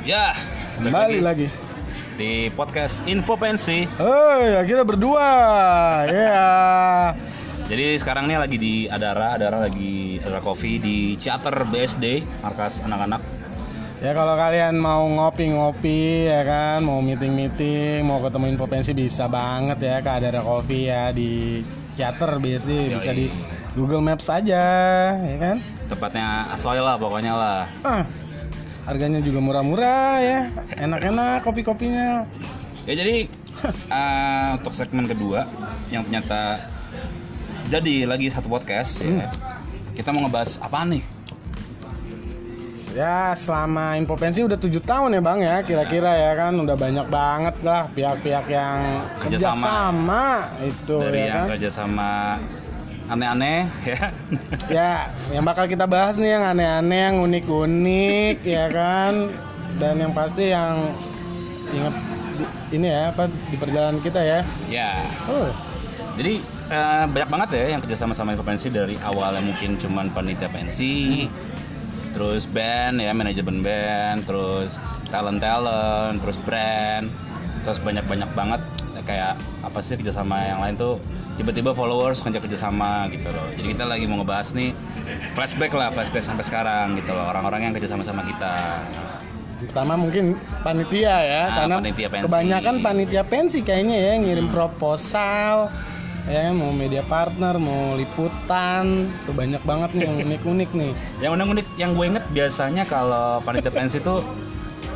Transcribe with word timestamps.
Ya, 0.00 0.32
Kembali 0.80 1.20
lagi. 1.20 1.48
di 2.16 2.52
podcast 2.52 3.00
Info 3.04 3.36
Pensi. 3.36 3.88
Hei, 3.88 4.60
akhirnya 4.60 4.84
berdua. 4.84 5.28
Ya. 6.08 6.48
Jadi 7.64 7.96
sekarang 7.96 8.28
nih 8.28 8.36
lagi 8.36 8.56
di 8.60 8.74
Adara, 8.84 9.38
Adara 9.38 9.62
lagi 9.62 10.18
Adara 10.20 10.42
Coffee 10.42 10.76
di 10.76 10.96
Ciater 11.16 11.64
BSD, 11.64 12.20
markas 12.42 12.82
anak-anak. 12.82 13.22
Ya 14.00 14.12
kalau 14.12 14.32
kalian 14.36 14.80
mau 14.80 15.04
ngopi-ngopi 15.06 16.28
ya 16.28 16.40
kan, 16.44 16.80
mau 16.80 17.00
meeting-meeting, 17.00 18.00
mau 18.04 18.20
ketemu 18.20 18.56
info 18.56 18.64
pensi 18.64 18.92
bisa 18.92 19.28
banget 19.28 19.80
ya 19.80 19.96
ke 20.00 20.10
Adara 20.10 20.40
Coffee 20.40 20.88
ya 20.88 21.12
di 21.12 21.60
Chatter 21.92 22.40
BSD 22.40 22.96
bisa 22.96 23.12
di 23.12 23.28
Google 23.76 24.00
Maps 24.00 24.28
aja 24.28 24.64
ya 25.16 25.36
kan. 25.36 25.56
Tepatnya 25.86 26.48
Asoy 26.48 26.80
lah 26.80 26.96
pokoknya 26.96 27.32
lah. 27.36 27.60
Ah, 27.84 28.02
harganya 28.84 29.20
juga 29.20 29.38
murah-murah 29.38 30.12
ya, 30.18 30.40
enak-enak 30.76 31.42
kopi-kopinya. 31.42 32.24
Ya 32.84 32.94
jadi 32.96 33.28
eh, 33.92 34.48
untuk 34.56 34.72
segmen 34.72 35.04
kedua 35.04 35.44
yang 35.88 36.02
ternyata 36.02 36.64
jadi 37.68 38.04
lagi 38.04 38.28
satu 38.28 38.48
podcast 38.48 39.00
ya. 39.00 39.28
Kita 39.92 40.10
mau 40.10 40.24
ngebahas 40.24 40.56
apa 40.58 40.86
nih? 40.86 41.04
Ya 42.90 43.36
selama 43.36 43.94
info 43.94 44.16
pensi 44.16 44.40
udah 44.40 44.56
tujuh 44.56 44.80
tahun 44.80 45.12
ya 45.12 45.20
bang 45.20 45.38
ya 45.42 45.56
kira-kira 45.60 46.10
ya 46.10 46.32
kan 46.32 46.56
udah 46.56 46.74
banyak 46.74 47.06
banget 47.06 47.56
lah 47.60 47.84
pihak-pihak 47.92 48.46
yang 48.48 48.78
Kerjasama. 49.20 49.52
kerjasama 49.52 50.24
itu 50.64 50.96
Dari 50.96 51.18
ya 51.18 51.26
yang 51.28 51.36
kan. 51.36 51.46
kerja 51.54 51.68
sama 51.68 52.10
aneh-aneh 53.10 53.66
ya. 53.82 54.00
Ya 54.70 54.92
yang 55.34 55.42
bakal 55.42 55.66
kita 55.66 55.84
bahas 55.84 56.14
nih 56.14 56.38
yang 56.38 56.44
aneh-aneh 56.46 57.00
yang 57.10 57.16
unik-unik 57.20 58.36
ya 58.56 58.70
kan 58.70 59.34
dan 59.82 59.98
yang 59.98 60.12
pasti 60.14 60.54
yang 60.54 60.94
inget 61.70 61.94
di- 62.38 62.52
ini 62.78 62.86
ya 62.86 63.10
apa 63.10 63.26
di 63.26 63.56
perjalanan 63.58 63.98
kita 63.98 64.20
ya. 64.22 64.40
ya. 64.70 65.02
Oh 65.26 65.50
Jadi 66.14 66.38
eh, 66.70 67.04
banyak 67.06 67.28
banget 67.30 67.48
ya 67.58 67.64
yang 67.74 67.80
kerjasama 67.82 68.14
sama 68.14 68.38
Pensi 68.38 68.70
dari 68.70 68.94
awalnya 69.00 69.42
mungkin 69.42 69.74
cuman 69.74 70.10
panitia 70.10 70.50
pensi, 70.50 71.26
terus 72.12 72.44
band 72.46 72.98
ya 72.98 73.10
manajemen 73.10 73.62
band, 73.62 74.22
terus 74.26 74.76
talent 75.08 75.40
talent, 75.40 76.18
terus 76.20 76.38
brand, 76.42 77.06
terus 77.62 77.78
banyak 77.80 78.04
banyak 78.06 78.30
banget 78.34 78.60
kayak 79.02 79.34
apa 79.60 79.78
sih 79.78 79.94
kerjasama 79.94 80.36
yang 80.46 80.58
lain 80.58 80.74
tuh 80.74 80.94
tiba-tiba 81.34 81.70
followers 81.70 82.20
ngajak 82.20 82.42
kerjasama 82.42 82.90
gitu 83.08 83.26
loh. 83.26 83.48
Jadi 83.52 83.66
kita 83.70 83.84
lagi 83.84 84.04
mau 84.04 84.18
ngebahas 84.18 84.52
nih 84.52 84.70
flashback 85.30 85.72
lah 85.72 85.88
flashback 85.88 86.22
sampai 86.22 86.42
sekarang 86.42 86.94
gitu 86.94 87.10
loh 87.10 87.24
orang-orang 87.24 87.60
yang 87.62 87.72
kerjasama 87.72 88.00
sama 88.00 88.22
kita. 88.22 88.84
pertama 89.60 89.92
mungkin 89.92 90.40
panitia 90.60 91.16
ya 91.20 91.42
Ah, 91.42 91.48
karena 91.54 91.76
panitia 91.78 92.08
pensi. 92.08 92.24
kebanyakan 92.24 92.74
panitia 92.80 93.22
pensi 93.22 93.60
kayaknya 93.60 93.92
ya 93.92 94.12
ngirim 94.18 94.48
proposal 94.48 95.68
ya 96.24 96.48
mau 96.50 96.72
media 96.72 97.04
partner 97.04 97.56
mau 97.56 97.92
liputan 97.92 99.04
tuh 99.22 99.36
banyak 99.36 99.60
banget 99.60 99.90
nih 99.92 100.02
yang 100.02 100.16
unik-unik 100.26 100.70
nih 100.72 100.92
Yang 101.18 101.30
unik-unik 101.34 101.66
yang 101.76 101.90
gue 101.92 102.06
inget 102.06 102.24
biasanya 102.30 102.82
kalau 102.84 103.40
panitia 103.40 103.68
pensi 103.68 104.00
tuh 104.00 104.24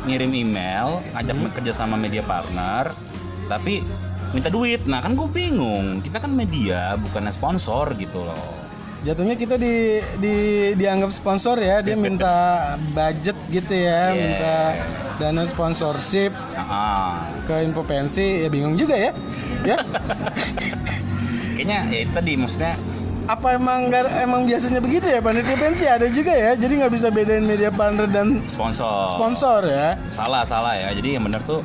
ngirim 0.03 0.33
email 0.33 0.97
ngajak 1.11 1.35
kerja 1.55 1.71
sama 1.75 1.93
media 1.93 2.21
partner, 2.21 2.89
tapi 3.45 3.81
minta 4.31 4.49
duit. 4.49 4.83
Nah 4.83 4.99
kan 4.99 5.13
gue 5.13 5.27
bingung, 5.27 5.99
kita 5.99 6.17
kan 6.17 6.29
media 6.29 6.93
bukan 6.95 7.29
sponsor 7.29 7.93
gitu 7.95 8.21
loh. 8.21 8.53
jatuhnya 9.01 9.37
kita 9.37 9.53
di, 9.55 10.01
di 10.17 10.35
dianggap 10.73 11.13
sponsor 11.13 11.61
ya 11.61 11.77
dia 11.79 11.93
minta 11.93 12.33
budget 12.97 13.37
gitu 13.47 13.69
ya 13.69 14.09
Yeah. 14.09 14.17
minta 14.17 14.55
dana 15.15 15.45
sponsorship 15.45 16.33
Nah, 16.57 17.21
ke 17.45 17.61
info 17.61 17.85
pensi 17.85 18.41
ya 18.41 18.49
bingung 18.49 18.73
juga 18.73 18.97
ya 18.97 19.13
ya 19.61 19.77
kayaknya 21.55 21.79
ya 21.87 21.99
itu 22.01 22.11
tadi 22.11 22.33
maksudnya 22.33 22.73
apa 23.25 23.57
emang 23.57 23.93
emang 24.21 24.41
biasanya 24.45 24.81
begitu 24.81 25.05
ya 25.05 25.17
panitia 25.17 25.53
pensi 25.53 25.85
ada 25.85 26.09
juga 26.09 26.29
ya 26.29 26.51
jadi 26.53 26.73
nggak 26.81 26.93
bisa 26.93 27.07
bedain 27.09 27.41
media 27.41 27.69
partner 27.69 28.05
dan 28.05 28.41
sponsor. 28.45 29.13
sponsor 29.13 29.59
ya 29.65 29.97
Salah 30.09 30.41
salah 30.41 30.73
ya. 30.73 30.89
Jadi 30.89 31.13
yang 31.13 31.25
benar 31.25 31.41
tuh 31.41 31.61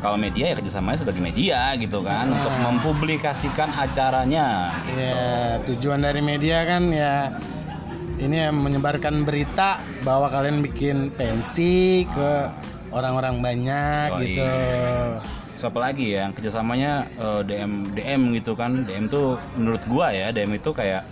kalau 0.00 0.16
media 0.16 0.50
ya 0.50 0.54
kerjasamanya 0.56 0.98
sebagai 1.04 1.20
media 1.20 1.76
gitu 1.76 2.00
kan 2.00 2.32
untuk 2.32 2.52
mempublikasikan 2.56 3.68
acaranya. 3.76 4.80
Ya, 4.96 5.60
tujuan 5.68 6.00
dari 6.00 6.24
media 6.24 6.64
kan 6.64 6.88
ya 6.88 7.36
ini 8.20 8.36
ya 8.36 8.50
menyebarkan 8.52 9.24
berita 9.24 9.80
bahwa 10.04 10.32
kalian 10.32 10.64
bikin 10.64 11.12
pensi 11.12 12.04
ke 12.08 12.32
orang-orang 12.92 13.40
banyak 13.40 14.08
Yoi. 14.16 14.20
gitu. 14.24 14.48
Siapa 15.60 15.76
lagi 15.76 16.16
ya 16.16 16.24
yang 16.24 16.32
kerjasamanya 16.32 16.92
eh, 17.20 17.40
DM 17.44 17.92
DM 17.92 18.22
gitu 18.40 18.56
kan 18.56 18.88
DM 18.88 19.12
tuh 19.12 19.36
menurut 19.60 19.84
gua 19.84 20.08
ya 20.08 20.32
DM 20.32 20.56
itu 20.56 20.72
kayak 20.72 21.04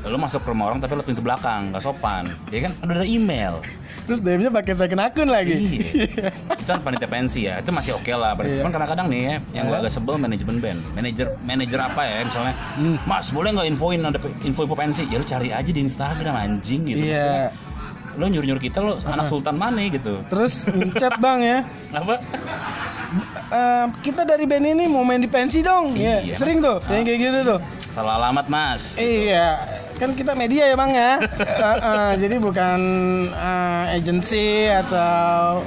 lo 0.00 0.16
masuk 0.16 0.40
ke 0.40 0.48
rumah 0.48 0.66
orang 0.66 0.80
tapi 0.80 0.92
lo 0.92 1.02
pintu 1.02 1.20
belakang 1.20 1.70
nggak 1.70 1.80
sopan. 1.80 2.24
Ya 2.48 2.64
kan? 2.64 2.72
Udah 2.80 2.94
ada 2.96 3.06
email. 3.06 3.60
Terus 4.04 4.20
DM-nya 4.20 4.48
pakai 4.48 4.72
second 4.72 5.00
akun 5.00 5.28
lagi. 5.28 5.56
iya. 5.76 6.32
Itu 6.56 6.66
kan 6.66 6.80
panitia 6.80 7.04
pensi 7.06 7.44
ya. 7.44 7.58
Itu 7.58 7.70
masih 7.70 7.94
oke 7.94 8.08
lah. 8.10 8.32
Iya. 8.36 8.60
cuman 8.60 8.72
kadang-kadang 8.72 9.06
nih 9.08 9.20
ya 9.20 9.34
yang 9.52 9.64
gua 9.66 9.78
agak 9.80 9.92
sebel 9.92 10.16
manajemen 10.16 10.56
band. 10.58 10.80
Manajer 10.92 11.36
manajer 11.40 11.78
apa 11.78 12.00
ya 12.02 12.24
misalnya? 12.24 12.54
Mas 13.04 13.28
boleh 13.28 13.52
nggak 13.52 13.68
infoin 13.68 14.00
ada 14.00 14.16
info-info 14.40 14.72
pensi? 14.72 15.04
Ya 15.06 15.16
lo 15.16 15.24
cari 15.24 15.52
aja 15.52 15.70
di 15.70 15.80
Instagram 15.80 16.34
anjing 16.34 16.80
gitu. 16.86 17.04
Iya. 17.04 17.20
Maksudnya, 17.20 17.68
lo 18.10 18.24
nyuruh-nyuruh 18.26 18.62
kita 18.62 18.78
lo 18.80 18.92
anak 19.00 19.26
sultan 19.26 19.54
mana 19.54 19.84
gitu. 19.86 20.24
Terus 20.26 20.66
chat 20.94 21.14
bang 21.18 21.38
ya. 21.40 21.58
apa? 21.92 22.18
"Eh, 23.50 23.86
kita 24.00 24.22
dari 24.22 24.46
band 24.46 24.66
ini 24.68 24.84
mau 24.86 25.02
main 25.02 25.18
di 25.18 25.26
pensi 25.26 25.60
dong. 25.60 25.94
Ya, 25.94 26.22
Iya. 26.22 26.34
sering 26.34 26.58
tuh 26.58 26.78
yang 26.86 27.02
kayak 27.02 27.18
gitu 27.20 27.38
tuh. 27.46 27.60
salah 27.82 28.22
alamat 28.22 28.46
mas. 28.46 28.94
Iya, 28.94 29.58
kan 30.00 30.10
kita 30.12 30.32
media 30.32 30.64
ya 30.64 30.74
bang 30.74 30.92
ya. 30.92 31.12
Eh, 31.60 31.76
eh, 31.78 32.12
jadi 32.16 32.36
bukan 32.36 32.80
eh, 33.28 33.96
agensi 33.96 34.48
atau 34.66 35.60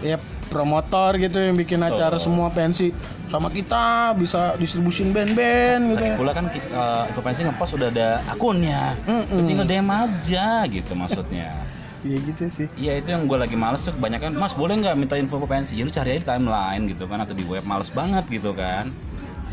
ya 0.00 0.16
promotor 0.46 1.18
gitu 1.18 1.36
yang 1.36 1.52
bikin 1.52 1.82
acara 1.82 2.14
semua 2.16 2.48
pensi 2.48 2.94
sama 3.26 3.48
kita 3.48 4.14
bisa 4.14 4.54
distribusin 4.54 5.10
band-band 5.10 5.82
gitu. 5.90 6.00
Lagi 6.00 6.14
pula 6.14 6.32
kan 6.32 6.46
ki- 6.46 6.62
eh, 6.64 7.02
info 7.06 7.20
pensi 7.20 7.40
ngepost 7.42 7.72
udah 7.74 7.88
ada 7.88 8.08
akunnya 8.26 8.94
Lo 9.28 9.42
tinggal 9.42 9.66
DM 9.66 9.88
aja 9.88 10.46
gitu 10.64 10.92
maksudnya 10.94 11.50
Iya 12.04 12.20
gitu 12.22 12.44
sih. 12.46 12.68
Iya 12.76 13.00
itu 13.00 13.08
yang 13.10 13.24
gue 13.24 13.34
lagi 13.34 13.56
males 13.56 13.80
tuh 13.80 13.92
kebanyakan 13.92 14.36
Mas 14.36 14.52
boleh 14.52 14.76
nggak 14.76 14.92
minta 14.94 15.16
info 15.16 15.40
pensi 15.42 15.72
Ya 15.72 15.82
lu 15.82 15.90
cari 15.90 16.12
aja 16.12 16.20
di 16.20 16.28
timeline 16.28 16.82
gitu 16.86 17.04
kan 17.04 17.16
Atau 17.18 17.32
di 17.32 17.42
web 17.42 17.64
males 17.64 17.88
banget 17.88 18.24
gitu 18.30 18.52
kan 18.52 18.92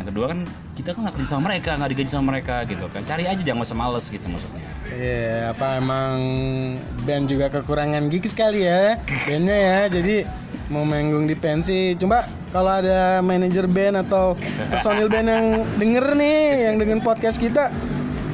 Yang 0.02 0.18
kedua 0.18 0.26
kan 0.34 0.40
kita 0.74 0.90
kan 0.98 1.00
nggak 1.06 1.16
kerja 1.22 1.30
sama 1.30 1.42
mereka 1.54 1.78
nggak 1.78 1.90
digaji 1.94 2.10
sama 2.10 2.26
mereka 2.34 2.56
gitu 2.66 2.86
kan 2.90 3.02
Cari 3.06 3.24
aja 3.30 3.42
jangan 3.46 3.62
usah 3.62 3.78
males 3.78 4.06
gitu 4.10 4.26
maksudnya 4.26 4.72
Iya, 4.92 5.56
apa 5.56 5.80
emang 5.80 6.18
band 7.08 7.32
juga 7.32 7.48
kekurangan 7.48 8.12
gigi 8.12 8.28
sekali 8.36 8.68
ya 8.68 9.00
bandnya 9.24 9.56
ya. 9.56 9.80
Jadi 9.88 10.28
mau 10.68 10.84
manggung 10.84 11.32
di 11.32 11.36
pensi. 11.40 11.96
Coba 11.96 12.28
kalau 12.52 12.84
ada 12.84 13.24
manajer 13.24 13.72
band 13.72 14.04
atau 14.04 14.36
personil 14.68 15.08
band 15.08 15.28
yang 15.32 15.46
denger 15.80 16.06
nih, 16.20 16.40
yang 16.68 16.76
dengan 16.76 17.00
podcast 17.00 17.40
kita, 17.40 17.72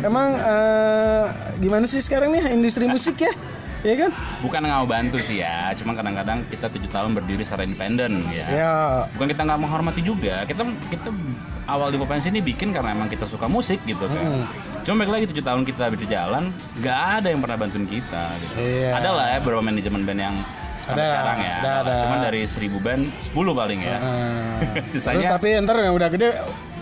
emang 0.02 0.34
eh, 0.34 1.26
gimana 1.62 1.86
sih 1.86 2.02
sekarang 2.02 2.34
nih 2.34 2.58
industri 2.58 2.90
musik 2.90 3.22
ya? 3.22 3.34
Iya 3.86 3.96
kan? 4.08 4.12
Bukan 4.42 4.60
nggak 4.66 4.78
mau 4.82 4.90
bantu 4.90 5.18
sih 5.22 5.46
ya 5.46 5.70
Cuma 5.78 5.94
kadang-kadang 5.94 6.42
kita 6.50 6.66
tujuh 6.66 6.90
tahun 6.90 7.14
berdiri 7.14 7.46
secara 7.46 7.62
independen 7.62 8.26
ya 8.34 8.46
Ya, 8.50 8.76
Bukan 9.14 9.30
kita 9.30 9.46
nggak 9.46 9.60
menghormati 9.62 10.02
juga 10.02 10.44
Kita 10.50 10.66
kita 10.90 11.14
awal 11.68 11.92
di 11.92 12.00
pensi 12.00 12.32
ini 12.32 12.40
bikin 12.40 12.72
karena 12.72 12.96
emang 12.96 13.12
kita 13.12 13.28
suka 13.28 13.46
musik 13.46 13.84
gitu 13.84 14.08
kan 14.08 14.18
Mm. 14.18 14.46
Cuma 14.88 15.04
balik 15.04 15.19
lagi 15.19 15.25
tujuh 15.36 15.44
tahun 15.44 15.68
kita 15.68 15.92
berjalan, 15.92 16.48
nggak 16.80 17.00
ada 17.19 17.28
yang 17.28 17.44
pernah 17.44 17.60
bantuin 17.60 17.84
kita. 17.84 18.24
Gitu. 18.40 18.56
Iya. 18.56 18.96
Ada 18.96 19.10
lah 19.12 19.25
ya 19.36 19.38
beberapa 19.44 19.60
manajemen 19.60 20.07
band 20.07 20.22
yang 20.24 20.36
sampai 20.88 21.04
Ada, 21.04 21.12
sekarang 21.12 21.38
ya. 21.44 21.56
ada, 21.60 21.72
ada. 21.84 21.94
Cuman 22.07 22.18
dari 22.24 22.42
seribu 22.48 22.78
band, 22.80 23.04
10 23.19 23.36
paling 23.51 23.80
ya. 23.84 23.98
terus 24.96 25.04
Sisanya 25.04 25.36
tapi 25.36 25.60
ntar 25.60 25.75
yang 25.84 25.92
udah 25.92 26.07
gede 26.07 26.30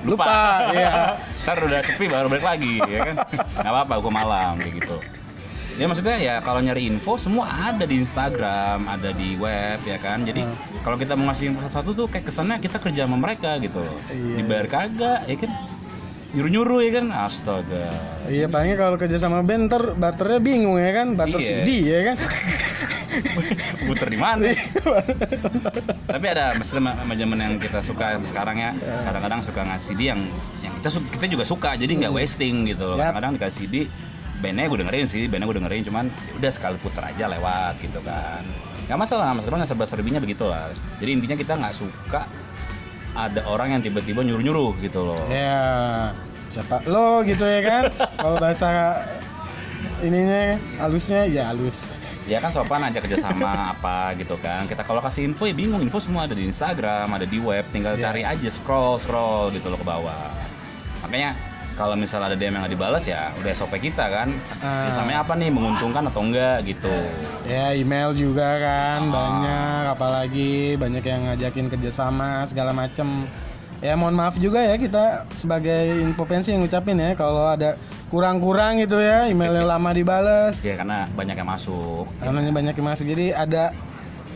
lupa, 0.05 0.29
ya. 0.69 1.17
Ntar 1.49 1.57
udah 1.65 1.79
sepi 1.81 2.05
baru 2.05 2.29
balik 2.29 2.45
lagi, 2.45 2.77
ya 2.85 2.99
kan? 3.09 3.15
Nggak 3.57 3.73
apa-apa, 3.73 3.93
gua 3.97 4.13
malam 4.13 4.53
kayak 4.61 4.85
gitu. 4.85 4.95
Ya 5.75 5.91
maksudnya 5.91 6.15
ya 6.15 6.35
kalau 6.39 6.63
nyari 6.63 6.87
info 6.87 7.19
semua 7.19 7.51
ada 7.51 7.83
di 7.83 7.99
Instagram, 7.99 8.87
ada 8.87 9.11
di 9.11 9.35
web 9.35 9.83
ya 9.83 9.99
kan. 9.99 10.23
Jadi 10.23 10.39
Hmm. 10.39 10.55
kalau 10.81 10.95
kita 10.95 11.19
mau 11.19 11.27
ngasih 11.27 11.51
info 11.51 11.67
sesuatu 11.67 11.91
tuh 11.91 12.07
kayak 12.07 12.23
kesannya 12.25 12.63
kita 12.63 12.79
kerja 12.79 13.03
sama 13.03 13.19
mereka 13.19 13.59
gitu. 13.59 13.83
Iya. 14.07 14.39
Dibayar 14.39 14.67
kagak, 14.71 15.19
ya 15.27 15.35
kan? 15.35 15.51
Nyuruh-nyuruh 16.31 16.79
ya 16.79 16.91
kan? 16.95 17.05
Astaga. 17.11 17.91
Iya 18.25 18.47
palingnya 18.47 18.77
kalau 18.77 18.95
kerja 18.95 19.15
sama 19.15 19.43
band 19.43 19.67
ntar 19.67 19.95
barternya 19.95 20.39
bingung 20.39 20.79
ya 20.79 20.91
kan, 20.95 21.07
barter 21.13 21.39
Iya. 21.43 21.47
CD 21.63 21.69
ya 21.85 21.99
kan. 22.07 22.17
Puter 23.87 24.07
di 24.11 24.19
mana? 24.19 24.43
Tapi 26.03 26.25
ada 26.27 26.51
maksudnya 26.55 26.91
manajemen 26.99 27.37
yang 27.39 27.53
kita 27.55 27.79
suka 27.79 28.15
sekarang 28.23 28.59
ya. 28.59 28.71
Kadang-kadang 29.03 29.39
suka 29.39 29.61
ngasih 29.63 29.93
dia 29.95 30.15
yang 30.15 30.21
yang 30.59 30.73
kita 30.79 30.87
kita 31.11 31.25
juga 31.27 31.43
suka. 31.43 31.75
Jadi 31.75 31.99
nggak 31.99 32.11
wasting 32.11 32.63
gitu 32.67 32.91
loh. 32.91 32.97
Kadang-kadang 32.99 33.31
dikasih 33.35 33.59
CD 33.67 33.75
bandnya 34.45 34.69
gue 34.69 34.79
dengerin 34.79 35.05
sih, 35.05 35.25
bandnya 35.25 35.47
gue 35.47 35.57
dengerin 35.57 35.81
cuman 35.83 36.05
ya 36.07 36.33
udah 36.37 36.51
sekali 36.51 36.77
puter 36.77 37.01
aja 37.03 37.25
lewat 37.27 37.81
gitu 37.81 37.97
kan. 37.99 38.45
nggak 38.85 38.99
masalah 38.99 39.33
masalah 39.33 39.57
nggak 39.57 39.69
serba 39.71 39.85
serbinya 39.85 40.21
begitulah 40.21 40.69
jadi 41.01 41.09
intinya 41.11 41.33
kita 41.33 41.57
nggak 41.57 41.73
suka 41.73 42.21
ada 43.11 43.41
orang 43.45 43.73
yang 43.73 43.81
tiba-tiba 43.81 44.21
nyuruh-nyuruh 44.21 44.77
gitu 44.79 45.01
loh 45.03 45.17
Ya, 45.25 46.13
siapa 46.45 46.85
lo 46.85 47.23
gitu 47.23 47.41
ya 47.41 47.61
kan? 47.63 47.83
Kalau 48.21 48.37
bahasa 48.37 49.01
ininya 49.97 50.53
halusnya 50.77 51.25
ya 51.25 51.49
halus. 51.49 51.87
ya 52.25 52.37
kan 52.37 52.49
sopan 52.49 52.83
aja 52.83 52.99
kerjasama 52.99 53.47
apa 53.73 54.13
gitu 54.15 54.35
kan 54.35 54.65
kita 54.65 54.81
kalau 54.81 54.97
kasih 54.99 55.23
info 55.23 55.45
ya 55.45 55.53
bingung 55.53 55.77
info 55.79 55.97
semua 55.97 56.25
ada 56.25 56.33
di 56.33 56.43
Instagram 56.43 57.05
ada 57.07 57.23
di 57.23 57.37
web 57.37 57.63
tinggal 57.69 57.95
Ya. 57.95 58.09
cari 58.09 58.21
aja 58.21 58.49
scroll 58.49 58.97
scroll 58.97 59.49
gitu 59.49 59.65
loh 59.65 59.77
ke 59.77 59.85
bawah 59.85 60.29
makanya 61.01 61.37
kalau 61.75 61.93
misalnya 61.93 62.27
ada 62.27 62.37
DM 62.37 62.51
yang 62.51 62.63
nggak 62.63 62.73
dibalas 62.73 63.03
ya 63.03 63.35
udah 63.35 63.51
SOP 63.51 63.75
kita 63.77 64.07
kan 64.07 64.31
Ah. 64.57 64.87
Kesannya 64.87 65.17
apa 65.17 65.33
nih 65.33 65.49
menguntungkan 65.49 66.03
atau 66.05 66.21
enggak 66.21 66.63
gitu 66.65 66.91
Ya 67.43 67.71
email 67.71 68.09
juga 68.11 68.47
kan 68.57 68.99
Ah. 69.01 69.11
banyak, 69.11 69.83
apalagi 69.91 70.51
banyak 70.75 71.03
yang 71.03 71.21
ngajakin 71.25 71.67
kerjasama 71.67 72.41
segala 72.43 72.71
macem. 72.71 73.27
Ya 73.79 73.93
mohon 73.93 74.13
maaf 74.13 74.35
juga 74.35 74.59
ya 74.59 74.73
kita 74.75 75.27
sebagai 75.31 75.75
infopensi 76.01 76.49
yang 76.49 76.63
ngucapin 76.63 76.95
ya 76.95 77.11
kalau 77.13 77.45
ada 77.45 77.75
kurang-kurang 78.07 78.79
gitu 78.79 78.97
ya 78.97 79.27
emailnya 79.27 79.67
lama 79.67 79.91
dibales, 79.91 80.57
ya 80.59 80.73
karena 80.75 81.05
banyak 81.11 81.35
yang 81.35 81.45
masuk 81.45 82.07
karena 82.17 82.39
banyak 82.49 82.73
yang 82.73 82.87
masuk 82.87 83.05
jadi 83.05 83.35
ada 83.35 83.75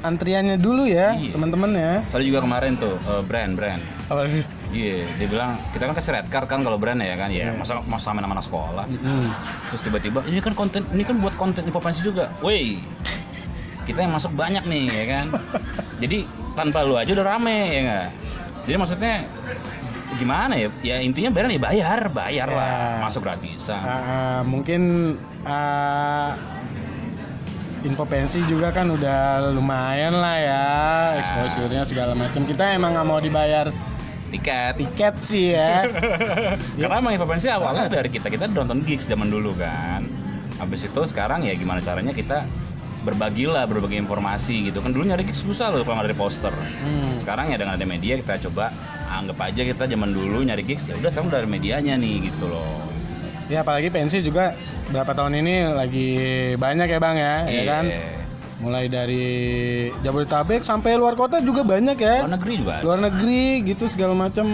antriannya 0.01 0.55
dulu 0.55 0.83
ya 0.85 1.15
Iya. 1.15 1.33
teman-teman 1.33 1.71
ya. 1.71 1.93
soalnya 2.05 2.27
juga 2.27 2.41
kemarin 2.41 2.73
tuh 2.75 2.95
eh, 2.99 3.23
brand 3.23 3.51
brand 3.53 3.81
Apa 4.05 4.21
Iya, 4.69 5.09
dia 5.17 5.27
bilang 5.27 5.57
kita 5.73 5.89
kan 5.89 5.93
kasih 5.97 6.11
red 6.13 6.27
card 6.29 6.45
kan 6.45 6.61
kalau 6.61 6.77
brand 6.77 7.01
ya 7.01 7.17
kan, 7.17 7.33
ya 7.33 7.57
masa 7.57 7.81
mau 7.89 7.97
sama 7.97 8.21
anak 8.21 8.45
sekolah. 8.45 8.85
Hmm. 8.85 9.33
Terus 9.73 9.81
tiba-tiba 9.81 10.21
ini 10.29 10.37
kan 10.45 10.53
konten, 10.53 10.85
ini 10.93 11.01
kan 11.01 11.17
buat 11.17 11.33
konten 11.33 11.65
infopensi 11.65 12.05
juga. 12.05 12.29
Woi, 12.45 12.77
kita 13.89 14.05
yang 14.05 14.13
masuk 14.13 14.29
banyak 14.37 14.61
nih 14.69 14.85
ya 14.93 15.05
kan. 15.09 15.25
Jadi 15.97 16.29
tanpa 16.53 16.85
lu 16.85 16.93
aja 17.01 17.09
udah 17.17 17.25
rame 17.25 17.57
ya 17.73 17.79
nggak. 17.81 18.07
Jadi 18.69 18.75
maksudnya 18.77 19.13
gimana 20.21 20.53
ya? 20.53 20.69
Ya 20.85 20.95
intinya 21.01 21.33
brand 21.33 21.49
ya 21.49 21.57
bayar, 21.57 21.99
bayar 22.13 22.47
Ya. 22.49 22.53
lah, 22.53 23.09
masuk 23.09 23.25
gratisan. 23.25 23.81
Ah, 23.81 24.41
mungkin 24.45 25.15
ah, 25.49 26.37
info 27.81 28.05
pensi 28.05 28.43
juga 28.45 28.69
kan 28.69 28.85
udah 28.91 29.49
lumayan 29.55 30.13
lah 30.13 30.35
ya 30.37 30.65
exposure-nya 31.17 31.87
segala 31.87 32.11
macam 32.11 32.43
kita 32.43 32.75
emang 32.75 32.91
nggak 32.91 33.07
mau 33.07 33.17
dibayar 33.23 33.71
Tiket. 34.29 34.73
tiket 34.77 35.15
sih 35.19 35.53
ya 35.53 35.83
Karena 36.79 36.95
emang 36.97 37.13
infopensi 37.13 37.47
awalnya 37.47 37.89
dari 37.89 38.07
kita, 38.07 38.29
kita 38.29 38.45
nonton 38.45 38.81
gigs 38.81 39.03
zaman 39.03 39.27
dulu 39.27 39.53
kan. 39.53 40.05
Habis 40.57 40.85
itu 40.85 41.01
sekarang 41.03 41.43
ya 41.43 41.53
gimana 41.53 41.79
caranya 41.79 42.11
kita 42.11 42.45
berbagi 42.99 43.47
lah, 43.47 43.63
berbagi 43.63 43.95
informasi 43.95 44.67
gitu 44.67 44.79
kan 44.79 44.91
dulu 44.91 45.07
nyari 45.07 45.23
gigs 45.23 45.39
susah 45.39 45.71
loh 45.71 45.81
kalau 45.81 46.03
dari 46.03 46.13
poster. 46.13 46.51
Hmm. 46.51 47.15
Sekarang 47.17 47.47
ya 47.47 47.57
dengan 47.57 47.73
ada 47.73 47.83
media 47.83 48.15
kita 48.15 48.37
coba 48.45 48.69
anggap 49.09 49.39
aja 49.41 49.61
kita 49.63 49.83
zaman 49.85 50.11
dulu 50.11 50.43
nyari 50.43 50.61
gigs 50.61 50.85
ya 50.85 50.93
udah 50.93 51.09
sekarang 51.09 51.33
ada 51.33 51.49
medianya 51.49 51.95
nih 51.95 52.29
gitu 52.29 52.45
loh. 52.45 52.85
ya 53.49 53.65
apalagi 53.65 53.89
pensi 53.89 54.21
juga 54.21 54.53
berapa 54.93 55.09
tahun 55.09 55.41
ini 55.41 55.73
lagi 55.73 56.09
banyak 56.53 56.85
ya 56.85 56.99
bang 57.01 57.15
ya 57.17 57.35
ya 57.41 57.49
Iya. 57.49 57.63
kan 57.65 57.83
mulai 58.59 58.85
dari 58.85 59.25
Jabodetabek 59.99 60.61
sampai 60.61 60.95
luar 60.95 61.15
kota 61.15 61.39
juga 61.39 61.63
banyak 61.63 61.95
ya 61.95 62.23
Luar 62.23 62.35
negeri 62.35 62.53
juga 62.59 62.75
luar 62.83 62.99
negeri 63.01 63.43
gitu 63.65 63.87
segala 63.87 64.11
macam 64.11 64.45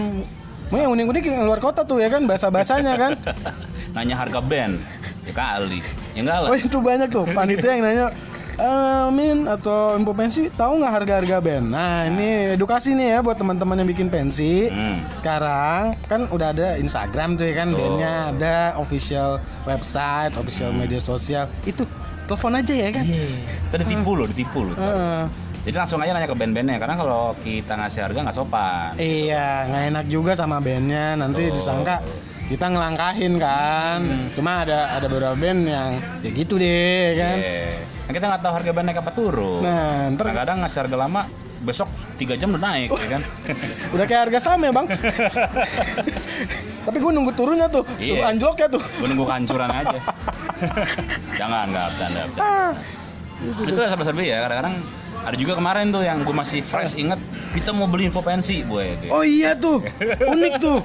mau 0.65 0.77
yang 0.77 0.93
unik-unik 0.93 1.23
yang 1.25 1.45
luar 1.45 1.57
kota 1.57 1.81
tuh 1.81 1.97
ya 1.97 2.09
kan 2.09 2.25
bahasa 2.25 2.49
bahasanya 2.49 2.93
kan 2.95 3.11
Nanya 3.95 4.15
harga 4.17 4.43
band 4.43 4.75
ya 5.23 5.31
kali. 5.31 5.79
Ya 6.13 6.21
enggak 6.21 6.37
lah. 6.37 6.49
Oh 6.51 6.57
itu 6.59 6.77
banyak 6.77 7.07
tuh 7.07 7.23
panitia 7.31 7.71
yang 7.71 7.81
nanya 7.81 8.07
"Eh, 8.55 9.07
Min 9.09 9.47
atau 9.47 9.95
info 9.95 10.11
pensi 10.11 10.51
tahu 10.51 10.83
nggak 10.83 10.93
harga-harga 10.93 11.37
band? 11.39 11.71
Nah 11.71 12.03
ini 12.05 12.55
edukasi 12.55 12.91
nih 12.91 13.15
ya 13.15 13.19
buat 13.19 13.35
teman-teman 13.35 13.79
yang 13.79 13.87
bikin 13.87 14.07
pensi. 14.07 14.67
Hmm. 14.67 14.99
Sekarang 15.15 15.95
kan 16.07 16.27
udah 16.27 16.51
ada 16.51 16.75
Instagram 16.75 17.35
tuh 17.35 17.47
ya 17.47 17.55
kan 17.55 17.71
Betul. 17.71 17.79
bandnya 17.79 18.13
ada 18.31 18.55
official 18.75 19.29
website, 19.63 20.35
official 20.35 20.75
Hmm. 20.75 20.83
media 20.83 20.99
sosial 20.99 21.47
itu 21.63 21.87
telepon 22.25 22.53
aja 22.57 22.73
ya 22.73 22.89
kan? 22.91 23.05
Tadi 23.71 23.81
ditipu 23.85 24.11
loh, 24.17 24.25
ditipu 24.29 24.59
loh. 24.67 24.75
Heeh. 24.75 25.21
Jadi 25.65 25.75
langsung 25.81 25.97
aja 25.97 26.13
nanya 26.13 26.29
ke 26.29 26.37
band-bandnya 26.37 26.77
karena 26.77 26.93
kalau 26.93 27.33
kita 27.41 27.73
ngasih 27.73 28.01
harga 28.05 28.19
nggak 28.21 28.37
sopan. 28.37 28.93
iya 29.01 29.65
nggak 29.65 29.83
enak 29.89 30.05
juga 30.05 30.37
sama 30.37 30.61
bandnya 30.61 31.17
nanti 31.17 31.49
Betul. 31.49 31.57
disangka 31.57 32.05
kita 32.45 32.65
ngelangkahin 32.69 33.33
kan. 33.41 33.99
Cuma 34.37 34.61
ada 34.61 34.93
ada 34.93 35.09
beberapa 35.09 35.33
band 35.33 35.65
yang 35.65 35.97
ya 36.21 36.29
gitu 36.29 36.61
deh 36.61 37.17
kan. 37.17 37.37
Iya. 37.41 37.73
Kan 38.05 38.11
kita 38.13 38.25
nggak 38.29 38.41
tahu 38.45 38.53
harga 38.61 38.71
band 38.77 38.85
naik 38.93 39.01
apa 39.01 39.11
turun. 39.17 39.61
Nah 39.65 40.13
ntar 40.13 40.23
Kadang-kadang 40.29 40.57
ngasih 40.61 40.79
harga 40.85 40.97
lama, 41.01 41.21
besok 41.65 41.89
tiga 42.15 42.33
jam 42.33 42.49
udah 42.53 42.61
naik, 42.61 42.89
ya 42.93 43.09
kan? 43.11 43.21
Udah 43.97 44.05
kayak 44.05 44.21
harga 44.29 44.39
sama 44.39 44.65
ya 44.65 44.71
bang 44.71 44.85
Tapi 46.85 46.97
gue 46.97 47.11
nunggu 47.11 47.31
turunnya 47.33 47.65
tuh 47.67 47.83
Iya. 47.97 48.13
Nunggu 48.13 48.23
anjloknya 48.27 48.67
tuh 48.69 48.81
Gue 48.81 49.07
nunggu 49.09 49.25
kehancuran 49.25 49.67
aja. 49.67 49.97
Jangan, 51.39 51.65
nggak 51.67 51.85
bercanda, 51.89 52.19
bercanda. 52.23 52.45
ah, 52.45 52.71
Itu 53.65 53.75
ya 53.75 53.87
serba-serbi 53.89 54.23
ya. 54.25 54.37
Kadang-kadang 54.41 54.73
ada 55.17 55.35
juga 55.35 55.53
kemarin 55.57 55.89
tuh 55.89 55.99
yang 55.99 56.21
gue 56.21 56.31
masih 56.31 56.61
fresh 56.61 56.93
inget 56.95 57.17
kita 57.49 57.73
mau 57.73 57.85
beli 57.85 58.05
info 58.05 58.21
pensi, 58.21 58.61
boy. 58.61 59.09
Oh 59.09 59.21
iya 59.21 59.53
tuh 59.57 59.81
Unik 60.21 60.53
tuh 60.61 60.77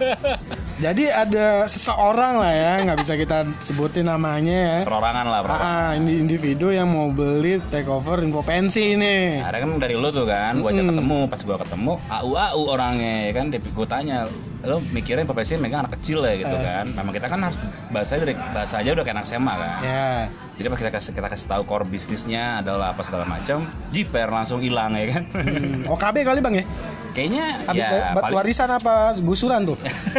Jadi 0.80 1.12
ada 1.12 1.68
seseorang 1.68 2.40
lah 2.40 2.52
ya 2.56 2.72
nggak 2.88 2.98
bisa 3.04 3.12
kita 3.20 3.44
sebutin 3.60 4.08
namanya 4.08 4.56
ya. 4.56 4.78
Perorangan 4.88 5.26
lah, 5.28 5.40
perorangan. 5.44 5.68
ah, 5.68 5.90
ini 5.92 6.24
individu 6.24 6.72
yang 6.72 6.88
mau 6.88 7.12
beli 7.12 7.60
take 7.68 7.84
over 7.84 8.24
info 8.24 8.40
pensi 8.40 8.96
ini. 8.96 9.44
Ada 9.44 9.60
kan 9.60 9.76
dari 9.76 9.92
lo 9.92 10.08
tuh 10.08 10.24
kan, 10.24 10.56
gue 10.56 10.72
aja 10.72 10.80
ketemu, 10.80 11.28
pas 11.28 11.36
gue 11.36 11.56
ketemu, 11.60 11.92
au 12.00 12.32
au 12.32 12.62
orangnya 12.72 13.28
ya 13.28 13.32
kan, 13.36 13.52
gue 13.52 13.86
tanya, 13.86 14.24
lo 14.64 14.80
mikirin 14.96 15.28
profesi 15.28 15.60
megang 15.60 15.84
anak 15.84 16.00
kecil 16.00 16.24
ya 16.24 16.32
gitu 16.40 16.56
kan, 16.56 16.88
memang 16.96 17.12
kita 17.12 17.28
kan 17.28 17.40
harus 17.44 17.60
bahasanya 17.92 18.20
dari 18.24 18.34
bahasa 18.56 18.74
aja 18.80 18.90
udah 18.96 19.04
kayak 19.04 19.16
anak 19.20 19.26
SMA 19.28 19.54
kan, 19.54 19.70
Ya. 19.84 20.10
Jadi 20.56 20.66
pas 20.68 20.76
kita 20.80 20.92
kasih 20.92 21.12
kita 21.16 21.28
kasih 21.32 21.46
tahu 21.48 21.62
core 21.64 21.88
bisnisnya 21.88 22.60
adalah 22.64 22.96
apa 22.96 23.04
segala 23.04 23.28
macam, 23.28 23.68
jiper 23.92 24.32
langsung 24.32 24.64
hilang 24.64 24.96
ya 24.96 25.12
kan, 25.12 25.22
hmm, 25.28 25.92
OKB 25.92 26.16
kali 26.24 26.40
bang 26.40 26.54
ya 26.60 26.66
kayaknya 27.10 27.64
Habis 27.64 27.84
ya 27.84 28.14
paling 28.14 28.32
warisan 28.32 28.68
apa 28.68 28.94
gusuran 29.18 29.64
tuh 29.64 29.78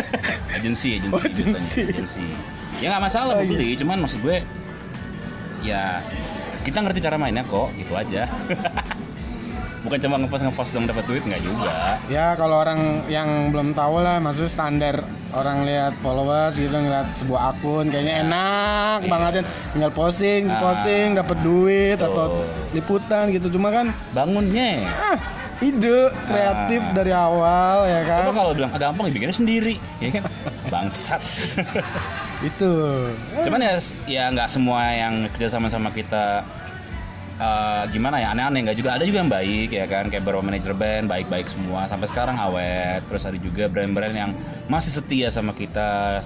agensi 0.58 0.98
agensi, 0.98 1.10
Oh, 1.10 1.20
agensi. 1.20 1.82
agensi. 1.86 2.26
ya 2.80 2.92
nggak 2.92 3.04
masalah 3.04 3.36
Oh, 3.36 3.44
beli, 3.44 3.74
cuman 3.74 4.02
maksud 4.02 4.20
gue 4.20 4.44
ya 5.62 6.02
kita 6.62 6.78
ngerti 6.80 7.00
cara 7.00 7.18
mainnya 7.18 7.42
kok, 7.42 7.74
gitu 7.74 7.94
aja. 7.94 8.30
Bukan 9.82 9.98
cuma 9.98 10.14
ngepost 10.16 10.46
ngepost 10.46 10.72
dong 10.72 10.86
dapat 10.86 11.02
duit 11.06 11.26
nggak 11.26 11.42
juga. 11.42 11.98
Ya 12.06 12.38
kalau 12.38 12.62
orang 12.62 13.02
yang 13.08 13.50
belum 13.50 13.74
tahu 13.74 13.98
lah 13.98 14.22
maksudnya 14.22 14.46
standar 14.48 14.96
orang 15.32 15.66
lihat 15.66 15.98
followers 15.98 16.54
gitu 16.56 16.70
ngeliat 16.70 17.10
sebuah 17.12 17.42
akun 17.52 17.90
kayaknya 17.90 18.22
enak 18.22 19.10
banget 19.10 19.42
kan 19.42 19.46
tinggal 19.74 19.90
posting 19.92 20.42
Iya. 20.46 20.54
Ah. 20.54 20.62
posting 20.62 21.06
dapat 21.16 21.38
duit 21.42 21.98
atau 21.98 22.30
Betul. 22.30 22.46
liputan 22.72 23.24
gitu 23.32 23.48
cuma 23.50 23.70
kan 23.70 23.90
Bangunnya. 24.12 24.86
ah 24.86 25.18
ide 25.62 25.98
kreatif 26.26 26.82
Ah. 26.82 26.94
dari 26.94 27.12
awal 27.12 27.86
ya 27.86 28.00
Coba 28.02 28.18
kan? 28.24 28.34
kalau 28.36 28.52
bilang 28.52 28.72
"Ah, 28.72 28.80
gampang 28.80 29.06
dibikinnya 29.08 29.34
sendiri, 29.34 29.78
ya 29.98 30.10
kan? 30.12 30.24
Bangsat. 30.68 31.22
itu. 32.42 32.74
Cuman 33.40 33.60
ya 33.60 33.78
ya 34.06 34.24
nggak 34.28 34.50
semua 34.50 34.82
yang 34.90 35.30
kerja 35.30 35.48
sama 35.52 35.68
sama 35.68 35.90
kita 35.90 36.42
eh, 37.38 37.84
gimana 37.90 38.18
ya 38.18 38.34
aneh-aneh 38.34 38.66
nggak 38.66 38.78
juga. 38.78 38.90
Ada 38.96 39.04
juga 39.04 39.18
yang 39.20 39.30
baik 39.30 39.70
ya 39.70 39.86
kan? 39.86 40.10
Kayak 40.10 40.24
beberapa 40.24 40.42
manajer 40.42 40.74
band 40.74 41.06
baik-baik 41.06 41.46
semua. 41.46 41.86
Sampai 41.86 42.06
sekarang 42.06 42.36
awet. 42.36 43.06
Terus 43.06 43.24
ada 43.24 43.38
juga 43.38 43.66
brand-brand 43.66 44.14
yang 44.14 44.32
masih 44.66 44.90
setia 44.92 45.30
sama 45.30 45.54
kita 45.54 46.18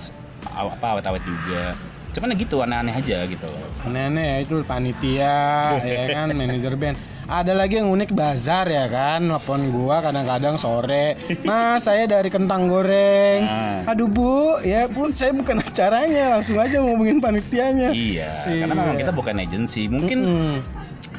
apa 0.46 0.86
awet-awet 0.94 1.24
juga. 1.24 1.76
Cuman 2.12 2.32
ya 2.32 2.36
gitu 2.38 2.56
aneh-aneh 2.62 2.94
aja 2.94 3.18
gitu. 3.26 3.48
Loh 3.48 3.68
aneh-aneh 3.84 4.24
ya 4.24 4.38
itu 4.40 4.56
panitia 4.64 5.36
ya 5.82 6.04
kan? 6.14 6.32
Manajer 6.32 6.76
band 6.76 6.96
ada 7.28 7.52
lagi 7.52 7.78
yang 7.78 7.90
unik 7.90 8.12
bazar 8.12 8.66
ya 8.66 8.86
kan 8.86 9.24
nelfon 9.24 9.70
gua 9.70 9.98
kadang-kadang 10.00 10.56
sore 10.56 11.18
mas 11.42 11.82
saya 11.82 12.06
dari 12.06 12.30
kentang 12.30 12.68
goreng 12.68 13.42
Ah. 13.46 13.82
aduh 13.88 14.06
bu 14.06 14.34
ya 14.62 14.86
bu 14.86 15.10
saya 15.10 15.34
bukan 15.34 15.58
acaranya 15.60 16.38
langsung 16.38 16.58
aja 16.58 16.78
ngomongin 16.78 17.18
panitianya 17.18 17.90
iya 17.90 18.46
Iya. 18.46 18.62
karena 18.64 18.74
memang 18.76 18.98
kita 18.98 19.12
bukan 19.12 19.36
agensi 19.40 19.88
mungkin 19.88 20.20
Hmm. 20.22 20.58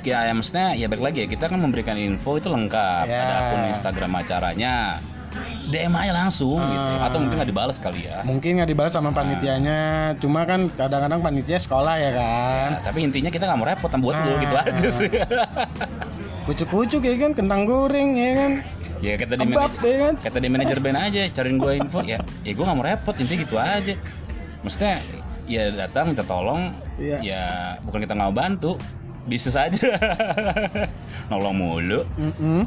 ya, 0.02 0.22
ya 0.22 0.32
maksudnya 0.32 0.66
ya 0.72 0.86
balik 0.86 1.04
lagi 1.04 1.18
ya 1.20 1.28
kita 1.28 1.44
kan 1.46 1.58
memberikan 1.58 1.94
info 1.96 2.36
itu 2.36 2.46
lengkap 2.46 3.04
Ya. 3.04 3.18
ada 3.18 3.34
akun 3.44 3.62
Instagram 3.68 4.12
acaranya 4.14 4.74
DM 5.66 5.92
aja 5.92 6.12
langsung 6.14 6.62
gitu. 6.62 6.92
Ah. 6.96 7.10
atau 7.10 7.18
mungkin 7.18 7.36
nggak 7.36 7.50
dibalas 7.50 7.76
kali 7.76 8.06
ya. 8.06 8.22
Mungkin 8.22 8.50
nggak 8.56 8.70
dibalas 8.70 8.92
sama 8.94 9.10
panitianya. 9.10 10.14
Cuma 10.18 10.46
kan 10.46 10.70
kadang-kadang 10.70 11.20
panitia 11.20 11.58
sekolah 11.58 11.94
ya 11.98 12.10
kan. 12.14 12.68
Nah, 12.78 12.82
tapi 12.86 13.02
intinya 13.02 13.28
kita 13.28 13.44
nggak 13.44 13.58
mau 13.58 13.66
repot 13.66 13.90
buat 13.98 14.14
lu 14.16 14.30
Ah. 14.30 14.38
gitu 14.38 14.54
aja 14.56 14.88
sih. 14.88 15.10
Kucuk-kucuk 16.46 17.02
ya 17.02 17.14
kan 17.18 17.32
kentang 17.34 17.66
goreng 17.66 18.14
ya 18.14 18.30
kan. 18.34 18.52
Ya 19.02 19.12
kata 19.18 19.34
di 19.36 19.44
kebab 19.44 19.72
manajer 19.74 19.84
ya 19.84 19.96
kan. 20.00 20.14
kata 20.22 20.38
di 20.38 20.48
manajer 20.48 20.78
band 20.80 20.98
aja 20.98 21.20
cariin 21.28 21.56
gue 21.58 21.72
info. 21.76 21.98
Ya 22.00 22.18
ya 22.46 22.52
gue 22.54 22.64
nggak 22.64 22.78
mau 22.78 22.86
repot 22.86 23.14
intinya 23.18 23.40
gitu 23.42 23.56
aja. 23.58 23.94
Maksudnya 24.62 24.94
ya 25.46 25.62
datang 25.74 26.14
minta 26.14 26.22
tolong. 26.22 26.72
Iya. 26.96 27.18
ya 27.20 27.42
bukan 27.84 28.00
kita 28.00 28.14
nggak 28.14 28.28
mau 28.30 28.36
bantu 28.36 28.78
bisnis 29.26 29.58
aja. 29.58 29.98
Nolong 31.30 31.56
mulu. 31.58 32.00
Mm-mm. 32.14 32.62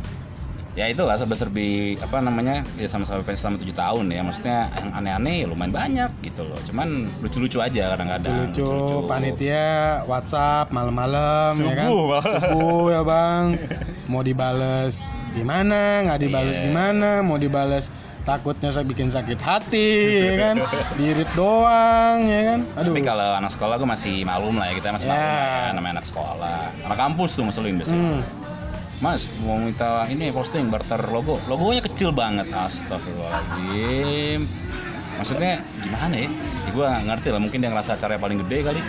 Ya 0.72 0.86
itulah 0.86 1.14
serba-serbi 1.14 1.70
apa 1.98 2.18
namanya 2.20 2.62
ya 2.76 2.86
sama-sama 2.86 3.20
fans 3.20 3.40
selama 3.40 3.58
tujuh 3.58 3.74
tahun 3.74 4.06
ya. 4.08 4.22
Maksudnya 4.22 4.58
yang 4.74 4.90
aneh-aneh 4.94 5.36
ya 5.42 5.46
lumayan 5.46 5.72
banyak 5.72 6.10
gitu 6.22 6.42
loh. 6.44 6.60
Cuman 6.64 6.88
lucu-lucu 7.20 7.58
aja 7.58 7.92
kadang-kadang 7.92 8.50
lucu 8.50 8.70
panitia 9.06 9.68
WhatsApp 10.06 10.70
malam-malam 10.70 11.54
ya 11.56 11.74
kan? 11.76 11.88
Subuh, 11.90 12.24
ya 12.88 13.02
bang. 13.02 13.46
Mau 14.12 14.22
dibales 14.22 14.96
gimana 15.32 16.02
nggak 16.04 16.20
dibales 16.20 16.56
Iya. 16.56 16.66
gimana 16.66 17.22
mau 17.22 17.38
dibales 17.38 17.94
takutnya 18.20 18.70
saya 18.70 18.82
bikin 18.84 19.08
sakit 19.08 19.38
hati 19.38 19.90
ya 20.20 20.34
kan? 20.36 20.56
Dirit 20.98 21.30
doang 21.34 22.18
ya 22.24 22.42
kan? 22.48 22.60
Aduh. 22.76 22.90
tapi 22.90 23.02
kalau 23.02 23.30
anak 23.36 23.50
sekolah 23.50 23.76
gue 23.76 23.86
masih 23.86 24.22
malum 24.24 24.56
lah 24.56 24.70
ya 24.70 24.76
kita 24.76 24.90
masih 24.92 25.06
Ya. 25.06 25.14
malum 25.14 25.30
lah 25.30 25.46
ya 25.62 25.70
namanya 25.72 25.94
anak 25.96 26.08
sekolah. 26.08 26.60
Anak 26.84 26.98
kampus 27.00 27.30
tuh 27.32 27.44
ngeselin 27.44 27.76
biasanya 27.78 28.02
Hmm. 28.02 28.22
Mas 29.00 29.32
mau 29.48 29.56
minta 29.56 30.04
ini 30.12 30.28
posting 30.28 30.68
barter 30.68 31.00
logo. 31.08 31.40
Logonya 31.48 31.80
kecil 31.80 32.12
banget 32.12 32.52
astagfirullahaladzim. 32.52 34.44
Maksudnya 35.16 35.64
gimana 35.84 36.16
ya, 36.16 36.28
ya 36.32 36.70
gue 36.72 36.88
ngerti 37.08 37.28
lah 37.32 37.40
mungkin 37.44 37.60
dia 37.64 37.72
ngerasa 37.72 37.96
acaranya 37.96 38.20
paling 38.20 38.40
gede 38.44 38.58
kali. 38.60 38.82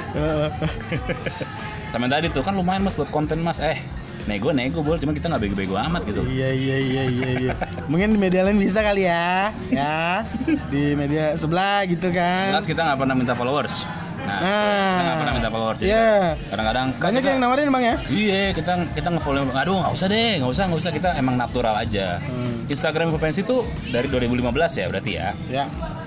Sama 1.95 2.07
tadi 2.11 2.27
tuh 2.31 2.43
kan 2.43 2.55
lumayan 2.59 2.83
mas 2.83 2.99
buat 2.99 3.11
konten 3.15 3.39
mas. 3.39 3.63
Eh 3.63 3.79
nego 4.27 4.51
nego 4.51 4.83
boleh 4.83 4.99
cuma 4.99 5.15
kita 5.15 5.31
nggak 5.31 5.43
bego-bego 5.47 5.79
amat 5.79 6.03
gitu. 6.11 6.27
Iya 6.27 6.51
iya 6.55 6.77
iya 6.79 7.03
iya 7.07 7.29
iya. 7.39 7.53
Mungkin 7.87 8.15
di 8.15 8.19
media 8.19 8.43
lain 8.43 8.59
bisa 8.59 8.83
kali 8.83 9.07
ya. 9.07 9.55
Ya 9.71 10.27
di 10.75 10.99
media 10.99 11.39
sebelah 11.39 11.87
gitu 11.87 12.11
kan. 12.11 12.51
Jelas 12.59 12.67
kita 12.67 12.83
nggak 12.83 12.99
pernah 12.99 13.15
minta 13.15 13.35
followers 13.39 13.87
nah, 14.23 14.39
Nah. 14.39 14.97
kita 14.99 15.13
pernah 15.17 15.35
minta 15.35 15.49
followers 15.49 15.79
jadi 15.79 15.89
Iya. 15.89 16.13
kadang-kadang 16.47 16.87
kan 16.91 17.01
banyak 17.03 17.21
kita- 17.21 17.31
yang 17.31 17.41
nawarin 17.41 17.69
bang 17.71 17.85
ya 17.85 17.97
Iya, 18.07 18.43
kita 18.53 18.73
kita 18.93 19.09
nge-follow. 19.11 19.43
Aduh, 19.53 19.77
nggak 19.79 19.93
usah 19.93 20.07
deh, 20.07 20.31
nggak 20.39 20.51
usah, 20.51 20.65
nggak 20.67 20.81
usah. 20.81 20.91
Kita 20.91 21.09
emang 21.15 21.35
natural 21.35 21.75
aja. 21.75 22.19
Hmm. 22.21 22.67
Instagram 22.67 23.11
Infopensi 23.11 23.41
itu 23.41 23.57
dari 23.87 24.07
2015 24.07 24.73
ya 24.73 24.87
berarti 24.87 25.13
ya. 25.13 25.29
ya 25.49 25.65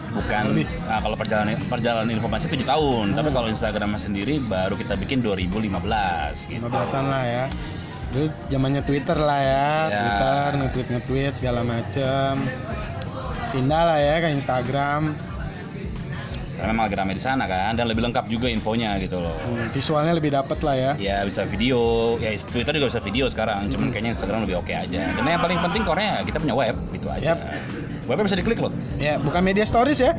Bukan 0.09 0.53
Lebih. 0.53 0.69
nah, 0.85 1.01
kalau 1.01 1.15
perjalanan 1.15 1.57
perjalanan 1.65 2.05
Infopensi 2.07 2.45
7 2.47 2.61
tahun, 2.63 3.05
tapi 3.11 3.29
kalau 3.29 3.49
Instagramnya 3.49 3.97
sendiri 3.97 4.37
baru 4.39 4.73
kita 4.73 4.93
bikin 4.95 5.19
2015 5.19 6.45
gitu. 6.45 6.61
15-an 6.61 7.05
lah 7.05 7.23
ya 7.23 7.45
Dulu 8.13 8.29
zamannya 8.47 8.81
Twitter 8.83 9.17
lah 9.17 9.41
ya, 9.41 9.69
Ya. 9.83 9.97
Twitter, 9.97 10.49
nge-tweet 10.55 10.87
nge-tweet 10.87 11.33
segala 11.33 11.65
macem 11.65 12.45
Pindah 13.49 13.83
lah 13.83 13.97
ya 13.97 14.15
ke 14.19 14.29
Instagram 14.31 15.01
Karena 16.53 16.69
memang 16.69 16.85
lagi 16.85 16.95
rame 16.95 17.13
di 17.17 17.23
sana 17.23 17.43
kan 17.49 17.73
dan 17.73 17.89
lebih 17.89 18.05
lengkap 18.05 18.25
juga 18.29 18.47
infonya 18.47 18.95
gitu 19.01 19.17
loh. 19.17 19.33
Hmm, 19.41 19.67
Visualnya 19.73 20.13
lebih 20.13 20.31
dapet 20.31 20.57
lah 20.61 20.75
ya 20.77 20.91
Ya 21.01 21.17
bisa 21.25 21.43
video, 21.49 21.79
ya 22.21 22.29
Twitter 22.37 22.73
juga 22.77 22.87
bisa 22.93 23.01
video 23.01 23.25
sekarang, 23.25 23.67
cuman 23.73 23.89
kayaknya 23.89 24.13
Instagram 24.13 24.45
lebih 24.45 24.61
oke 24.61 24.73
aja. 24.73 25.01
Dan 25.13 25.23
yang 25.25 25.41
paling 25.41 25.59
penting 25.59 25.83
Korea 25.83 26.21
kita 26.21 26.37
punya 26.37 26.55
web, 26.55 26.75
itu 26.93 27.07
aja. 27.09 27.33
Yap. 27.33 27.39
Webnya 28.03 28.23
bisa 28.25 28.35
diklik 28.35 28.59
loh. 28.59 28.71
Ya, 28.95 29.15
bukan 29.15 29.39
media 29.39 29.63
stories 29.63 29.95
ya 29.97 30.11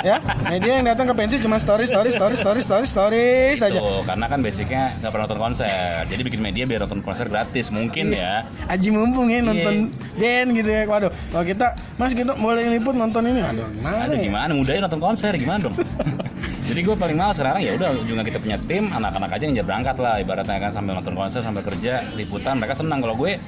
Ya, 0.00 0.18
media 0.44 0.72
yang 0.74 0.84
datang 0.84 1.06
ke 1.06 1.14
pensi 1.14 1.38
cuma 1.38 1.56
stories, 1.56 1.86
stories, 1.88 2.14
stories, 2.14 2.38
stories, 2.38 2.64
stories, 2.64 2.90
stories 2.90 3.56
saja 3.56 3.78
Tuh, 3.78 4.02
karena 4.02 4.26
kan 4.26 4.38
basicnya 4.40 4.94
nggak 4.96 5.10
pernah 5.10 5.24
nonton 5.24 5.40
konser, 5.40 5.70
jadi 6.06 6.22
bikin 6.22 6.40
media 6.40 6.64
biar 6.64 6.82
nonton 6.82 7.00
konser 7.00 7.26
gratis 7.26 7.70
mungkin 7.70 8.10
ya. 8.10 8.44
Aji 8.66 8.90
mumpung 8.90 9.28
ya 9.28 9.40
nonton 9.40 9.94
Iya. 10.12 10.16
band 10.16 10.48
gitu 10.52 10.70
ya 10.70 10.82
Waduh, 10.84 11.10
kalau 11.30 11.44
kita, 11.44 11.66
mas 11.96 12.12
kita 12.12 12.34
boleh 12.34 12.66
liput 12.68 12.94
nonton 12.94 13.22
ini 13.24 13.40
Aduh, 13.40 13.66
gimana 13.70 14.04
Aduh 14.04 14.16
ya? 14.16 14.22
gimana 14.22 14.50
mudahnya 14.50 14.82
nonton 14.84 15.00
konser 15.00 15.32
gimana 15.34 15.58
dong? 15.64 15.76
Jadi 16.70 16.80
gue 16.80 16.94
paling 16.94 17.14
males 17.14 17.34
sekarang 17.34 17.58
ya 17.58 17.74
udah 17.74 17.90
juga 18.00 18.22
kita 18.22 18.38
punya 18.38 18.54
tim 18.62 18.86
anak-anak 18.88 19.26
aja 19.28 19.42
yang 19.42 19.54
jadi 19.54 19.66
berangkat 19.66 19.96
lah 19.98 20.14
ibaratnya 20.16 20.54
kan 20.56 20.70
sambil 20.70 20.94
nonton 20.94 21.12
konser 21.12 21.42
sambil 21.42 21.60
kerja 21.60 21.98
liputan 22.14 22.56
mereka 22.56 22.78
senang 22.78 23.02
kalau 23.02 23.14
gue 23.16 23.42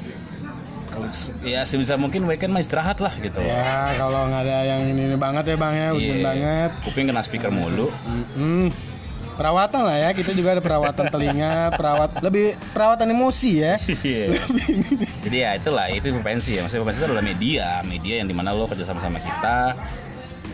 ya 1.42 1.64
sebisa 1.64 1.96
mungkin 1.96 2.24
weekend 2.24 2.52
mah 2.52 2.60
istirahat 2.60 2.98
lah 2.98 3.12
gitu. 3.16 3.40
Ya, 3.40 3.96
kalau 3.96 4.28
nggak 4.28 4.42
ada 4.42 4.58
yang 4.64 4.80
ini, 4.86 5.08
ini 5.08 5.16
banget 5.16 5.44
ya 5.48 5.56
bang 5.56 5.74
ya, 5.74 5.88
Iya. 5.92 6.14
banget 6.20 6.70
Kuping 6.84 7.06
kena 7.08 7.20
speaker 7.20 7.48
mulu. 7.48 7.88
Mm-mm. 8.04 8.68
Perawatan 9.32 9.80
lah 9.82 9.96
ya, 9.96 10.10
kita 10.12 10.36
juga 10.36 10.52
ada 10.52 10.62
perawatan 10.62 11.08
telinga, 11.08 11.72
perawat 11.72 12.20
lebih 12.20 12.52
perawatan 12.70 13.08
emosi 13.10 13.52
ya. 13.58 13.74
Iya. 14.04 14.36
Jadi 15.24 15.36
ya 15.38 15.50
itulah 15.56 15.88
itu 15.88 16.12
pensi 16.20 16.60
ya. 16.60 16.60
Maksudnya 16.62 16.84
pensi 16.84 16.98
itu 17.00 17.06
adalah 17.08 17.24
media, 17.24 17.80
media 17.82 18.20
yang 18.20 18.28
di 18.28 18.36
mana 18.36 18.52
lo 18.52 18.68
kerja 18.68 18.84
sama 18.84 19.00
sama 19.00 19.16
kita. 19.18 19.72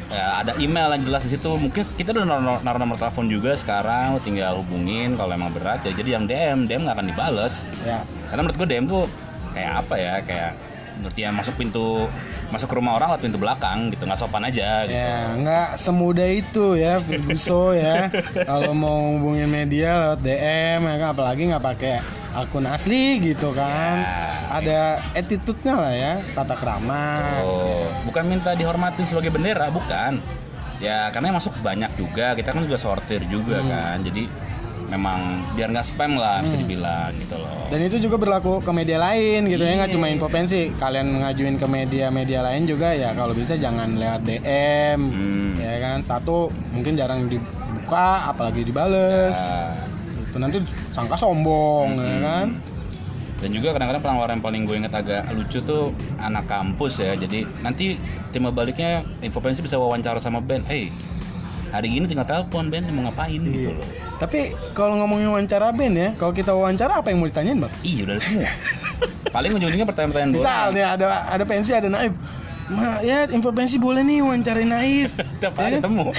Ya, 0.09 0.41
ada 0.41 0.57
email 0.57 0.89
yang 0.97 1.05
jelas 1.05 1.27
di 1.27 1.37
situ. 1.37 1.51
Mungkin 1.53 1.85
kita 1.99 2.17
udah 2.17 2.25
naruh 2.25 2.59
naruh 2.65 2.81
nomor 2.81 2.97
telepon 2.97 3.29
juga 3.29 3.53
sekarang. 3.53 4.17
Lo 4.17 4.21
tinggal 4.23 4.57
hubungin 4.57 5.19
kalau 5.19 5.37
emang 5.37 5.53
berat 5.53 5.85
ya. 5.85 5.93
Jadi 5.93 6.15
yang 6.17 6.25
DM, 6.25 6.65
DM 6.65 6.87
nggak 6.89 6.97
akan 6.97 7.07
dibales. 7.13 7.69
Ya, 7.85 8.01
Karena 8.31 8.41
menurut 8.47 8.57
gue 8.57 8.69
DM 8.73 8.87
tuh 8.89 9.05
kayak 9.59 9.73
apa 9.83 9.95
ya? 9.99 10.15
Kayak 10.23 10.53
menurut 10.95 11.15
dia 11.15 11.31
masuk 11.31 11.55
pintu 11.55 12.07
masuk 12.51 12.67
ke 12.67 12.75
rumah 12.75 12.95
orang 12.95 13.15
lewat 13.15 13.23
pintu 13.23 13.39
belakang 13.39 13.87
gitu 13.91 14.03
nggak 14.03 14.19
sopan 14.19 14.43
aja 14.43 14.83
gitu. 14.83 14.99
ya 14.99 15.31
nggak 15.37 15.79
semudah 15.79 16.27
itu 16.27 16.67
ya 16.75 16.99
Ferguso 16.99 17.71
ya. 17.71 18.11
Kalau 18.51 18.73
mau 18.73 19.15
hubungin 19.15 19.47
media 19.47 19.95
lewat 19.95 20.21
DM 20.23 20.81
ya 20.81 20.95
kan, 20.97 21.09
apalagi 21.13 21.43
nggak 21.47 21.63
pakai 21.63 21.95
akun 22.35 22.67
asli 22.67 23.19
gitu 23.21 23.51
kan. 23.53 23.95
Ya. 24.01 24.27
Ada 24.49 24.81
attitude-nya 25.13 25.75
lah 25.77 25.93
ya, 25.93 26.13
tata 26.33 26.57
krama. 26.57 27.37
Oh, 27.45 27.85
bukan 28.03 28.25
minta 28.27 28.57
dihormatin 28.57 29.05
sebagai 29.05 29.29
bendera, 29.29 29.69
bukan. 29.69 30.19
Ya 30.81 31.11
karena 31.11 31.31
yang 31.31 31.39
masuk 31.39 31.53
banyak 31.61 31.91
juga, 31.95 32.33
kita 32.33 32.51
kan 32.51 32.65
juga 32.65 32.79
sortir 32.81 33.23
juga 33.29 33.61
Hmm. 33.61 33.69
kan. 33.69 33.97
Jadi 34.03 34.25
memang 34.89 35.19
biar 35.53 35.69
nggak 35.69 35.87
spam 35.87 36.17
lah 36.17 36.41
bisa 36.41 36.57
dibilang 36.57 37.13
gitu 37.15 37.37
loh. 37.37 37.69
Dan 37.69 37.85
itu 37.85 37.97
juga 37.99 38.17
berlaku 38.17 38.59
ke 38.59 38.73
media 38.73 38.97
lain 38.99 39.45
gitu 39.47 39.61
ya, 39.61 39.77
nggak 39.77 39.91
Iya. 39.93 39.97
cuma 39.97 40.07
info 40.09 40.27
pensi. 40.27 40.73
Kalian 40.73 41.21
ngajuin 41.21 41.57
ke 41.57 41.67
media-media 41.67 42.41
lain 42.41 42.65
juga 42.65 42.91
ya 42.91 43.13
kalau 43.13 43.33
bisa 43.33 43.55
jangan 43.55 43.95
lewat 43.95 44.25
DM. 44.25 44.99
Hmm. 45.05 45.53
Ya 45.55 45.77
kan, 45.79 46.01
satu 46.01 46.49
mungkin 46.73 46.97
jarang 46.97 47.29
dibuka, 47.29 48.27
apalagi 48.27 48.65
dibales. 48.65 49.37
Ya. 49.37 49.85
Itu 50.19 50.37
nanti 50.37 50.65
sangka 50.91 51.15
sombong 51.15 51.95
ya 51.95 52.09
Hmm. 52.11 52.23
kan. 52.23 52.49
Dan 53.39 53.55
juga 53.55 53.71
kadang-kadang 53.71 54.03
penawaran 54.03 54.35
yang 54.35 54.43
paling 54.43 54.63
gue 54.67 54.77
inget 54.77 54.91
agak 54.91 55.31
lucu 55.31 55.63
tuh 55.63 55.95
anak 56.19 56.49
kampus 56.49 56.99
ya. 56.99 57.15
Jadi 57.15 57.47
nanti 57.61 57.95
tim 58.29 58.49
baliknya 58.49 59.07
infopensi 59.21 59.63
bisa 59.63 59.79
wawancara 59.79 60.19
sama 60.19 60.43
band. 60.43 60.67
Hey, 60.67 60.91
hari 61.71 61.93
ini 61.93 62.09
tinggal 62.09 62.27
telepon 62.27 62.67
band 62.67 62.91
mau 62.91 63.07
ngapain 63.07 63.39
gitu 63.39 63.77
loh. 63.77 63.87
Tapi 64.19 64.51
kalau 64.75 64.99
ngomongin 64.99 65.31
wawancara 65.31 65.71
band 65.71 65.95
ya, 65.95 66.09
kalau 66.19 66.35
kita 66.35 66.51
wawancara 66.51 66.99
apa 66.99 67.15
yang 67.15 67.23
mau 67.23 67.31
ditanyain 67.31 67.59
bang? 67.63 67.73
Iya 67.87 68.01
udah 68.05 68.17
semua. 68.19 68.51
paling 69.35 69.51
ujung-ujungnya 69.55 69.87
pertanyaan-pertanyaan 69.87 70.33
doang. 70.35 70.43
Misalnya 70.43 70.85
ada 70.99 71.07
ada 71.31 71.45
pensi 71.47 71.71
ada 71.71 71.89
naif. 71.89 72.15
Ma, 72.69 73.01
ya 73.01 73.25
info 73.27 73.49
pensi 73.49 73.77
boleh 73.77 74.01
nih 74.01 74.21
wawancarin 74.21 74.69
naif. 74.69 75.17
Hari 75.57 75.71
Ya. 75.71 75.81
ketemu. 75.81 76.07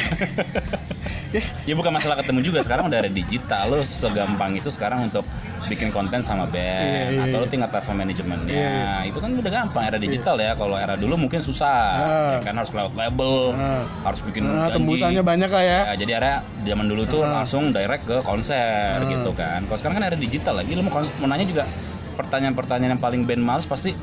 Ya. 1.30 1.46
ya 1.64 1.78
bukan 1.78 1.94
masalah 1.94 2.18
ketemu 2.18 2.42
juga 2.42 2.60
sekarang 2.60 2.90
udah 2.90 3.00
ada 3.00 3.12
digital 3.12 3.70
lo 3.70 3.86
segampang 3.86 4.58
itu 4.58 4.66
sekarang 4.68 5.06
untuk 5.06 5.22
bikin 5.68 5.94
konten 5.94 6.26
sama 6.26 6.50
band 6.50 6.82
Iya, 6.82 7.06
iya, 7.08 7.22
atau 7.22 7.38
lo 7.38 7.46
iya. 7.46 7.52
tinggal 7.54 7.70
telepon 7.70 7.96
manajemennya 7.96 8.50
Iya, 8.50 8.82
itu 9.06 9.18
kan 9.20 9.30
udah 9.32 9.52
gampang 9.54 9.84
era 9.86 9.98
digital 10.00 10.36
ya 10.36 10.58
kalau 10.58 10.74
era 10.74 10.98
dulu 10.98 11.14
mungkin 11.20 11.38
susah 11.40 11.78
Ah. 11.94 12.30
ya 12.34 12.40
kan 12.42 12.58
harus 12.58 12.74
lewat 12.74 12.94
label 12.96 13.54
Ah. 13.54 13.86
harus 14.04 14.26
bikin 14.26 14.42
Nah, 14.42 14.58
janji. 14.66 14.82
tembusannya 14.82 15.22
banyak 15.22 15.50
lah 15.52 15.62
ya. 15.64 15.80
Ya, 15.86 15.96
jadi 16.00 16.12
era 16.18 16.34
zaman 16.60 16.86
dulu 16.88 17.02
tuh 17.06 17.22
langsung 17.22 17.70
direct 17.70 18.04
ke 18.04 18.18
konser 18.20 18.98
gitu 19.06 19.30
kan 19.32 19.62
kalau 19.64 19.78
sekarang 19.78 19.96
kan 19.96 20.06
era 20.08 20.18
digital 20.18 20.58
lagi 20.58 20.74
lo 20.74 20.82
mau, 20.82 20.98
mau 20.98 21.28
nanya 21.30 21.46
juga 21.46 21.70
pertanyaan-pertanyaan 22.18 22.92
yang 22.92 23.04
paling 23.06 23.22
band 23.22 23.44
males 23.44 23.70
pasti 23.70 23.94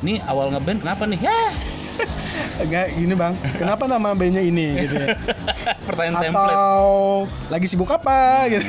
nih 0.00 0.24
awal 0.24 0.48
ngeband 0.48 0.80
kenapa 0.80 1.04
nih 1.04 1.20
ya 1.20 1.36
Enggak 2.58 2.86
gini 2.94 3.14
bang, 3.14 3.34
kenapa 3.56 3.84
nama 3.84 4.12
bandnya 4.12 4.40
ini 4.40 4.86
gitu 4.86 4.94
ya? 4.94 5.16
pertanyaan 5.82 6.22
template 6.22 6.52
Atau 6.52 6.86
lagi 7.48 7.66
sibuk 7.66 7.90
apa 7.90 8.46
gitu? 8.48 8.66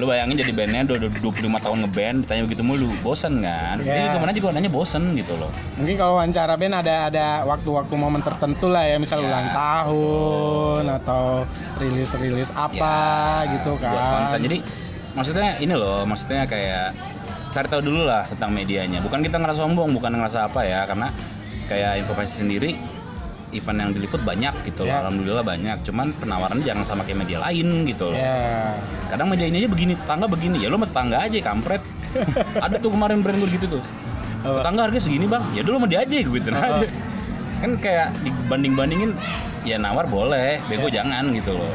Lu 0.00 0.08
bayangin 0.08 0.40
jadi 0.40 0.52
bandnya 0.52 0.88
udah, 0.88 0.96
udah 1.04 1.10
25 1.20 1.64
tahun 1.64 1.76
ngeband 1.84 2.16
ditanya 2.24 2.42
begitu 2.48 2.62
mulu, 2.64 2.88
bosen 3.00 3.44
kan? 3.44 3.76
Iya. 3.80 3.92
Jadi 3.92 4.06
ke 4.08 4.18
mana 4.18 4.32
juga 4.32 4.46
nanya 4.56 4.70
bosen 4.72 5.12
gitu 5.14 5.36
loh. 5.36 5.52
Mungkin 5.76 5.94
kalau 5.96 6.16
wawancara 6.16 6.54
band 6.56 6.74
ada 6.80 6.94
ada 7.12 7.26
waktu-waktu 7.44 7.94
momen 7.94 8.20
tertentu 8.20 8.72
lah 8.72 8.88
ya, 8.88 8.96
misal 8.96 9.20
Ya. 9.20 9.28
ulang 9.28 9.48
tahun 9.52 10.84
atau 10.96 11.24
rilis-rilis 11.76 12.50
apa 12.56 12.94
Ya, 13.44 13.52
gitu 13.56 13.76
Buat 13.76 13.84
kan. 13.84 14.10
konten. 14.32 14.40
Jadi 14.48 14.56
maksudnya 15.12 15.48
ini 15.60 15.74
loh, 15.76 16.08
maksudnya 16.08 16.48
kayak 16.48 16.96
cari 17.52 17.68
tahu 17.68 17.84
dulu 17.84 18.08
lah 18.08 18.24
tentang 18.24 18.48
medianya. 18.48 19.04
Bukan 19.04 19.20
kita 19.20 19.36
ngerasa 19.36 19.60
sombong, 19.60 19.92
bukan 19.92 20.08
ngerasa 20.16 20.48
apa 20.48 20.64
ya, 20.64 20.88
karena 20.88 21.12
kayak 21.72 21.92
informasi 22.04 22.44
sendiri 22.44 22.70
event 23.52 23.78
yang 23.84 23.90
diliput 23.92 24.20
banyak 24.24 24.54
gitu 24.64 24.88
loh. 24.88 24.92
Ya. 24.92 25.04
Alhamdulillah 25.04 25.44
banyak. 25.44 25.76
Cuman 25.84 26.12
penawarannya 26.16 26.64
jangan 26.64 26.84
sama 26.84 27.02
kayak 27.04 27.24
media 27.24 27.38
lain 27.44 27.84
gitu 27.84 28.12
loh. 28.12 28.16
Ya. 28.16 28.76
Kadang 29.12 29.28
media 29.28 29.44
ini 29.48 29.64
aja 29.64 29.68
begini, 29.68 29.92
tetangga 29.92 30.24
begini. 30.24 30.56
Ya 30.64 30.72
sama 30.72 30.88
tetangga 30.88 31.18
aja 31.20 31.36
kampret. 31.40 31.82
Ada 32.64 32.76
tuh 32.80 32.90
kemarin 32.92 33.20
brand 33.20 33.36
gue 33.40 33.48
gitu 33.52 33.66
tuh. 33.68 33.82
Apa? 34.42 34.64
Tetangga 34.64 34.80
harganya 34.88 35.04
segini 35.04 35.26
bang, 35.28 35.44
ya 35.52 35.62
dulu 35.64 35.76
sama 35.80 35.88
dia 35.88 36.00
aja 36.00 36.16
gitu 36.16 36.48
aja. 36.48 36.84
Kan 37.62 37.70
kayak 37.78 38.08
dibanding-bandingin 38.24 39.14
ya 39.62 39.78
nawar 39.78 40.08
boleh, 40.10 40.58
bego 40.66 40.90
Ya. 40.90 41.04
jangan 41.04 41.30
gitu 41.36 41.54
loh. 41.54 41.70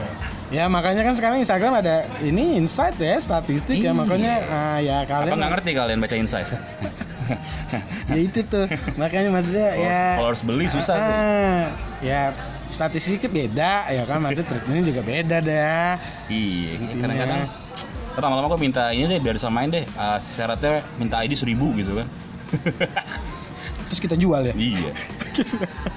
Ya 0.47 0.71
makanya 0.71 1.03
kan 1.03 1.11
sekarang 1.11 1.43
Instagram 1.43 1.83
ada 1.83 2.07
ini 2.23 2.55
insight 2.55 2.95
ya 2.95 3.19
statistik 3.19 3.83
ya 3.83 3.91
Iya. 3.91 3.91
makanya 3.91 4.33
ah, 4.47 4.79
ya 4.79 5.03
Apa 5.03 5.27
kalian 5.27 5.43
nggak 5.43 5.51
ngerti 5.59 5.71
kalian 5.75 5.99
baca 5.99 6.15
insight? 6.15 6.47
ya 8.13 8.17
itu 8.17 8.39
tuh. 8.45 8.65
Makanya 8.95 9.29
maksudnya 9.33 9.69
ya 9.75 10.01
Kalau 10.19 10.29
harus 10.33 10.43
beli 10.43 10.65
susah 10.67 10.95
tuh. 10.95 11.13
ah, 11.13 11.63
ya 12.03 12.21
statistiknya 12.67 13.29
beda 13.29 13.71
ya 13.91 14.03
kan? 14.05 14.19
Maksudnya 14.23 14.47
treatmentnya 14.47 14.83
juga 14.91 15.01
beda 15.03 15.37
dah. 15.43 15.91
Iya, 16.27 16.71
kadang-kadang 16.99 17.41
lama-lama 18.17 18.47
gue 18.57 18.59
minta 18.65 18.89
ini 18.89 19.05
deh 19.05 19.19
biar 19.21 19.37
disamain 19.37 19.69
deh. 19.69 19.85
Uh, 19.93 20.17
syaratnya 20.17 20.81
minta 20.97 21.21
ID 21.21 21.37
1000 21.37 21.53
gitu 21.79 21.91
kan. 22.01 22.07
Terus 23.87 23.99
kita 24.03 24.15
jual 24.19 24.41
ya? 24.43 24.53
Iya. 24.55 24.91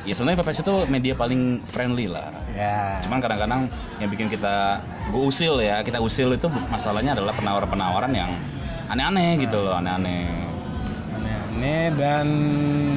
Ya 0.09 0.17
sebenarnya 0.17 0.41
PPS 0.41 0.65
itu 0.65 0.75
media 0.89 1.13
paling 1.13 1.61
friendly 1.69 2.09
lah. 2.09 2.33
Ya. 2.57 3.05
Cuman 3.05 3.21
kadang-kadang 3.21 3.69
yang 4.01 4.09
bikin 4.09 4.33
kita 4.33 4.81
gue 5.13 5.23
usil 5.29 5.61
ya 5.61 5.85
kita 5.85 6.01
usil 6.01 6.33
itu 6.35 6.49
masalahnya 6.49 7.13
adalah 7.13 7.37
penawaran-penawaran 7.37 8.09
yang 8.17 8.33
aneh-aneh 8.89 9.45
gitu 9.45 9.61
loh 9.61 9.77
aneh-aneh 9.77 10.50
aneh-aneh 11.61 11.93
dan 11.97 12.27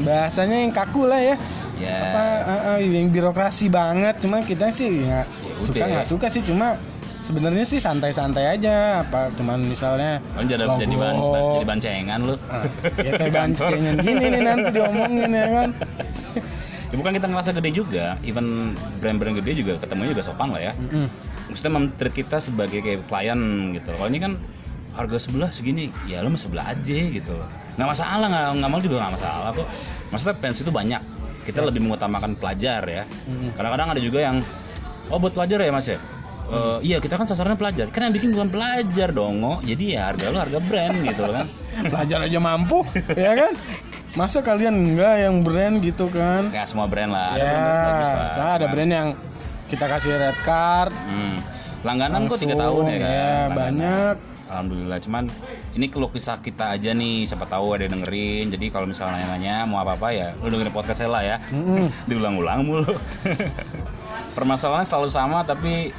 bahasanya 0.08 0.58
yang 0.63 0.72
kaku 0.72 1.03
lah 1.05 1.20
ya. 1.20 1.36
Ya. 1.79 1.98
Apa 2.00 2.24
ah, 2.48 2.62
ah, 2.75 2.79
yang 2.79 3.12
birokrasi 3.12 3.67
banget 3.67 4.24
cuma 4.24 4.39
kita 4.41 4.72
sih 4.72 5.03
nggak 5.03 5.27
Ya 5.27 5.60
suka 5.60 5.84
nggak 5.84 6.08
suka 6.08 6.27
sih 6.32 6.41
cuma 6.48 6.79
sebenarnya 7.20 7.65
sih 7.67 7.79
santai-santai 7.84 8.55
aja. 8.55 9.03
Apa 9.03 9.36
cuman 9.36 9.67
misalnya 9.67 10.24
Kan 10.36 10.48
jadi 10.48 10.63
jadi 10.63 10.96
bahan 10.96 11.15
logo. 11.20 11.60
jadi 11.60 11.67
bancengan 11.67 12.20
lu. 12.24 12.36
Ah, 12.48 12.63
ya 13.03 13.12
kayak 13.20 13.34
bancengan 13.43 13.96
gini 14.00 14.25
nih 14.32 14.41
nanti 14.41 14.70
diomongin 14.72 15.32
ya 15.32 15.48
kan? 15.51 15.70
Ya, 16.93 17.01
bukan 17.01 17.17
kita 17.17 17.25
ngerasa 17.25 17.58
gede 17.58 17.74
juga. 17.74 18.22
Even 18.22 18.77
brand-brand 19.01 19.41
gede 19.41 19.65
juga 19.65 19.82
ketemunya 19.82 20.13
juga 20.13 20.29
sopan 20.29 20.53
lah 20.53 20.62
ya. 20.62 20.74
Mm-mm. 20.77 21.10
maksudnya 21.50 21.74
mentreat 21.74 22.13
kita 22.13 22.38
sebagai 22.38 22.86
kayak 22.86 23.10
klien 23.10 23.74
gitu. 23.74 23.98
Kalau 23.98 24.10
ini 24.13 24.22
kan 24.22 24.38
harga 24.93 25.17
sebelah 25.17 25.50
segini 25.50 25.89
ya 26.05 26.21
mah 26.21 26.38
sebelah 26.38 26.65
aja 26.69 26.97
gitu 27.09 27.33
loh. 27.33 27.50
Nggak 27.77 27.89
masalah 27.97 28.27
nggak 28.29 28.45
nggak 28.62 28.69
mau 28.69 28.79
juga 28.81 28.95
nggak 29.01 29.13
masalah 29.17 29.50
kok. 29.53 29.67
Maksudnya 30.13 30.35
pensi 30.38 30.62
itu 30.62 30.71
banyak. 30.73 31.01
Kita 31.43 31.59
lebih 31.59 31.81
mengutamakan 31.83 32.39
pelajar 32.39 32.81
ya. 32.88 33.03
Kadang-kadang 33.57 33.89
ada 33.97 34.01
juga 34.01 34.19
yang 34.21 34.38
oh 35.12 35.17
buat 35.19 35.33
pelajar 35.35 35.59
ya 35.59 35.71
mas 35.73 35.89
ya? 35.89 36.00
Eh, 36.43 36.77
iya 36.93 36.97
kita 37.01 37.15
kan 37.17 37.25
sasarannya 37.25 37.57
pelajar. 37.57 37.88
Kan 37.89 38.07
yang 38.07 38.13
bikin 38.13 38.29
bukan 38.35 38.50
pelajar 38.51 39.09
dong 39.09 39.41
oh. 39.41 39.57
jadi 39.63 39.83
ya 39.97 40.01
harga 40.13 40.25
lu 40.29 40.38
harga 40.38 40.59
brand 40.62 40.95
gitu 41.01 41.23
kan. 41.25 41.45
Belajar 41.91 42.17
aja 42.29 42.39
mampu 42.39 42.79
ya 43.17 43.31
kan? 43.33 43.51
Masa 44.13 44.45
kalian 44.45 44.77
enggak 44.77 45.25
yang 45.25 45.41
brand 45.41 45.81
gitu 45.81 46.05
kan? 46.13 46.53
Nggak 46.53 46.67
semua 46.69 46.85
brand 46.85 47.09
lah 47.09 47.33
ada 47.33 47.41
ya 47.41 47.50
brand 47.50 47.81
bagus 47.89 48.09
lah 48.13 48.29
nah, 48.38 48.51
ada 48.62 48.65
brand 48.69 48.91
yang 48.93 49.07
kita 49.73 49.85
kasih 49.89 50.12
red 50.13 50.38
card 50.45 50.93
Hmm. 51.09 51.35
Langganan 51.83 52.31
kok 52.31 52.39
tiga 52.39 52.55
langsung, 52.55 52.88
tahun 52.88 52.93
ya 52.93 52.95
kan? 52.95 53.09
ya, 53.09 53.09
Langganan. 53.09 53.55
banyak 53.57 54.15
Alhamdulillah, 54.53 55.01
cuman 55.01 55.24
ini 55.74 55.89
keluh 55.89 56.07
kisah 56.07 56.38
kita 56.38 56.72
aja 56.72 56.93
nih, 56.93 57.25
siapa 57.25 57.43
tahu 57.43 57.74
ada 57.74 57.89
yang 57.89 57.98
dengerin. 57.98 58.53
Jadi 58.53 58.69
kalau 58.69 58.86
misalnya 58.86 59.25
nanya 59.25 59.65
mau 59.65 59.81
apa-apa 59.81 60.13
ya, 60.13 60.38
lu 60.38 60.48
dengerin 60.48 60.69
podcast 60.69 61.01
saya 61.01 61.10
lah 61.10 61.24
ya. 61.25 61.38
Mm-mm. 61.50 61.89
Diulang-ulang 62.10 62.62
mulu. 62.62 62.93
Permasalahannya 64.38 64.86
selalu 64.86 65.10
sama 65.10 65.41
tapi 65.41 65.89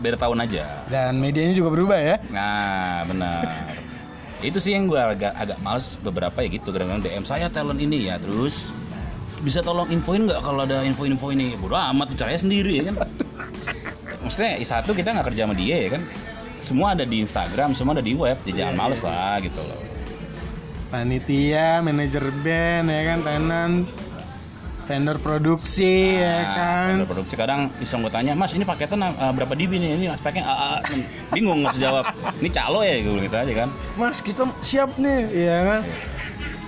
beda 0.00 0.16
tahun 0.16 0.48
aja. 0.48 0.64
dan 0.88 1.20
medianya 1.20 1.52
juga 1.52 1.68
berubah 1.70 2.00
ya 2.00 2.16
Nah, 2.32 3.04
benar. 3.04 3.44
Itu 4.48 4.56
sih 4.56 4.72
yang 4.72 4.88
gue 4.88 4.96
agak 4.96 5.36
agak 5.36 5.60
males 5.60 6.00
beberapa 6.00 6.40
ya 6.40 6.48
gitu 6.48 6.72
kadang-kadang 6.72 7.04
DM 7.04 7.24
saya 7.28 7.52
talent 7.52 7.76
ini 7.76 8.08
ya 8.08 8.16
terus 8.16 8.72
bisa 9.40 9.60
tolong 9.60 9.84
infoin 9.88 10.24
nggak 10.24 10.40
kalau 10.40 10.64
ada 10.64 10.80
info-info 10.80 11.28
ini 11.28 11.52
bodo 11.56 11.76
amat 11.76 12.16
percaya 12.16 12.36
sendiri 12.36 12.80
ya 12.80 12.88
kan 12.88 12.96
maksudnya 14.20 14.56
satu 14.60 14.92
kita 14.92 15.12
nggak 15.12 15.32
kerja 15.32 15.44
sama 15.44 15.52
dia 15.52 15.76
ya 15.76 15.88
kan 15.92 16.02
semua 16.60 16.92
ada 16.94 17.02
di 17.02 17.20
Instagram 17.20 17.72
semua 17.72 17.96
ada 17.96 18.04
di 18.04 18.12
web. 18.14 18.36
Jadi 18.44 18.60
jangan 18.60 18.76
males 18.76 19.00
lah 19.00 19.40
gitu 19.40 19.60
loh. 19.60 19.80
Panitia 20.90 21.78
manajer 21.80 22.24
band 22.42 22.86
ya 22.86 23.00
kan 23.06 23.18
tenan. 23.22 23.72
Vendor 24.90 25.22
produksi 25.22 26.18
ya 26.18 26.42
Nah, 26.42 26.50
kan. 26.50 26.88
vendor 26.98 27.08
produksi 27.14 27.38
kadang 27.38 27.70
iseng 27.78 28.02
gue 28.02 28.10
tanya 28.10 28.34
mas 28.34 28.50
ini 28.58 28.66
paketnya 28.66 29.14
uh, 29.14 29.30
berapa 29.30 29.54
dB 29.54 29.78
nih? 29.78 29.90
Ini 30.02 30.06
speknya 30.18 30.42
AA 30.42 30.72
bingung 31.30 31.62
nggak 31.62 31.78
jawab. 31.78 32.10
Ini 32.42 32.48
calo 32.50 32.82
ya? 32.82 32.98
Gue 33.06 33.22
gitu 33.22 33.36
aja 33.38 33.52
kan. 33.54 33.68
Mas 33.94 34.18
kita 34.18 34.50
siap 34.58 34.98
nih 34.98 35.30
ya 35.30 35.58
kan. 35.62 35.82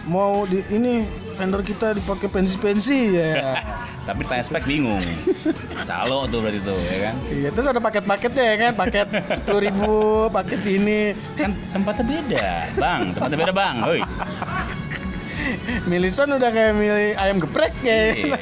Mau 0.07 0.47
di 0.47 0.63
ini 0.71 1.03
vendor 1.35 1.63
kita 1.65 1.97
dipakai 1.97 2.29
pensi-pensi 2.29 2.99
ya. 3.17 3.57
Tapi 4.09 4.23
tanya 4.27 4.43
spek 4.43 4.67
bingung. 4.67 5.03
Calo 5.89 6.27
tuh 6.27 6.43
berarti 6.43 6.61
tuh 6.63 6.79
ya 6.91 6.99
kan? 7.11 7.15
Iya 7.31 7.49
terus 7.55 7.67
ada 7.71 7.81
paket-paketnya 7.81 8.45
ya 8.45 8.57
kan? 8.59 8.73
Paket 8.77 9.07
sepuluh 9.35 9.61
ribu 9.63 9.93
paket 10.31 10.61
ini. 10.67 11.01
Kan 11.39 11.55
tempatnya 11.71 12.05
beda 12.05 12.49
bang. 12.77 13.01
Tempatnya 13.15 13.39
beda 13.47 13.55
bang. 13.55 13.77
Hoi. 13.83 14.01
milisan 15.91 16.31
udah 16.35 16.51
kayak 16.55 16.75
milih 16.79 17.19
ayam 17.19 17.43
geprek 17.43 17.75
ya. 17.83 18.15
Iya. 18.15 18.39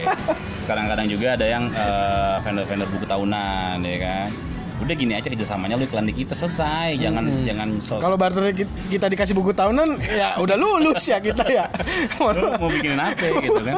sekarang 0.60 0.86
kadang 0.86 1.08
juga 1.10 1.34
ada 1.34 1.46
yang 1.48 1.64
eh, 1.72 2.36
vendor-vendor 2.44 2.86
buku 2.94 3.06
tahunan 3.08 3.82
ya 3.82 3.96
kan 4.06 4.28
udah 4.80 4.94
gini 4.94 5.12
aja 5.12 5.26
kerjasamanya 5.26 5.74
lu 5.74 5.84
iklan 5.84 6.04
di 6.04 6.14
kita 6.14 6.32
selesai. 6.32 6.96
Jangan 6.96 7.24
jangan 7.42 7.68
so 7.78 7.96
kalau 7.96 8.16
barter 8.16 8.48
ki- 8.50 8.68
kita 8.90 9.06
dikasih 9.06 9.32
buku 9.32 9.52
tahunan 9.52 10.00
ya 10.02 10.36
udah 10.36 10.56
lulus 10.56 11.04
ya 11.04 11.18
kita 11.18 11.44
ya. 11.46 11.68
Lu 12.18 12.56
mau 12.56 12.66
bikin 12.66 12.94
apa 12.94 13.20
gitu 13.38 13.60
kan? 13.60 13.76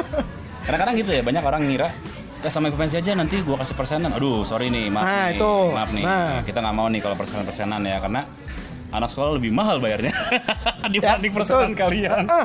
Kadang-kadang 0.63 0.95
gitu 0.97 1.11
ya 1.11 1.21
banyak 1.21 1.43
orang 1.43 1.63
ngira 1.65 1.89
ya 2.39 2.49
sama 2.49 2.71
pensi 2.71 2.97
aja 2.97 3.13
nanti 3.13 3.39
gua 3.41 3.55
kasih 3.57 3.75
persenan. 3.75 4.11
Aduh 4.13 4.43
sorry 4.43 4.67
nih 4.67 4.89
maaf 4.89 5.03
Nah, 5.03 5.15
nih 5.25 5.37
itu. 5.37 5.53
maaf 5.71 5.91
nih. 5.91 6.05
Nah. 6.05 6.39
kita 6.43 6.59
nggak 6.59 6.75
mau 6.75 6.87
nih 6.87 7.01
kalau 7.01 7.15
persenan-persenan 7.15 7.83
ya 7.83 7.99
karena 7.99 8.23
anak 8.91 9.09
sekolah 9.09 9.37
lebih 9.37 9.51
mahal 9.51 9.79
bayarnya 9.79 10.13
Ya, 10.85 10.89
dibanding 10.91 11.33
persenan 11.33 11.71
betul. 11.71 11.81
kalian. 11.81 12.23
Ah, 12.27 12.45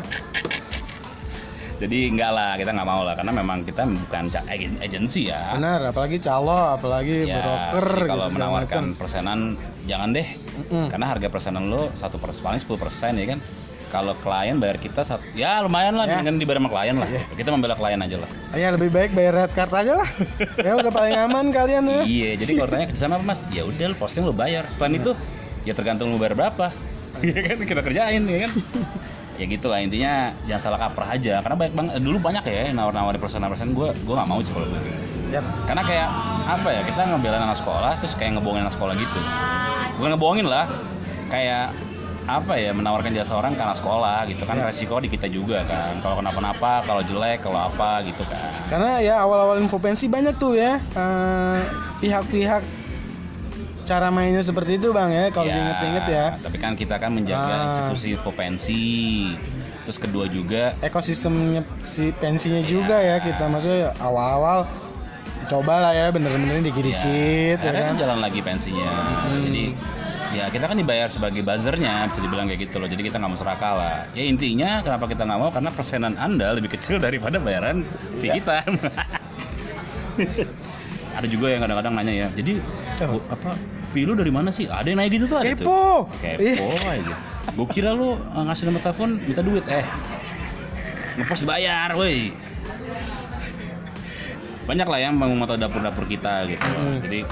jadi 1.78 1.98
enggak 2.08 2.32
lah 2.32 2.52
kita 2.54 2.70
nggak 2.72 2.86
mau 2.86 3.02
lah. 3.02 3.14
Karena 3.14 3.32
memang 3.32 3.62
kita 3.62 3.86
bukan 3.86 4.24
agensi 4.78 5.30
ya. 5.30 5.54
Benar 5.54 5.80
apalagi 5.88 6.18
calo 6.18 6.74
apalagi 6.74 7.24
Ya, 7.24 7.38
broker 7.38 7.86
kalau 8.04 8.26
gitu 8.26 8.34
segala 8.34 8.50
menawarkan 8.50 8.84
macam. 8.84 8.98
persenan 8.98 9.40
jangan 9.86 10.10
deh. 10.12 10.28
Mm-mm. 10.58 10.90
karena 10.90 11.06
harga 11.06 11.30
persenan 11.30 11.70
lo 11.70 11.94
satu 11.94 12.18
persen 12.18 12.42
paling 12.42 12.58
10 12.58 12.66
persen 12.76 13.12
ya 13.14 13.28
kan? 13.28 13.40
Kalau 13.88 14.12
klien 14.16 14.58
bayar 14.58 14.76
kita 14.78 15.00
satu 15.00 15.24
ya 15.32 15.62
lumayan 15.62 15.94
lah 15.94 16.04
Ya. 16.04 16.20
dengan 16.20 16.36
dibayar 16.36 16.58
sama 16.58 16.70
klien 16.70 16.96
lah. 16.98 17.08
Gitu. 17.08 17.34
kita 17.38 17.50
membela 17.50 17.72
klien 17.74 17.96
aja 17.98 18.18
lah. 18.18 18.30
Ya 18.52 18.68
lebih 18.70 18.90
baik 18.90 19.14
bayar 19.14 19.34
red 19.38 19.52
card 19.54 19.72
aja 19.72 19.94
lah. 19.96 20.10
Ya 20.60 20.74
udah 20.74 20.90
paling 20.90 21.16
aman 21.16 21.46
kalian 21.52 21.86
ya. 21.86 22.02
Iya 22.04 22.30
jadi 22.38 22.52
kalau 22.56 22.70
tanya 22.70 22.86
kerjasama 22.88 23.16
apa 23.16 23.26
mas 23.26 23.40
ya 23.48 23.64
udah 23.64 23.94
posting 23.96 24.24
lo 24.24 24.34
bayar. 24.34 24.66
Selain 24.68 24.98
itu 24.98 25.14
ya 25.62 25.72
tergantung 25.72 26.10
lo 26.10 26.18
bayar 26.18 26.34
berapa. 26.36 26.74
Ya 27.22 27.40
kan? 27.48 27.58
Kita 27.60 27.80
kerjain 27.80 28.22
ya 28.24 28.38
kan 28.44 28.52
ya 29.38 29.46
gitu 29.46 29.70
lah 29.70 29.80
intinya 29.80 30.34
jangan 30.50 30.62
salah 30.66 30.80
kaprah 30.82 31.14
aja 31.14 31.40
karena 31.46 31.56
banyak 31.56 31.74
banget 31.78 31.92
dulu 32.02 32.18
banyak 32.18 32.44
ya 32.50 32.62
yang 32.74 32.76
nawar-nawarin 32.82 33.22
persenan-persenan 33.22 33.78
gue 33.78 33.90
gue 33.94 34.14
nggak 34.18 34.30
mau 34.30 34.42
sih 34.42 34.52
kalau 34.52 34.66
gitu 34.66 34.90
Yap. 35.28 35.44
karena 35.70 35.84
kayak 35.86 36.10
apa 36.48 36.68
ya 36.72 36.82
kita 36.88 37.00
ngebelain 37.06 37.44
anak 37.44 37.58
sekolah 37.60 37.92
terus 38.02 38.14
kayak 38.18 38.40
ngebohongin 38.40 38.66
anak 38.66 38.74
sekolah 38.74 38.94
gitu 38.98 39.20
bukan 40.02 40.10
ngebohongin 40.18 40.48
lah 40.48 40.66
kayak 41.30 41.76
apa 42.28 42.60
ya 42.60 42.76
menawarkan 42.76 43.16
jasa 43.16 43.40
orang 43.40 43.56
anak 43.56 43.80
sekolah 43.80 44.28
gitu 44.28 44.44
kan 44.44 44.60
Ya. 44.60 44.68
resiko 44.68 45.00
di 45.00 45.08
kita 45.08 45.32
juga 45.32 45.64
kan 45.64 46.04
kalau 46.04 46.20
kenapa-napa 46.20 46.84
kalau 46.84 47.00
jelek 47.00 47.40
kalau 47.40 47.72
apa 47.72 48.04
gitu 48.04 48.24
kan 48.28 48.52
karena 48.68 49.00
ya 49.00 49.16
awal-awal 49.24 49.56
info 49.64 49.80
pensi 49.80 50.12
banyak 50.12 50.36
tuh 50.36 50.60
ya 50.60 50.76
eh, 50.76 51.58
pihak-pihak 52.04 52.87
cara 53.88 54.12
mainnya 54.12 54.44
seperti 54.44 54.76
itu 54.76 54.92
bang 54.92 55.10
ya 55.10 55.26
kalau 55.32 55.48
diinget-inget 55.48 56.06
ya. 56.06 56.26
tapi 56.38 56.58
kan 56.58 56.76
kita 56.76 57.00
kan 57.00 57.10
menjaga 57.10 57.40
Ah. 57.48 57.64
institusi 57.66 58.14
info 58.14 58.30
pensi 58.30 58.84
terus 59.82 59.96
kedua 59.96 60.28
juga 60.28 60.76
ekosistemnya 60.82 61.64
si 61.82 62.12
pensinya 62.12 62.60
juga 62.62 63.00
ya 63.00 63.18
kita 63.18 63.48
maksudnya 63.48 63.96
awal-awal 63.98 64.68
coba 65.48 65.80
lah 65.80 65.94
ya 65.96 66.12
bener-bener 66.12 66.60
dikit-dikit 66.62 67.58
ya, 67.58 67.64
akhirnya 67.64 67.88
kan? 67.88 67.98
jalan 67.98 68.20
lagi 68.20 68.40
pensinya. 68.44 68.92
Jadi 69.48 69.66
ya 70.36 70.52
kita 70.52 70.68
kan 70.68 70.76
dibayar 70.76 71.08
sebagai 71.08 71.40
buzzernya 71.40 72.12
bisa 72.12 72.20
dibilang 72.20 72.52
kayak 72.52 72.68
gitu 72.68 72.84
loh. 72.84 72.92
Jadi 72.92 73.00
kita 73.00 73.16
nggak 73.16 73.32
mau 73.32 73.40
serakah 73.40 73.74
lah. 73.74 73.96
Ya 74.12 74.28
intinya 74.28 74.84
kenapa 74.84 75.08
kita 75.08 75.24
nggak 75.24 75.40
mau? 75.40 75.48
Karena 75.48 75.72
persenan 75.72 76.20
anda 76.20 76.52
lebih 76.52 76.76
kecil 76.76 77.00
daripada 77.00 77.40
bayaran 77.40 77.88
fee 78.20 78.36
kita. 78.36 78.60
Ada 81.18 81.28
juga 81.28 81.48
yang 81.50 81.62
kadang-kadang 81.64 81.94
nanya 81.96 82.14
ya 82.14 82.28
jadi 82.34 82.60
Oh. 82.98 83.22
apa 83.30 83.54
lu 83.96 84.14
dari 84.14 84.32
mana 84.34 84.50
sih? 84.52 84.68
Ada 84.68 84.92
yang 84.92 85.00
nanya 85.00 85.12
gitu 85.14 85.26
tuh 85.30 85.38
ada 85.40 85.54
tuh. 85.56 85.66
Kepo 85.66 86.12
kepo 86.20 86.68
aja. 86.88 87.16
Gue 87.56 87.68
kira 87.72 87.96
lu 87.96 88.16
uh, 88.18 88.44
ngasih 88.48 88.68
nomor 88.68 88.82
telepon 88.84 89.18
minta 89.24 89.42
duit 89.42 89.66
eh. 89.72 89.86
Ngepost 91.18 91.48
bayar 91.48 91.96
woi. 91.96 92.36
Banyak 94.68 94.88
lah 94.88 95.00
yang 95.00 95.16
mau 95.16 95.48
tahu 95.48 95.56
dapur-dapur 95.56 96.06
kita 96.12 96.44
gitu. 96.52 96.68
Hmm. 96.68 97.00
jadi 97.00 97.24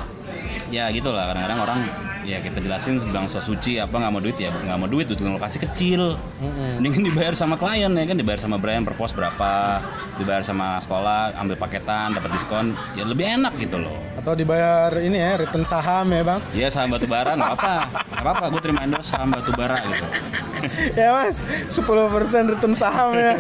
ya 0.71 0.89
gitulah 0.89 1.29
kadang-kadang 1.29 1.59
orang 1.61 1.79
ya 2.25 2.41
kita 2.41 2.57
jelasin 2.57 2.97
bilang 3.05 3.29
so 3.29 3.37
suci 3.37 3.77
apa 3.77 3.93
nggak 3.93 4.11
mau 4.11 4.21
duit 4.21 4.33
ya 4.35 4.49
nggak 4.49 4.77
mau 4.81 4.89
duit 4.89 5.05
tuh 5.05 5.15
lokasi 5.21 5.61
kecil 5.61 6.17
Mm-mm. 6.41 6.81
mendingan 6.81 7.05
dibayar 7.05 7.33
sama 7.37 7.55
klien 7.55 7.93
ya 7.93 8.03
kan 8.03 8.17
dibayar 8.17 8.41
sama 8.41 8.57
brand 8.57 8.81
per 8.81 8.97
pos 8.97 9.13
berapa 9.13 9.79
dibayar 10.17 10.41
sama 10.41 10.81
sekolah 10.81 11.37
ambil 11.37 11.55
paketan 11.55 12.17
dapat 12.17 12.33
diskon 12.33 12.73
ya 12.97 13.05
lebih 13.05 13.29
enak 13.29 13.53
gitu 13.61 13.77
loh 13.77 13.93
Atau 14.15 14.33
dibayar 14.33 14.89
ini 15.05 15.21
ya, 15.21 15.37
return 15.37 15.61
saham 15.61 16.09
ya 16.09 16.25
bang? 16.25 16.39
Iya 16.49 16.67
saham 16.73 16.89
batu 16.89 17.05
bara 17.05 17.37
nggak 17.37 17.51
apa 17.61 17.73
nggak 18.17 18.33
apa 18.33 18.45
gue 18.49 18.61
terima 18.65 18.81
endorse 18.81 19.13
saham 19.13 19.29
batu 19.29 19.53
bara 19.53 19.77
gitu 19.85 20.05
ya 20.97 21.13
mas, 21.13 21.45
10% 21.69 21.77
return 22.57 22.73
saham 22.73 23.13
ya. 23.13 23.37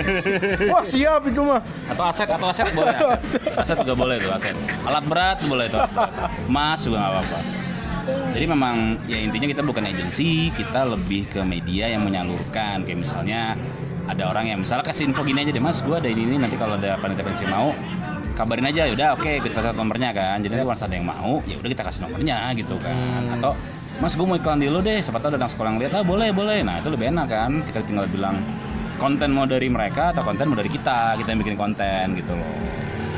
Wah 0.69 0.85
siap 0.85 1.25
itu 1.25 1.41
mah. 1.41 1.57
atau 1.89 2.05
aset 2.05 2.29
atau 2.29 2.47
aset 2.53 2.69
boleh 2.69 2.93
aset 2.93 3.41
aset 3.65 3.77
juga 3.81 3.95
boleh 3.97 4.15
tuh 4.21 4.29
aset 4.29 4.53
alat 4.85 5.03
berat 5.09 5.37
boleh 5.49 5.65
tuh 5.65 5.81
emas 6.45 6.79
juga 6.85 7.01
nggak 7.01 7.11
apa-apa 7.17 7.64
jadi 8.05 8.45
memang 8.45 9.01
ya 9.09 9.17
intinya 9.17 9.47
kita 9.49 9.61
bukan 9.65 9.83
agensi 9.89 10.53
kita 10.53 10.85
lebih 10.85 11.25
ke 11.25 11.41
media 11.41 11.89
yang 11.89 12.05
menyalurkan. 12.05 12.85
Kayak 12.85 12.99
misalnya 13.01 13.57
ada 14.05 14.29
orang 14.29 14.53
yang 14.53 14.59
misalnya 14.61 14.85
kasih 14.85 15.09
info 15.09 15.25
gini 15.25 15.41
aja 15.41 15.49
deh 15.49 15.63
mas 15.63 15.81
gue 15.81 15.95
ada 15.97 16.05
ini, 16.05 16.29
ini 16.29 16.37
nanti 16.37 16.53
kalau 16.59 16.77
ada 16.77 16.99
panitia 17.01 17.25
pensi 17.25 17.49
mau 17.49 17.73
kabarin 18.37 18.69
aja. 18.69 18.85
Yaudah 18.85 19.17
oke 19.17 19.41
kita 19.41 19.53
catat 19.57 19.73
nomornya 19.73 20.13
kan. 20.13 20.37
Jadi 20.43 20.53
nanti 20.53 20.65
once 20.67 20.83
ada 20.85 20.93
yang 20.93 21.07
mau 21.09 21.41
ya 21.49 21.55
udah 21.57 21.69
kita 21.73 21.83
kasih 21.87 22.01
nomornya 22.05 22.37
gitu 22.53 22.75
kan. 22.77 23.23
Atau 23.41 23.51
mas 23.97 24.13
gue 24.13 24.25
mau 24.27 24.37
iklan 24.37 24.61
di 24.61 24.69
lo 24.69 24.83
deh 24.83 25.01
siapa 25.01 25.17
tahu 25.17 25.33
ada 25.33 25.39
anak 25.41 25.51
sekolah 25.55 25.69
yang 25.73 25.79
lihat 25.81 25.93
ah 25.97 26.03
boleh 26.05 26.29
boleh. 26.29 26.61
Nah 26.61 26.77
itu 26.77 26.93
lebih 26.93 27.09
enak 27.09 27.27
kan. 27.31 27.51
Kita 27.65 27.81
tinggal 27.81 28.05
bilang 28.11 28.37
konten 29.01 29.33
mau 29.33 29.49
dari 29.49 29.65
mereka 29.71 30.13
atau 30.13 30.21
konten 30.21 30.53
mau 30.53 30.57
dari 30.59 30.69
kita? 30.69 31.17
Kita 31.17 31.33
yang 31.33 31.39
bikin 31.41 31.57
konten 31.57 32.13
gitu 32.13 32.37
loh. 32.37 32.53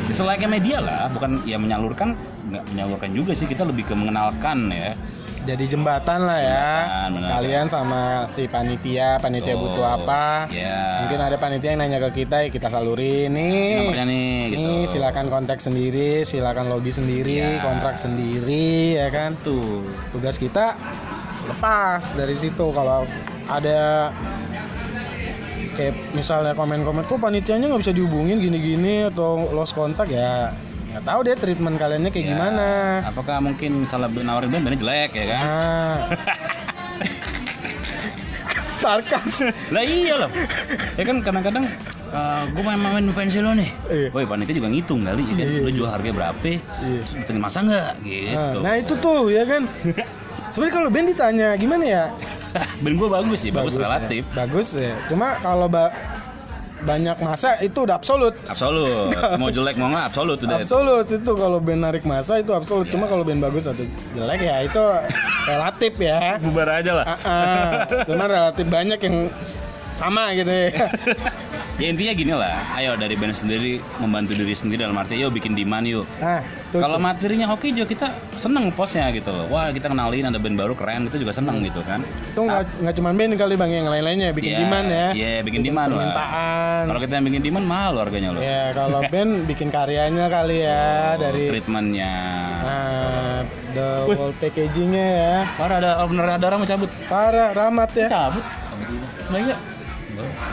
Ya, 0.07 0.13
selayaknya 0.15 0.47
media 0.47 0.77
lah 0.79 1.11
bukan 1.11 1.43
ya 1.43 1.59
menyalurkan 1.59 2.15
nggak 2.47 2.63
menyalurkan 2.69 3.09
juga 3.11 3.31
sih 3.31 3.45
kita 3.45 3.63
lebih 3.63 3.83
ke 3.83 3.93
mengenalkan 3.93 4.69
ya 4.69 4.95
Jadi 5.39 5.63
jembatan 5.63 6.27
lah 6.27 6.39
ya. 6.43 6.67
Jembatan, 6.83 7.09
benar. 7.15 7.29
Kalian 7.31 7.65
sama 7.67 8.01
si 8.27 8.51
panitia, 8.51 9.15
panitia 9.15 9.55
Tuh, 9.55 9.61
butuh 9.63 9.85
apa? 9.95 10.51
ya 10.51 11.07
Mungkin 11.07 11.19
ada 11.23 11.39
panitia 11.39 11.71
yang 11.71 11.79
nanya 11.79 12.03
ke 12.03 12.19
kita, 12.19 12.43
ya 12.43 12.49
kita 12.49 12.67
salurin 12.67 13.31
nih. 13.31 13.79
nomornya 13.79 14.05
nih 14.05 14.31
gitu 14.51 14.59
Nih 14.59 14.81
silakan 14.85 15.31
kontak 15.31 15.63
sendiri, 15.63 16.27
silakan 16.27 16.67
lobby 16.67 16.91
sendiri, 16.91 17.39
Iya. 17.39 17.63
kontrak 17.63 17.95
sendiri, 17.95 18.99
ya 18.99 19.07
kan? 19.07 19.39
tuh 19.39 19.87
Tugas 20.11 20.35
kita 20.35 20.75
lepas 21.47 22.11
dari 22.11 22.35
situ 22.35 22.67
kalau 22.75 23.07
ada 23.47 24.11
kayak 25.73 25.95
misalnya 26.11 26.51
komen-komen 26.51 27.05
kok 27.05 27.21
panitianya 27.21 27.69
nggak 27.69 27.81
bisa 27.83 27.93
dihubungin 27.93 28.41
gini-gini 28.41 29.07
atau 29.07 29.47
lost 29.53 29.71
kontak 29.71 30.09
ya 30.09 30.51
nggak 30.97 31.13
tahu 31.13 31.19
deh 31.21 31.37
treatment 31.37 31.77
kaliannya 31.77 32.09
kayak 32.09 32.25
Ya, 32.25 32.31
gimana. 32.33 32.67
apakah 33.05 33.37
mungkin 33.37 33.85
misalnya 33.85 34.09
nawarin 34.09 34.49
band 34.49 34.65
bandnya 34.65 34.81
jelek 34.81 35.11
ya 35.13 35.25
kan? 35.29 35.43
Ah. 35.45 35.97
Sarkas. 38.81 39.45
Lah 39.69 39.85
iya 39.85 40.13
loh. 40.17 40.29
Ya 40.97 41.03
kan 41.05 41.21
kadang-kadang 41.21 41.69
gue 42.49 42.63
main 42.65 42.81
main 42.81 43.05
pensil 43.13 43.45
lo 43.45 43.53
nih. 43.53 43.69
Iya. 43.93 44.09
Woi 44.09 44.25
panitia 44.25 44.57
juga 44.57 44.73
ngitung 44.73 45.05
kali 45.05 45.21
ya 45.21 45.33
kan? 45.33 45.45
Iya, 45.45 45.61
lo 45.61 45.69
jual 45.69 45.89
harga 45.93 46.09
berapa? 46.09 46.41
Iya. 46.41 47.01
terus 47.29 47.37
masa 47.37 47.61
nggak? 47.61 47.91
Gitu. 48.01 48.33
nah, 48.33 48.53
nah 48.57 48.73
itu 48.73 48.93
tuh 48.97 49.29
ya 49.29 49.45
kan? 49.45 49.69
Sebenarnya 50.49 50.73
kalau 50.73 50.89
band 50.89 51.07
ditanya 51.13 51.47
gimana 51.53 51.85
ya? 51.85 52.03
Band 52.81 52.95
gue 52.97 53.09
bagus 53.11 53.37
sih 53.45 53.51
bagus, 53.53 53.77
ya. 53.77 53.85
relatif. 53.85 54.25
Bagus 54.33 54.67
ya. 54.73 54.97
Cuma 55.13 55.37
kalau 55.45 55.69
ba- 55.69 55.93
banyak 56.83 57.17
masa 57.23 57.57
itu 57.63 57.85
udah 57.85 57.97
absolut. 57.97 58.33
Absolut. 58.45 59.09
Mau 59.41 59.49
jelek 59.49 59.81
mau 59.81 59.89
nggak 59.89 60.13
absolut 60.13 60.37
udah. 60.37 60.61
Absolut. 60.61 61.05
Itu 61.09 61.31
kalau 61.33 61.57
band 61.57 61.81
narik 61.81 62.03
masa 62.05 62.37
itu 62.37 62.53
absolut. 62.53 62.85
Cuma 62.93 63.09
kalau 63.09 63.25
band 63.25 63.41
bagus 63.41 63.65
atau 63.65 63.85
jelek 64.13 64.41
ya 64.45 64.61
itu 64.61 64.83
relatif 65.49 65.93
ya. 65.97 66.37
Bubar 66.37 66.69
aja 66.81 66.91
lah. 66.93 67.05
Ah, 67.07 67.17
ah. 67.25 67.71
cuma 68.05 68.29
relatif 68.29 68.65
banyak 68.69 68.99
yang 69.01 69.17
sama 69.97 70.29
gitu 70.31 70.47
ya. 70.49 70.69
Ya 71.77 71.93
intinya 71.93 72.13
gini 72.17 72.33
lah. 72.33 72.57
Ayo 72.73 72.97
dari 72.97 73.13
band 73.13 73.37
sendiri 73.37 73.77
membantu 74.01 74.33
diri 74.33 74.57
sendiri 74.57 74.81
dalam 74.81 74.97
arti 74.97 75.13
yuk 75.13 75.29
bikin 75.29 75.53
demand 75.53 75.85
yuk. 75.85 76.09
Nah 76.17 76.41
kalau 76.73 76.97
materinya 76.97 77.53
oke 77.53 77.69
juga 77.69 77.85
kita 77.85 78.07
seneng 78.33 78.73
postnya 78.73 79.13
gitu 79.13 79.29
loh. 79.29 79.45
Wah 79.45 79.69
kita 79.69 79.85
kenalin 79.85 80.25
ada 80.25 80.41
band 80.41 80.57
baru 80.57 80.73
keren 80.73 81.05
itu 81.05 81.21
juga 81.21 81.37
seneng 81.37 81.61
gitu 81.61 81.85
kan. 81.85 82.01
Itu 82.33 82.49
nggak 82.49 82.81
nggak 82.81 82.95
cuma 82.97 83.13
band 83.13 83.37
kali 83.37 83.53
bang 83.53 83.69
yang 83.69 83.87
lain-lainnya 83.93 84.33
bikin 84.33 84.57
Iya, 84.57 84.59
demand 84.65 84.87
ya. 84.89 85.07
iya, 85.13 85.29
bikin 85.45 85.61
demand, 85.61 85.89
Wak. 85.93 85.97
permintaan. 86.01 86.81
Kalau 86.89 86.99
kita 87.05 87.13
yang 87.13 87.25
bikin 87.29 87.41
demand 87.45 87.65
mahal 87.69 87.93
harganya 88.01 88.29
loh. 88.33 88.41
Ya 88.41 88.63
kalau 88.73 88.99
band 89.13 89.31
bikin 89.45 89.69
karyanya 89.69 90.25
kali 90.33 90.57
ya 90.65 91.13
dari 91.21 91.43
treatmentnya. 91.45 92.13
Ah, 92.57 93.39
the 93.77 93.87
whole 94.17 94.33
packagingnya 94.41 95.05
ya. 95.13 95.35
Parah 95.53 95.77
ada 95.77 95.91
owner 96.01 96.25
ada 96.25 96.45
orang 96.49 96.65
mau 96.65 96.67
cabut. 96.67 96.89
Parah 97.05 97.53
ramat 97.53 97.93
ya. 97.93 98.09
Cabut. 98.09 98.41
Sebenarnya 99.21 99.76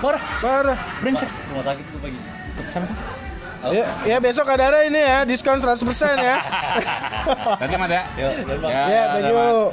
parah. 0.01 0.23
Parah. 0.41 0.79
Brengsek. 1.01 1.31
Rumah 1.53 1.65
sakit 1.65 1.85
gue 1.85 2.01
pagi. 2.01 2.19
Sama 2.69 2.87
sama 2.87 3.25
ya, 3.73 3.85
ya 4.05 4.17
besok 4.21 4.45
ada 4.53 4.69
ada 4.69 4.85
ini 4.85 5.01
ya 5.01 5.25
diskon 5.25 5.57
100% 5.57 5.81
ya. 6.21 6.37
Mat 7.81 7.89
ya. 7.89 8.03
Ya 8.69 9.03
thank 9.09 9.29
you. 9.33 9.73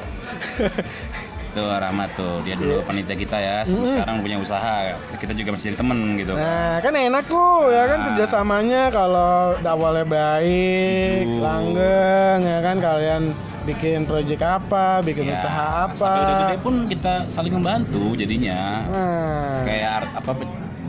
tuh 1.52 1.68
Rahmat 1.68 2.16
tuh 2.16 2.40
dia 2.48 2.56
dulu 2.56 2.80
panitia 2.88 3.12
kita 3.12 3.36
ya 3.36 3.68
sekarang 3.68 4.24
punya 4.24 4.40
usaha. 4.40 4.96
Kita 5.20 5.36
juga 5.36 5.52
masih 5.52 5.76
jadi 5.76 5.78
temen 5.84 6.00
gitu. 6.16 6.32
Nah, 6.32 6.80
kan 6.80 6.96
enak 6.96 7.28
tuh 7.28 7.68
ya 7.68 7.92
kan 7.92 7.98
Nah. 8.00 8.06
kerjasamanya 8.16 8.84
kalau 8.88 9.60
awalnya 9.60 10.08
baik, 10.08 11.28
Setuju. 11.28 11.44
langgeng 11.44 12.40
ya 12.48 12.60
kan 12.64 12.76
kalian 12.80 13.24
bikin 13.64 14.04
proyek 14.04 14.40
apa, 14.40 15.00
bikin 15.02 15.24
Ya, 15.24 15.36
usaha 15.36 15.66
apa. 15.86 15.96
sampai 15.96 16.20
udah 16.20 16.36
gede 16.44 16.58
pun 16.60 16.76
kita 16.86 17.14
saling 17.26 17.54
membantu 17.54 18.14
jadinya 18.14 18.60
Nah, 18.84 19.62
kayak 19.62 19.90
art, 19.96 20.10
apa 20.16 20.32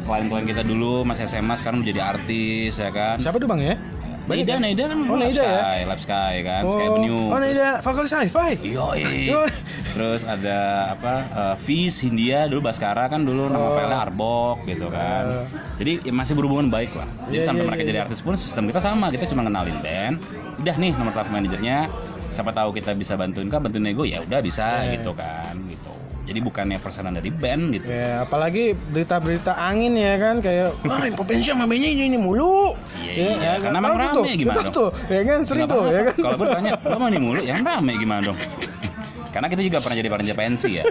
klien-klien 0.02 0.46
kita 0.46 0.62
dulu 0.62 1.02
masih 1.02 1.24
SMA 1.24 1.54
sekarang 1.54 1.80
menjadi 1.80 2.00
artis 2.08 2.74
ya 2.74 2.88
kan 2.88 3.16
siapa 3.16 3.36
tuh 3.36 3.46
bang 3.46 3.62
ya? 3.62 3.76
Naida, 4.22 4.54
Naida 4.56 4.86
kan 4.86 4.98
Oh, 5.02 5.18
Naida 5.18 5.34
ya? 5.36 5.58
Sky, 5.58 5.78
Lab 5.84 6.00
Sky 6.00 6.34
kan, 6.40 6.62
Sky 6.64 6.84
Avenue. 6.86 7.26
oh, 7.26 7.36
ini 7.36 7.48
ada 7.52 7.82
fakultas 7.82 8.06
sci-fi. 8.08 8.54
Yoi. 8.64 9.34
Terus 9.92 10.22
ada 10.22 10.58
apa? 10.88 11.14
Uh, 11.28 11.54
Fis 11.58 11.98
Hindia 11.98 12.46
dulu 12.46 12.62
Baskara 12.62 13.10
kan 13.10 13.18
dulu 13.20 13.50
nama 13.50 13.60
Oh. 13.60 13.74
filenya 13.74 13.98
Arbok 14.00 14.62
gitu 14.64 14.86
kan. 14.86 15.42
Jadi 15.74 16.06
ya 16.06 16.12
masih 16.12 16.38
berhubungan 16.38 16.70
baik 16.70 16.94
lah. 16.94 17.10
Jadi 17.26 17.34
Iya, 17.34 17.44
sampai 17.44 17.60
iya, 17.60 17.68
mereka 17.68 17.82
iya, 17.82 17.90
jadi 17.90 17.98
artis 18.00 18.18
pun 18.22 18.32
sistem 18.36 18.70
kita 18.70 18.78
sama. 18.78 19.10
Kita 19.10 19.26
cuma 19.26 19.42
kenalin 19.42 19.78
band. 19.80 20.16
Udah 20.56 20.74
nih 20.78 20.94
nomor 20.94 21.10
telepon 21.10 21.32
manajernya. 21.34 21.78
Siapa 22.32 22.50
tahu 22.50 22.72
kita 22.72 22.96
bisa 22.96 23.14
bantuin 23.14 23.46
kah 23.46 23.60
bantuin 23.60 23.84
nego 23.84 24.02
ya 24.02 24.24
udah 24.24 24.40
bisa 24.40 24.82
Iya. 24.82 24.96
gitu 24.98 25.12
kan 25.12 25.52
gitu. 25.68 25.92
Jadi 26.22 26.38
bukannya 26.38 26.78
persenan 26.78 27.18
dari 27.18 27.28
band 27.28 27.74
gitu. 27.74 27.90
Ya, 27.90 28.22
apalagi 28.22 28.78
berita-berita 28.94 29.58
angin 29.58 29.98
ya 29.98 30.16
kan 30.16 30.38
kayak 30.38 30.70
wah 30.88 31.02
impotensi 31.02 31.50
sama 31.50 31.66
bandnya 31.66 31.90
ini, 31.90 32.14
ini 32.14 32.18
mulu. 32.18 32.72
Iya, 33.02 33.12
Ya, 33.12 33.12
iya. 33.12 33.34
ya, 33.36 33.52
Karena 33.58 33.78
nggak 33.78 33.82
emang 33.82 33.92
tahu 33.92 33.98
tuh, 34.16 34.22
rame 34.24 34.32
gimana 34.38 34.56
tahu 34.56 34.70
tuh, 34.70 34.88
ya 35.10 35.20
kan 35.26 35.38
sering 35.42 35.66
tuh 35.66 35.82
ya 35.90 36.00
kan. 36.08 36.14
Kalau 36.16 36.36
gue 36.38 36.48
tanya, 36.48 36.70
lo 36.78 37.06
nih 37.10 37.20
mulu, 37.20 37.40
yang 37.42 37.60
rame 37.60 37.92
gimana 37.98 38.20
dong? 38.22 38.38
Karena 39.34 39.46
kita 39.50 39.62
juga 39.66 39.78
pernah 39.82 39.96
jadi 39.98 40.08
panitia 40.08 40.36
pensi 40.38 40.68
ya. 40.78 40.84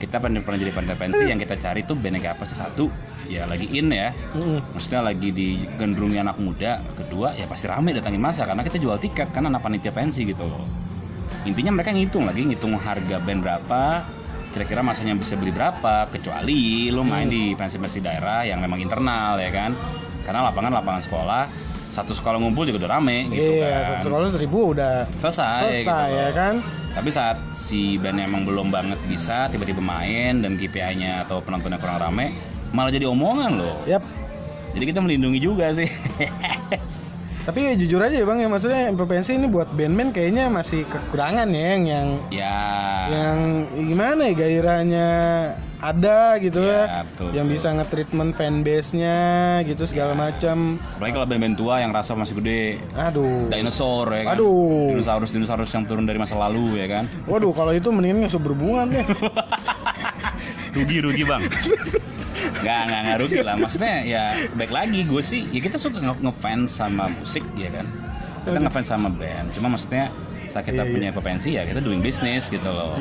Kita 0.00 0.16
pernah, 0.16 0.40
pernah 0.40 0.58
jadi 0.62 0.72
panitia 0.72 0.96
pensi 0.96 1.22
yang 1.26 1.36
kita 1.36 1.54
cari 1.58 1.80
tuh 1.82 1.96
band 1.98 2.16
apa 2.22 2.44
sih? 2.46 2.56
Satu, 2.56 2.86
ya 3.26 3.44
lagi 3.44 3.66
in 3.70 3.90
ya. 3.90 4.14
Mm-mm. 4.32 4.62
Maksudnya 4.72 5.00
lagi 5.02 5.28
digandrungi 5.30 6.18
anak 6.18 6.36
muda. 6.38 6.80
Kedua, 6.94 7.34
ya 7.34 7.44
pasti 7.44 7.66
rame 7.66 7.92
datangin 7.92 8.20
masa 8.20 8.46
karena 8.46 8.62
kita 8.62 8.76
jual 8.76 8.96
tiket 8.96 9.28
karena 9.30 9.50
anak 9.50 9.60
panitia 9.60 9.90
pensi 9.90 10.22
gitu 10.22 10.46
loh. 10.46 10.64
Intinya 11.42 11.72
mereka 11.72 11.90
ngitung 11.90 12.24
lagi, 12.24 12.44
ngitung 12.44 12.76
harga 12.76 13.16
band 13.18 13.40
berapa, 13.40 13.82
kira-kira 14.52 14.84
masanya 14.84 15.16
bisa 15.16 15.40
beli 15.40 15.50
berapa, 15.50 16.04
kecuali 16.08 16.92
lo 16.92 17.00
main 17.00 17.26
di 17.26 17.56
pensi-pensi 17.56 17.98
daerah 17.98 18.44
yang 18.44 18.60
memang 18.60 18.76
internal 18.78 19.40
ya 19.40 19.48
kan. 19.48 19.72
Karena 20.20 20.44
lapangan-lapangan 20.52 21.00
sekolah, 21.00 21.42
satu 21.88 22.12
sekolah 22.12 22.36
ngumpul 22.38 22.68
juga 22.68 22.84
udah 22.84 23.00
rame 23.00 23.24
gitu 23.26 23.56
Iya, 23.56 23.72
kan. 23.72 23.82
satu 23.88 24.00
sekolah 24.12 24.28
seribu 24.28 24.58
udah 24.76 25.08
Selesai, 25.10 25.80
selesai 25.80 25.80
gitu 25.80 25.90
ya 26.12 26.26
loh. 26.28 26.32
kan. 26.36 26.54
Tapi 26.90 27.08
saat 27.08 27.38
si 27.54 27.96
band 27.96 28.18
emang 28.20 28.42
belum 28.44 28.68
banget 28.68 28.98
bisa 29.06 29.48
tiba-tiba 29.48 29.78
main 29.80 30.42
dan 30.42 30.58
KPI-nya 30.58 31.24
atau 31.24 31.40
penontonnya 31.40 31.78
kurang 31.78 32.02
rame, 32.02 32.34
malah 32.70 32.90
jadi 32.90 33.06
omongan 33.10 33.58
loh. 33.58 33.74
Yap. 33.86 34.02
Jadi 34.70 34.84
kita 34.86 35.00
melindungi 35.02 35.40
juga 35.42 35.74
sih. 35.74 35.88
Tapi 37.40 37.66
ya 37.66 37.74
jujur 37.74 37.98
aja 38.04 38.14
ya 38.14 38.22
bang 38.28 38.46
ya 38.46 38.48
maksudnya 38.52 38.92
MPPNC 38.94 39.40
ini 39.40 39.48
buat 39.48 39.72
band-band 39.72 40.12
kayaknya 40.12 40.52
masih 40.52 40.84
kekurangan 40.86 41.48
ya 41.48 41.64
yang 41.74 41.82
yang 41.88 42.08
ya. 42.28 42.56
yang 43.08 43.38
gimana 43.90 44.28
ya 44.28 44.34
gairahnya 44.36 45.08
ada 45.80 46.36
gitu 46.36 46.60
Ya, 46.60 46.84
ya, 46.84 47.02
betul, 47.08 47.32
yang 47.32 47.48
betul. 47.48 47.56
bisa 47.56 47.68
nge-treatment 47.72 48.30
fanbase-nya 48.36 49.18
gitu 49.64 49.88
segala 49.88 50.12
macam. 50.12 50.76
Apalagi 51.00 51.12
kalau 51.16 51.26
band-band 51.26 51.56
tua 51.56 51.80
yang 51.80 51.90
rasa 51.96 52.12
masih 52.12 52.36
gede. 52.44 52.84
Aduh. 52.92 53.48
Dinosaur 53.48 54.12
ya 54.12 54.22
kan. 54.30 54.34
Aduh. 54.36 54.92
Dinosaurus 54.92 55.32
dinosaurus 55.32 55.72
yang 55.72 55.88
turun 55.88 56.04
dari 56.04 56.20
masa 56.20 56.36
lalu 56.36 56.76
ya 56.76 56.86
kan. 57.00 57.08
Waduh, 57.24 57.56
kalau 57.56 57.72
itu 57.72 57.88
mendingan 57.88 58.28
nggak 58.28 58.36
usah 58.36 58.42
berhubungan 58.44 58.86
deh. 58.92 59.06
rugi 60.76 61.02
rugi 61.02 61.24
bang 61.26 61.42
nggak 62.40 62.80
nggak 62.82 63.00
nggak 63.04 63.18
rugi 63.18 63.40
lah. 63.40 63.54
Maksudnya 63.54 63.94
ya 64.02 64.22
baik 64.52 64.70
lagi 64.70 65.00
gue 65.02 65.22
sih 65.22 65.48
ya 65.48 65.58
kita 65.58 65.76
suka 65.76 65.98
nge- 65.98 66.20
ngefans 66.20 66.70
sama 66.70 67.08
musik 67.10 67.44
ya 67.54 67.70
kan? 67.70 67.86
Kita 68.40 68.58
ngefans 68.58 68.86
sama 68.86 69.08
band. 69.08 69.52
Cuma 69.52 69.68
maksudnya 69.68 70.08
saat 70.50 70.66
kita 70.66 70.82
Iya, 70.82 70.90
punya 70.90 71.08
potensi 71.10 71.54
ya 71.54 71.62
kita 71.62 71.78
doing 71.78 72.00
business 72.00 72.50
gitu 72.50 72.66
loh. 72.66 72.98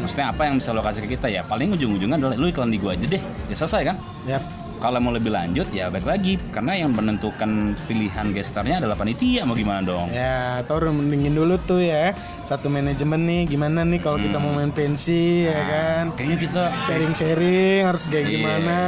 Maksudnya 0.00 0.30
apa 0.30 0.44
yang 0.44 0.60
bisa 0.60 0.70
lo 0.70 0.80
kasih 0.80 1.00
ke 1.00 1.16
kita? 1.16 1.26
Ya 1.26 1.40
paling 1.40 1.72
ujung-ujungnya 1.72 2.20
adalah 2.20 2.36
lu 2.36 2.46
iklan 2.46 2.68
di 2.68 2.76
gua 2.76 2.92
aja 2.92 3.06
deh. 3.06 3.22
Ya 3.48 3.54
selesai 3.54 3.82
kan? 3.86 3.96
Yap. 4.28 4.42
Kalau 4.80 4.96
mau 4.98 5.12
lebih 5.12 5.28
lanjut 5.28 5.68
ya 5.70 5.92
baik 5.92 6.08
lagi. 6.08 6.40
Karena 6.50 6.72
yang 6.74 6.96
menentukan 6.96 7.76
pilihan 7.84 8.32
gestarnya 8.32 8.80
adalah 8.80 8.96
panitia 8.96 9.44
mau 9.44 9.52
gimana 9.52 9.84
dong? 9.84 10.08
Ya, 10.10 10.64
atau 10.64 10.80
mendingin 10.88 11.36
dulu 11.36 11.60
tuh 11.60 11.84
ya. 11.84 12.16
Satu 12.48 12.66
manajemen 12.66 13.22
nih, 13.28 13.42
gimana 13.46 13.86
nih 13.86 14.00
kalau 14.02 14.18
kita 14.18 14.42
mau 14.42 14.50
main 14.50 14.74
pensi 14.74 15.46
ya 15.46 15.60
kan? 15.62 16.04
kayaknya 16.18 16.38
kita 16.42 16.62
Sharing-sharing 16.82 17.86
harus 17.86 18.10
kayak 18.10 18.26
Iya. 18.26 18.34
gimana? 18.42 18.78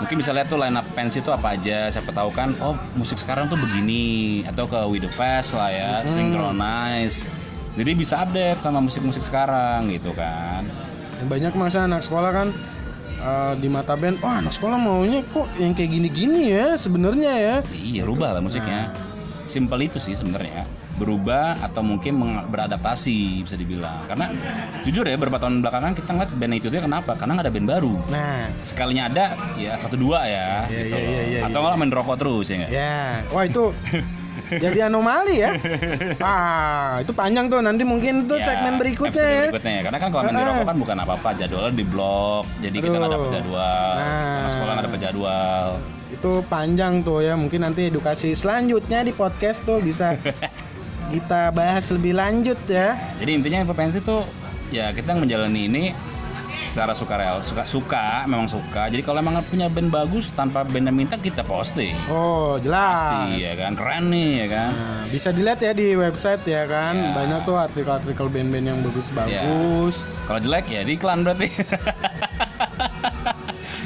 mungkin 0.00 0.16
bisa 0.16 0.30
lihat 0.32 0.48
tuh 0.48 0.56
line 0.56 0.78
up 0.78 0.86
pensi 0.96 1.20
itu 1.20 1.28
apa 1.28 1.58
aja. 1.58 1.90
Siapa 1.90 2.14
tahu 2.14 2.30
kan 2.32 2.54
oh 2.62 2.78
musik 2.96 3.20
sekarang 3.20 3.50
tuh 3.50 3.60
begini. 3.60 4.40
Atau 4.46 4.64
ke 4.64 4.80
with 4.88 5.04
the 5.04 5.12
fest 5.12 5.52
lah 5.52 5.68
ya 5.68 6.06
synchronize. 6.06 7.26
Jadi 7.76 7.90
bisa 7.92 8.22
update 8.24 8.62
sama 8.62 8.80
musik-musik 8.80 9.20
sekarang 9.20 9.90
gitu 9.90 10.14
kan. 10.16 10.64
Banyak 11.28 11.52
masa 11.52 11.84
anak 11.84 12.00
sekolah 12.00 12.32
kan 12.32 12.48
eh, 13.20 13.54
di 13.56 13.68
mata 13.68 13.94
band, 13.94 14.16
wah 14.18 14.38
anak 14.38 14.50
sekolah 14.50 14.76
maunya 14.76 15.20
kok 15.24 15.46
yang 15.56 15.72
kayak 15.72 15.90
gini-gini 15.90 16.50
ya 16.50 16.74
sebenarnya 16.74 17.32
ya. 17.32 17.56
iya 17.70 18.02
rubah 18.02 18.32
lah 18.32 18.40
musiknya. 18.40 18.90
Simpel 19.44 19.82
itu 19.82 19.98
sih 19.98 20.14
sebenarnya. 20.14 20.62
Berubah 20.94 21.58
atau 21.58 21.80
mungkin 21.80 22.12
beradaptasi 22.46 23.42
bisa 23.42 23.56
dibilang. 23.56 24.04
Karena 24.06 24.30
jujur 24.80 25.02
ya 25.02 25.16
beberapa 25.16 25.40
tahun 25.40 25.58
belakangan 25.58 25.92
kita 25.92 26.10
ngeliat 26.12 26.30
band 26.32 26.54
itu 26.54 26.66
tuh 26.68 26.78
kenapa? 26.78 27.16
Karena 27.16 27.34
nggak 27.34 27.46
ada 27.48 27.52
band 27.52 27.66
baru. 27.66 27.94
Nah, 28.08 28.46
sekalinya 28.60 29.08
ada 29.08 29.24
ya 29.56 29.74
satu 29.74 29.96
dua 29.96 30.22
ya 30.22 30.68
Iya, 30.68 30.78
gitu 30.78 30.86
iya, 30.86 31.02
loh. 31.02 31.10
iya, 31.10 31.22
iya, 31.26 31.40
atau 31.44 31.58
malah 31.60 31.74
main 31.74 31.90
rokok 31.90 32.14
terus 32.14 32.46
ya 32.46 32.56
nggak? 32.62 32.70
Ya, 32.70 33.00
wah 33.28 33.42
itu 33.42 33.64
jadi 34.52 34.78
anomali 34.86 35.38
ya. 35.38 35.54
Ah, 36.18 36.98
itu 36.98 37.12
panjang 37.12 37.46
tuh 37.46 37.60
nanti 37.60 37.82
mungkin 37.82 38.24
tuh 38.24 38.36
Ya, 38.36 38.46
segmen 38.46 38.74
berikutnya 38.76 39.22
ya. 39.22 39.44
berikutnya 39.48 39.72
ya. 39.72 39.82
Karena 39.84 39.98
kan 39.98 40.08
kalau 40.08 40.22
main 40.24 40.32
di 40.32 40.40
Ah. 40.40 40.48
rokok 40.50 40.66
kan 40.66 40.76
bukan 40.78 40.96
apa-apa, 40.98 41.28
jadwalnya 41.34 41.72
di 41.72 41.84
blok. 41.84 42.44
Jadi 42.58 42.76
kita 42.76 42.96
nggak 42.96 43.10
dapat 43.10 43.22
Aduh. 43.22 43.36
jadwal. 43.36 43.92
Nah. 43.92 44.04
Karena 44.34 44.48
sekolah 44.48 44.72
nggak 44.72 44.86
dapat 44.86 45.00
jadwal. 45.00 45.66
Itu 46.10 46.30
panjang 46.44 46.94
tuh 47.00 47.18
ya. 47.20 47.34
Mungkin 47.34 47.60
nanti 47.60 47.86
edukasi 47.86 48.32
selanjutnya 48.32 49.00
di 49.00 49.12
podcast 49.12 49.62
tuh 49.62 49.78
bisa 49.78 50.18
kita 51.12 51.50
bahas 51.50 51.86
lebih 51.88 52.14
lanjut 52.14 52.58
ya. 52.66 52.98
Jadi 53.16 53.30
intinya 53.32 53.58
FPNC 53.64 54.00
tuh 54.00 54.22
ya 54.70 54.90
kita 54.90 55.12
menjalani 55.12 55.66
ini 55.66 55.84
secara 56.70 56.94
sukarela, 56.94 57.42
suka 57.42 57.66
suka, 57.66 58.06
memang 58.30 58.46
suka. 58.46 58.86
Jadi 58.86 59.02
kalau 59.02 59.18
emang 59.18 59.42
punya 59.50 59.66
band 59.66 59.90
bagus 59.90 60.30
tanpa 60.30 60.62
band 60.62 60.86
yang 60.86 60.94
minta 60.94 61.18
kita 61.18 61.42
posting. 61.42 61.98
Oh, 62.06 62.62
jelas. 62.62 63.26
Pasti 63.26 63.42
ya 63.42 63.58
kan, 63.58 63.74
keren 63.74 64.06
nih 64.14 64.46
ya 64.46 64.46
kan. 64.46 64.70
Nah, 64.70 65.04
bisa 65.10 65.34
dilihat 65.34 65.58
ya 65.58 65.74
di 65.74 65.98
website 65.98 66.46
ya 66.46 66.70
kan. 66.70 66.94
Ya. 66.94 67.10
Banyak 67.10 67.40
tuh 67.42 67.58
artikel-artikel 67.58 68.26
band-band 68.30 68.66
yang 68.70 68.78
bagus-bagus. 68.86 70.06
Kalau 70.30 70.38
jelek 70.38 70.70
ya 70.70 70.86
di 70.86 70.94
iklan 70.94 71.26
berarti. 71.26 71.50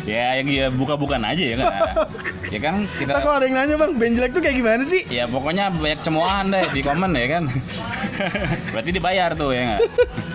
ya 0.04 0.36
yang 0.36 0.46
ya 0.46 0.66
buka-bukan 0.68 1.20
aja 1.20 1.44
ya 1.44 1.56
kan. 1.56 1.66
ya 2.54 2.58
kan 2.60 2.74
kita 2.94 3.10
Nah, 3.10 3.20
kalau 3.20 3.36
ada 3.36 3.44
yang 3.44 3.56
nanya 3.56 3.76
bang, 3.76 3.92
band 3.94 4.14
jelek 4.14 4.30
tuh 4.30 4.42
kayak 4.42 4.56
gimana 4.56 4.82
sih? 4.84 5.02
Ya 5.08 5.24
pokoknya 5.24 5.72
banyak 5.72 6.00
cemoohan 6.00 6.44
deh 6.48 6.64
di 6.70 6.80
komen 6.80 7.10
ya 7.12 7.26
kan. 7.30 7.44
Berarti 8.72 8.90
dibayar 8.90 9.30
tuh 9.32 9.50
ya 9.50 9.62
nggak. 9.66 9.80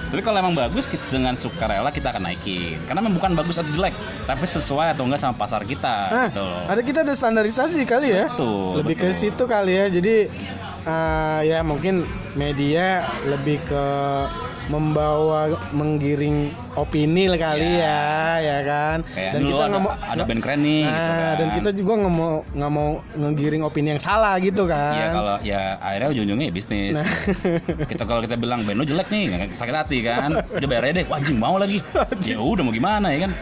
Tapi 0.10 0.22
kalau 0.22 0.38
emang 0.40 0.54
bagus 0.54 0.86
kita 0.86 1.06
dengan 1.08 1.34
sukarela 1.34 1.90
kita 1.90 2.10
akan 2.10 2.24
naikin. 2.26 2.82
Karena 2.84 3.00
memang 3.00 3.16
bukan 3.16 3.32
bagus 3.36 3.58
atau 3.58 3.70
jelek, 3.70 3.94
tapi 4.26 4.44
sesuai 4.44 4.98
atau 4.98 5.06
enggak 5.06 5.22
sama 5.22 5.38
pasar 5.38 5.62
kita 5.64 5.96
Nah, 6.10 6.28
gitu 6.28 6.42
loh. 6.42 6.62
ada 6.66 6.82
kita 6.82 7.00
ada 7.02 7.14
standarisasi 7.14 7.86
kali 7.86 8.10
ya. 8.10 8.26
Betul, 8.28 8.82
lebih 8.82 8.96
ke 8.98 9.08
betul. 9.08 9.18
situ 9.18 9.44
kali 9.46 9.78
ya. 9.78 9.86
Jadi 9.88 10.16
eh, 10.82 11.40
ya 11.46 11.60
mungkin 11.62 12.04
media 12.34 13.06
lebih 13.24 13.62
ke 13.64 13.86
membawa 14.70 15.50
menggiring 15.74 16.54
opini 16.78 17.26
kali 17.34 17.82
ya, 17.82 18.38
ya 18.38 18.58
kan. 18.62 18.98
Kayak 19.18 19.42
dulu 19.42 19.58
ada, 19.60 19.80
ada 20.14 20.24
band 20.24 20.42
keren 20.46 20.62
nih 20.62 20.86
Nah, 20.86 20.94
gitu 20.94 21.12
kan. 21.12 21.34
dan 21.36 21.48
kita 21.58 21.70
juga 21.74 21.92
nggak 22.06 22.14
mau 22.14 22.34
nggak 22.54 22.72
mau 22.72 22.90
ngegiring 23.18 23.64
opini 23.66 23.88
yang 23.98 24.02
salah 24.02 24.38
gitu 24.38 24.70
kan. 24.70 24.94
Ya 24.94 25.08
kalau 25.12 25.36
ya 25.42 25.62
akhirnya 25.82 26.10
ujung-ujungnya 26.14 26.46
ya 26.48 26.54
bisnis. 26.54 26.94
Nah. 26.96 27.10
kita 27.92 28.04
kalau 28.06 28.22
kita 28.22 28.38
bilang 28.38 28.62
band 28.64 28.78
lo 28.78 28.86
jelek 28.86 29.10
nih, 29.10 29.52
sakit 29.58 29.76
hati 29.76 29.98
kan. 30.06 30.30
Udah 30.54 30.68
bayar 30.70 30.84
aja 30.88 30.94
deh, 31.02 31.06
wajib 31.10 31.36
mau 31.36 31.58
lagi. 31.58 31.82
ya 32.30 32.38
udah 32.38 32.64
mau 32.64 32.72
gimana 32.72 33.10
ya 33.10 33.28
kan. 33.28 33.34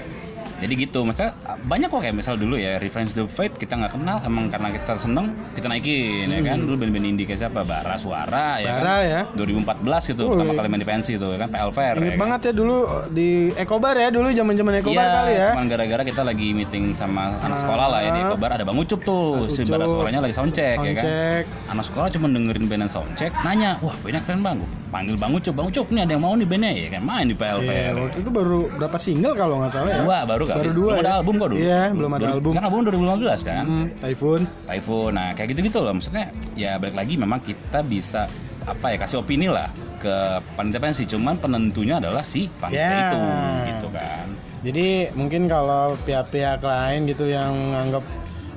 Jadi 0.58 0.74
gitu, 0.76 1.00
maksudnya 1.02 1.38
banyak 1.62 1.86
kok 1.86 2.00
kayak 2.00 2.15
misal 2.15 2.34
dulu 2.34 2.56
ya 2.56 2.78
Revenge 2.78 3.13
the 3.13 3.26
Fate 3.26 3.54
kita 3.54 3.76
nggak 3.76 3.93
kenal 3.93 4.17
emang 4.22 4.48
karena 4.48 4.70
kita 4.70 4.96
seneng 4.96 5.26
kita 5.54 5.67
naikin 5.67 6.26
ya 6.26 6.41
kan 6.43 6.58
dulu 6.60 6.76
band-band 6.78 7.06
indie 7.08 7.24
kayak 7.24 7.39
siapa 7.39 7.62
Bara 7.62 7.93
Suara 7.96 8.58
ya 8.58 8.65
Hmm. 8.67 8.80
Bara 8.80 8.96
kan 8.96 9.06
ya. 9.06 9.22
2014 9.32 10.10
gitu 10.10 10.24
Wih. 10.24 10.30
pertama 10.34 10.52
kali 10.54 10.67
main 10.67 10.82
di 10.82 10.88
pensi 10.88 11.12
itu 11.13 11.28
ya 11.28 11.38
kan 11.38 11.48
PL 11.48 11.70
Fair 11.70 11.93
Ingat 11.93 12.02
ya 12.02 12.10
kan? 12.10 12.20
banget 12.20 12.39
ya 12.41 12.52
dulu 12.54 12.78
di 13.12 13.30
Ekobar 13.54 13.96
ya 13.96 14.10
dulu 14.10 14.28
zaman-zaman 14.30 14.74
Ekobar 14.78 14.98
Iya, 15.00 15.13
kali 15.13 15.32
ya. 15.32 15.48
cuman 15.54 15.65
gara-gara 15.67 16.02
kita 16.04 16.22
lagi 16.24 16.48
meeting 16.52 16.84
sama 16.91 17.38
anak 17.38 17.58
sekolah 17.58 17.88
lah 17.88 18.00
ya 18.00 18.10
di 18.10 18.20
Ah. 18.20 18.28
Ekobar 18.28 18.50
ada 18.52 18.63
Bang 18.63 18.78
Ucup 18.78 19.00
tuh, 19.02 19.46
si 19.48 19.62
Ucup. 19.62 19.72
Bara 19.72 19.86
Suaranya 19.86 20.20
lagi 20.20 20.34
soundcheck, 20.34 20.74
ya 20.74 20.89
kan. 20.89 20.89
Soundcheck. 20.98 21.43
Anak 21.67 21.84
sekolah 21.86 22.08
cuma 22.10 22.26
dengerin 22.28 22.65
band 22.65 22.82
yang 22.82 22.91
soundcheck, 22.91 23.32
nanya, 23.39 23.78
wah 23.80 23.93
bandnya 23.98 24.22
keren 24.22 24.41
bang, 24.41 24.58
panggil 24.88 25.15
Bang 25.15 25.32
Ucup, 25.32 25.54
Bang 25.54 25.67
Ucup 25.67 25.86
nih 25.88 26.02
ada 26.02 26.12
yang 26.12 26.24
mau 26.24 26.34
nih 26.34 26.46
bandnya 26.46 26.72
ya 26.72 26.89
kan 26.89 27.02
main 27.04 27.26
di 27.26 27.36
PL 27.36 27.60
Iya, 27.60 27.67
Fair. 27.67 27.93
waktu 28.00 28.17
itu 28.20 28.30
baru 28.32 28.60
berapa 28.74 28.98
single 28.98 29.34
kalau 29.34 29.56
nggak 29.60 29.72
salah 29.72 29.91
ya? 29.91 30.02
Dua 30.02 30.20
baru 30.24 30.43
kali. 30.48 30.58
Baru 30.58 30.72
dua 30.72 30.88
belum 30.88 30.98
ada 30.98 31.06
ya? 31.06 31.16
album 31.20 31.34
kok 31.36 31.48
dulu. 31.48 31.60
Iya, 31.60 31.82
belum 31.92 32.12
ada 32.14 32.28
album. 32.32 32.52
Kan 32.56 32.64
album 32.64 32.80
2015 32.82 33.42
kan. 33.44 33.64
Hmm, 33.64 33.86
Typhoon. 34.00 34.42
Typhoon. 34.66 35.12
Nah, 35.14 35.30
kayak 35.32 35.48
gitu-gitu 35.52 35.80
loh. 35.80 35.94
Maksudnya 35.94 36.26
ya 36.56 36.72
balik 36.76 36.96
lagi 36.96 37.14
memang 37.16 37.40
kita 37.40 37.80
bisa 37.82 38.26
apa 38.64 38.86
ya 38.92 38.98
kasih 38.98 39.18
opini 39.20 39.48
lah 39.48 39.68
ke 39.98 40.16
panitia 40.56 40.80
pensi. 40.80 41.04
Cuman 41.04 41.36
penentunya 41.36 42.00
adalah 42.00 42.24
si 42.24 42.48
panitia 42.48 42.80
Ya. 42.80 42.96
itu 43.06 43.20
gitu 43.68 43.88
kan. 43.92 44.26
Jadi 44.64 44.88
mungkin 45.14 45.46
kalau 45.46 45.94
pihak-pihak 46.02 46.60
lain 46.60 47.06
gitu 47.06 47.28
yang 47.28 47.54
nganggap 47.72 48.04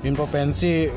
info 0.01 0.25
pensi 0.27 0.89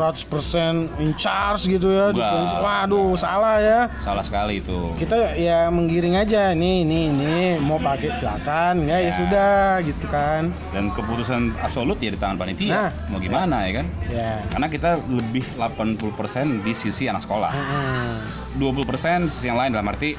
100% 0.00 0.88
in 1.04 1.12
charge 1.20 1.68
gitu 1.68 1.92
ya. 1.92 2.08
Enggak. 2.08 2.64
Waduh, 2.64 3.12
salah 3.20 3.60
ya. 3.60 3.80
Salah 4.00 4.24
sekali 4.24 4.64
itu. 4.64 4.96
Kita 4.96 5.36
ya 5.36 5.68
menggiring 5.68 6.16
aja 6.16 6.56
nih, 6.56 6.88
nih, 6.88 7.06
nih 7.12 7.46
mau 7.60 7.76
pakai 7.76 8.16
silakan, 8.16 8.88
ya, 8.88 8.96
ya 8.96 9.10
Ya. 9.10 9.12
sudah 9.12 9.54
gitu 9.84 10.06
kan. 10.08 10.48
Dan 10.72 10.88
keputusan 10.96 11.52
absolut 11.60 12.00
ya 12.00 12.14
di 12.14 12.18
tangan 12.18 12.40
panitia. 12.40 12.72
Nah. 12.72 12.90
Mau 13.12 13.20
gimana 13.20 13.68
ya 13.68 13.84
kan? 13.84 13.86
Ya. 14.08 14.32
Karena 14.48 14.66
kita 14.72 14.90
lebih 15.04 15.44
80% 15.60 16.64
di 16.64 16.72
sisi 16.72 17.04
anak 17.04 17.26
sekolah. 17.26 17.52
Hmm. 17.52 18.18
20% 18.56 19.28
di 19.28 19.32
sisi 19.34 19.46
yang 19.52 19.60
lain 19.60 19.76
dalam 19.76 19.84
arti 19.90 20.16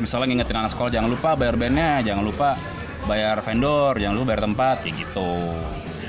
misalnya 0.00 0.32
ngingetin 0.32 0.56
anak 0.64 0.72
sekolah 0.72 0.90
jangan 0.92 1.10
lupa 1.12 1.36
bayar 1.36 1.56
bandnya, 1.60 2.00
jangan 2.00 2.24
lupa 2.24 2.56
bayar 3.04 3.40
vendor, 3.42 3.96
jangan 3.98 4.14
lupa 4.16 4.26
bayar 4.32 4.42
tempat 4.48 4.76
kayak 4.84 4.94
gitu. 4.96 5.32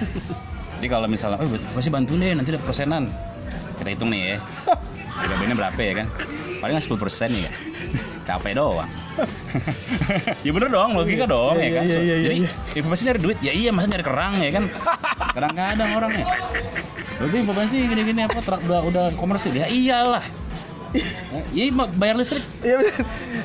Jadi 0.82 0.90
kalau 0.90 1.06
misalnya, 1.06 1.38
oh 1.38 1.46
pasti 1.78 1.94
bantu 1.94 2.18
deh 2.18 2.34
nanti 2.34 2.50
ada 2.50 2.58
persenan. 2.58 3.06
Kita 3.78 3.94
hitung 3.94 4.10
nih 4.10 4.34
ya. 4.34 4.38
Harga 5.22 5.36
bandnya 5.38 5.54
berapa 5.54 5.78
ya 5.78 5.94
kan? 5.94 6.08
Paling 6.58 6.74
10 6.74 6.98
persen 6.98 7.30
ya. 7.30 7.54
Capek 8.28 8.58
doang. 8.58 8.90
ya 10.46 10.50
bener 10.50 10.74
dong, 10.74 10.98
logika 10.98 11.30
dong 11.30 11.54
Iya, 11.54 11.70
ya 11.70 11.70
kan. 11.78 11.84
iya, 11.86 12.00
iya, 12.02 12.02
iya, 12.02 12.16
Jadi 12.26 12.36
iya. 12.42 12.50
informasi 12.82 13.02
nyari 13.06 13.20
duit, 13.22 13.38
ya 13.46 13.54
iya 13.54 13.70
masa 13.70 13.94
nyari 13.94 14.02
kerang 14.02 14.34
ya 14.42 14.50
kan. 14.58 14.64
Kadang-kadang 15.38 15.90
orangnya. 15.94 16.26
Berarti 17.22 17.38
informasi 17.46 17.76
gini-gini 17.86 18.22
apa 18.26 18.40
tra- 18.42 18.62
udah 18.66 18.82
udah 18.82 19.06
komersil 19.22 19.54
ya 19.54 19.70
iyalah. 19.70 20.26
Iya 21.56 21.72
bayar 21.96 22.16
listrik 22.20 22.44
Ya 22.62 22.76
bener. 22.78 22.96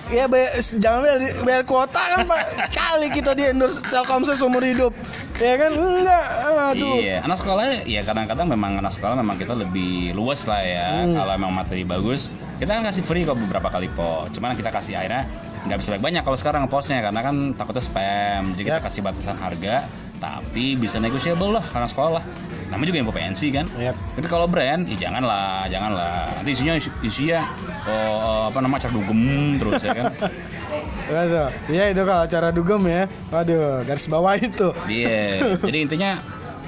Ya 0.06 0.24
bayar, 0.30 0.50
jangan 0.58 1.00
bayar, 1.02 1.18
bayar 1.42 1.62
kuota 1.66 2.02
kan 2.14 2.26
Pak. 2.26 2.42
Kali 2.70 3.08
kita 3.10 3.34
di 3.34 3.42
endorse 3.46 3.82
Telkomsel 3.82 4.38
seumur 4.38 4.62
hidup. 4.62 4.94
Ya 5.38 5.54
kan 5.58 5.72
enggak. 5.74 6.26
Aduh. 6.72 6.98
Iya, 7.02 7.22
anak 7.26 7.38
sekolah 7.42 7.84
ya 7.84 8.00
kadang-kadang 8.06 8.46
memang 8.50 8.78
anak 8.80 8.94
sekolah 8.94 9.18
memang 9.18 9.36
kita 9.36 9.54
lebih 9.54 10.14
luas 10.14 10.46
lah 10.46 10.62
ya. 10.62 10.86
Hmm. 11.02 11.14
Kalau 11.18 11.32
emang 11.34 11.52
materi 11.54 11.82
bagus, 11.82 12.30
kita 12.58 12.70
kan 12.78 12.82
kasih 12.86 13.02
free 13.02 13.26
kok 13.26 13.36
beberapa 13.36 13.68
kali 13.68 13.90
post. 13.92 14.38
Cuman 14.38 14.54
kita 14.54 14.70
kasih 14.70 14.98
akhirnya 14.98 15.26
nggak 15.66 15.78
bisa 15.82 15.98
banyak 15.98 16.22
kalau 16.22 16.38
sekarang 16.38 16.62
postnya 16.70 17.02
karena 17.02 17.20
kan 17.20 17.36
takutnya 17.58 17.82
spam. 17.82 18.54
Jadi 18.54 18.62
kita 18.62 18.78
Yap. 18.78 18.86
kasih 18.86 19.00
batasan 19.02 19.36
harga, 19.36 19.84
tapi 20.22 20.78
bisa 20.78 21.02
negotiable 21.02 21.58
lah 21.58 21.64
karena 21.66 21.88
sekolah. 21.90 22.22
Namanya 22.66 22.88
juga 22.90 22.98
info 22.98 23.14
pensi 23.14 23.46
kan. 23.54 23.66
Yap. 23.78 23.94
Tapi 24.18 24.26
kalau 24.26 24.46
brand, 24.50 24.82
ya 24.90 24.96
janganlah, 25.08 25.70
janganlah. 25.70 26.26
Nanti 26.40 26.50
isinya 26.50 26.74
isinya 27.02 27.40
oh, 27.86 28.50
apa 28.50 28.58
nama 28.58 28.76
cat 28.82 28.90
dugem 28.90 29.54
terus 29.58 29.82
ya 29.82 29.94
kan. 29.94 30.12
Waduh. 31.14 31.48
Iya 31.70 31.84
itu 31.94 32.02
kalau 32.02 32.22
acara 32.26 32.48
dugem 32.50 32.82
ya. 32.90 33.02
Waduh, 33.30 33.86
garis 33.86 34.06
bawah 34.10 34.34
itu. 34.34 34.74
Iya. 34.90 35.42
Jadi 35.68 35.78
intinya 35.86 36.18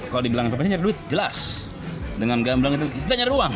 kalau 0.08 0.22
dibilang 0.22 0.46
investasi 0.46 0.70
nyari 0.70 0.84
duit 0.86 0.98
jelas. 1.10 1.66
Dengan 2.18 2.42
gamblang 2.42 2.78
itu 2.78 2.86
kita 3.02 3.14
nyari 3.18 3.30
uang. 3.34 3.52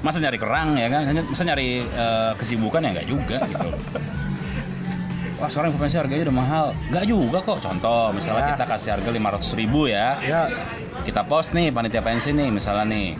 Masa 0.00 0.18
nyari 0.18 0.38
kerang 0.40 0.76
ya 0.80 0.88
kan? 0.88 1.02
Masa 1.28 1.42
nyari 1.44 1.84
eh, 1.84 2.32
kesibukan 2.40 2.80
ya 2.80 2.90
nggak 2.96 3.08
juga 3.08 3.36
gitu. 3.44 3.68
Wah 5.42 5.50
sekarang 5.50 5.68
investasi 5.70 5.96
harganya 5.98 6.22
udah 6.24 6.36
mahal. 6.36 6.64
Nggak 6.86 7.04
juga 7.04 7.38
kok. 7.40 7.58
Contoh 7.60 8.14
misalnya 8.14 8.42
Ya. 8.44 8.50
kita 8.54 8.64
kasih 8.64 8.90
harga 8.94 9.10
500 9.10 9.50
ribu 9.52 9.80
ya. 9.84 10.14
Ya. 10.22 10.42
Kita 11.02 11.22
post 11.22 11.50
nih 11.50 11.68
panitia 11.68 11.98
pensi 11.98 12.30
nih 12.30 12.48
misalnya 12.48 12.86
nih. 12.86 13.18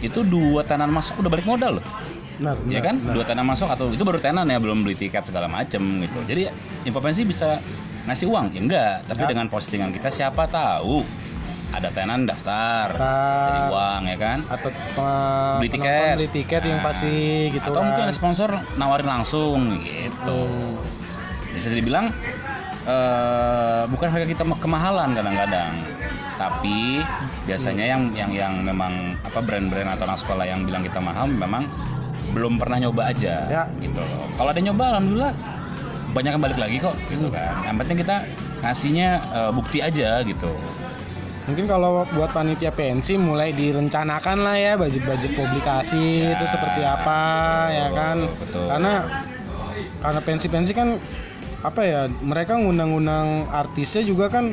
Itu 0.00 0.22
dua 0.22 0.62
tenan 0.62 0.88
masuk 0.88 1.18
udah 1.18 1.30
balik 1.30 1.44
modal 1.44 1.78
loh. 1.78 1.86
Benar, 2.34 2.58
ya 2.60 2.78
benar, 2.78 2.82
kan 2.84 2.94
benar. 2.96 3.12
dua 3.12 3.24
tenan 3.24 3.44
masuk 3.44 3.68
atau 3.68 3.86
itu 3.88 4.02
baru 4.02 4.18
tenan 4.18 4.42
ya 4.44 4.58
belum 4.58 4.82
beli 4.82 4.94
tiket 4.96 5.22
segala 5.22 5.46
macem 5.46 5.78
gitu 6.00 6.18
jadi 6.24 6.50
info 6.82 6.98
pensi 6.98 7.22
bisa 7.22 7.62
ngasih 8.04 8.26
uang 8.26 8.50
ya 8.50 8.60
enggak 8.60 8.94
tapi 9.04 9.14
Enggak. 9.16 9.30
dengan 9.30 9.46
postingan 9.46 9.90
kita 9.90 10.10
siapa 10.10 10.42
tahu 10.44 10.98
ada 11.70 11.88
tenan 11.88 12.26
daftar 12.26 12.90
Daftar. 12.90 13.46
jadi 13.46 13.60
uang 13.70 14.02
ya 14.04 14.16
kan 14.18 14.38
atau 14.50 14.68
uh, 14.98 15.56
beli 15.56 15.70
tiket 15.70 16.12
beli 16.12 16.30
tiket 16.32 16.62
yang 16.64 16.74
Nah, 16.76 16.84
pasti 16.84 17.14
gitu 17.50 17.62
atau 17.64 17.70
kan. 17.72 17.86
mungkin 17.86 18.02
ada 18.02 18.10
sponsor 18.12 18.50
nawarin 18.74 19.06
langsung 19.08 19.58
gitu 19.78 20.40
Hmm. 20.42 21.03
Bisa 21.54 21.70
dibilang 21.70 22.10
eh, 22.84 23.82
bukan 23.86 24.08
harga 24.10 24.26
kita 24.26 24.42
kemahalan 24.58 25.14
kadang-kadang 25.14 25.72
tapi 26.34 26.98
biasanya 27.46 27.84
yang 27.86 28.02
yang 28.12 28.30
yang 28.34 28.54
memang 28.60 29.14
apa 29.22 29.38
brand-brand 29.38 29.86
atau 29.94 30.04
anak 30.04 30.18
sekolah 30.18 30.44
yang 30.44 30.66
bilang 30.66 30.82
kita 30.82 30.98
mahal 30.98 31.30
memang 31.30 31.70
belum 32.34 32.58
pernah 32.58 32.82
nyoba 32.82 33.06
aja 33.08 33.46
Ya. 33.46 33.62
gitu 33.78 34.02
loh 34.02 34.26
kalau 34.34 34.50
ada 34.50 34.58
nyoba 34.58 34.98
alhamdulillah 34.98 35.32
banyak 36.10 36.30
yang 36.34 36.42
balik 36.42 36.58
lagi 36.58 36.76
kok 36.78 36.94
gitu 37.06 37.30
kan 37.30 37.54
yang 37.62 37.76
penting 37.78 37.96
kita 37.96 38.16
ngasihnya 38.60 39.08
eh, 39.30 39.50
bukti 39.50 39.78
aja 39.80 40.20
gitu 40.22 40.52
Mungkin 41.44 41.68
kalau 41.68 42.08
buat 42.16 42.32
panitia 42.32 42.72
pensi 42.72 43.20
mulai 43.20 43.52
direncanakan 43.52 44.40
lah 44.40 44.56
ya 44.56 44.72
budget-budget 44.80 45.36
publikasi 45.36 46.24
Ya, 46.24 46.40
itu 46.40 46.44
seperti 46.48 46.80
apa 46.80 47.20
ya 47.68 47.84
betul, 47.84 47.98
kan. 48.00 48.16
betul. 48.40 48.64
Karena 48.64 48.92
karena 50.00 50.20
pensi-pensi 50.24 50.72
kan 50.72 50.88
apa 51.64 51.80
ya 51.80 52.00
mereka 52.20 52.60
ngundang-undang 52.60 53.48
artisnya 53.48 54.04
juga 54.04 54.28
kan 54.28 54.52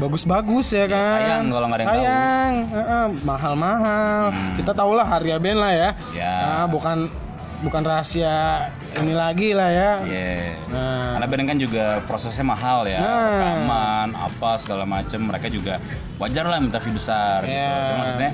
bagus-bagus 0.00 0.74
ya 0.74 0.88
kan. 0.90 1.20
sayang 1.20 1.44
kalau 1.52 1.66
nggak 1.70 1.78
ada 1.78 1.84
yang 1.84 1.92
tahu. 1.92 2.02
Sayang, 2.02 2.54
mahal-mahal. 3.22 4.22
Hmm. 4.34 4.54
Kita 4.58 4.72
tahulah 4.74 5.06
harga 5.06 5.36
band 5.38 5.58
lah 5.60 5.72
ya. 5.76 5.90
Ya. 6.16 6.34
Nah, 6.42 6.66
bukan 6.66 7.06
bukan 7.62 7.82
rahasia 7.86 8.68
ini 8.98 9.14
lagi 9.14 9.54
lah 9.54 9.70
ya. 9.70 9.92
Iya. 10.02 10.58
Nah, 10.72 11.20
Karena 11.20 11.26
band 11.30 11.44
kan 11.46 11.58
juga 11.62 11.84
prosesnya 12.08 12.42
mahal 12.42 12.88
ya, 12.90 12.98
Nah. 12.98 13.28
rekaman, 13.30 14.08
apa 14.18 14.50
segala 14.58 14.82
macem. 14.88 15.20
Mereka 15.22 15.46
juga 15.52 15.78
wajar 16.18 16.48
lah 16.48 16.58
minta 16.58 16.82
fee 16.82 16.90
besar 16.90 17.46
gitu. 17.46 17.54
Ya. 17.54 17.86
Cuma 17.92 17.98
maksudnya 18.02 18.30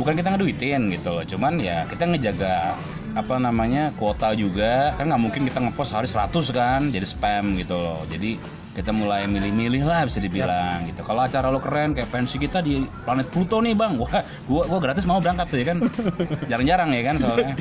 bukan 0.00 0.12
kita 0.16 0.28
ngeduitin 0.32 0.82
gitu 0.88 1.10
loh. 1.12 1.24
Cuman 1.28 1.60
ya 1.60 1.84
kita 1.84 2.08
ngejaga 2.08 2.80
apa 3.12 3.36
namanya 3.36 3.92
kuota 3.92 4.32
juga. 4.32 4.92
Kan 4.94 5.08
nggak 5.08 5.20
mungkin 5.20 5.42
kita 5.44 5.58
ngepost 5.60 5.92
hari 5.92 6.06
100 6.06 6.32
kan 6.50 6.80
jadi 6.88 7.04
spam 7.04 7.56
gitu 7.56 7.76
loh. 7.76 8.00
Jadi 8.06 8.36
kita 8.72 8.88
mulai 8.88 9.28
milih-milih 9.28 9.84
lah 9.84 10.08
bisa 10.08 10.16
dibilang 10.16 10.88
gitu. 10.88 11.04
Kalau 11.04 11.20
acara 11.20 11.46
lo 11.46 11.60
keren 11.60 11.92
kayak 11.92 12.08
pensi 12.08 12.40
kita 12.40 12.58
di 12.58 12.80
planet 13.04 13.28
Pluto 13.28 13.60
nih 13.60 13.76
bang. 13.76 14.00
Wah 14.00 14.24
gua 14.44 14.64
gua 14.64 14.80
gratis 14.80 15.04
mau 15.04 15.20
berangkat 15.20 15.46
tuh 15.46 15.58
ya 15.60 15.66
kan? 15.68 15.78
Jarang-jarang 16.50 16.88
ya 16.90 17.02
kan 17.04 17.16
soalnya. 17.18 17.52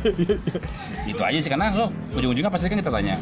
Itu 1.11 1.21
aja 1.21 1.37
sih 1.37 1.51
karena 1.51 1.67
lo 1.71 1.91
ujung-ujungnya 2.15 2.47
pasti 2.47 2.67
kan 2.67 2.79
kita 2.79 2.89
tanya 2.89 3.19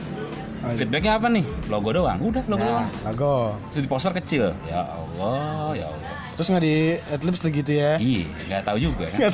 feedbacknya 0.70 1.18
apa 1.18 1.28
nih? 1.32 1.46
Logo 1.66 1.90
doang. 1.90 2.20
Udah 2.20 2.44
logo 2.46 2.62
Nah, 2.62 2.70
doang. 2.70 2.88
lago. 3.02 3.36
terus 3.74 3.82
di 3.82 3.90
poster 3.90 4.14
kecil. 4.14 4.54
Ya 4.70 4.86
Allah 4.86 5.74
ya 5.74 5.88
Allah 5.90 6.14
Terus 6.40 6.48
nggak 6.50 6.64
di 6.64 6.76
adlibs 7.12 7.44
gitu 7.44 7.72
ya? 7.74 8.00
iya 8.00 8.24
nggak 8.48 8.64
tahu 8.64 8.78
juga 8.80 9.12
kan 9.12 9.28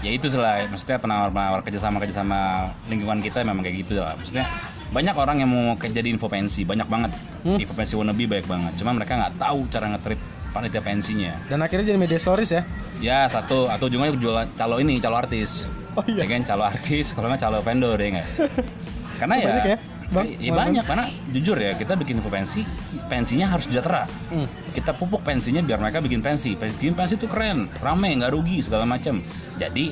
ya 0.00 0.10
itu 0.10 0.24
lah 0.34 0.64
maksudnya 0.66 0.96
penawar-penawar 0.96 1.60
kerjasama 1.60 2.00
kerjasama 2.00 2.38
lingkungan 2.86 3.20
kita 3.20 3.44
memang 3.44 3.60
kayak 3.60 3.84
gitu 3.84 4.00
lah 4.00 4.16
maksudnya 4.16 4.48
banyak 4.88 5.12
orang 5.12 5.36
yang 5.38 5.50
mau 5.50 5.76
ke- 5.76 5.90
jadi 5.90 6.08
info 6.08 6.26
pensi 6.26 6.64
banyak 6.64 6.86
banget 6.86 7.12
Hmm. 7.42 7.60
info 7.60 7.76
pensi 7.76 7.92
wannabe 7.92 8.24
banyak 8.24 8.46
banget 8.46 8.72
cuma 8.74 8.90
mereka 8.90 9.12
nggak 9.14 9.36
tahu 9.36 9.68
cara 9.68 9.86
nge-treat 9.90 10.20
panitia 10.48 10.80
pensinya 10.80 11.32
Dan 11.44 11.60
akhirnya 11.60 11.84
jadi 11.84 11.98
media 11.98 12.16
stories 12.16 12.50
ya? 12.50 12.62
ya 12.98 13.28
satu 13.28 13.68
atau 13.68 13.84
ujungnya 13.84 14.16
jual 14.16 14.32
calo 14.54 14.80
ini 14.80 14.96
calo 14.96 15.18
artis 15.18 15.68
Oh 15.92 16.00
iya. 16.08 16.24
ya 16.24 16.26
kan 16.26 16.40
calo 16.42 16.64
artis 16.64 17.12
kalau 17.12 17.28
nggak 17.28 17.38
calo 17.38 17.60
vendor 17.60 17.94
ya 17.94 18.16
nggak 18.16 18.28
karena 19.20 19.34
ya 19.36 19.48
ya, 19.62 19.76
Bang? 20.14 20.26
Iya 20.30 20.52
banyak 20.54 20.84
karena 20.84 21.04
jujur 21.28 21.56
ya 21.56 21.74
kita 21.74 21.92
bikin 21.94 22.22
pensi 22.22 22.62
pensinya 23.04 23.50
harus 23.50 23.66
sejahtera 23.66 24.06
Hmm. 24.30 24.46
kita 24.70 24.94
pupuk 24.94 25.20
pensinya 25.20 25.58
biar 25.60 25.76
mereka 25.76 25.98
bikin 25.98 26.18
pensi 26.18 26.54
bikin 26.54 26.94
pensi 26.94 27.14
itu 27.14 27.26
keren 27.26 27.66
rame 27.78 28.14
nggak 28.14 28.30
rugi 28.30 28.58
segala 28.58 28.82
macam 28.84 29.18
jadi 29.54 29.90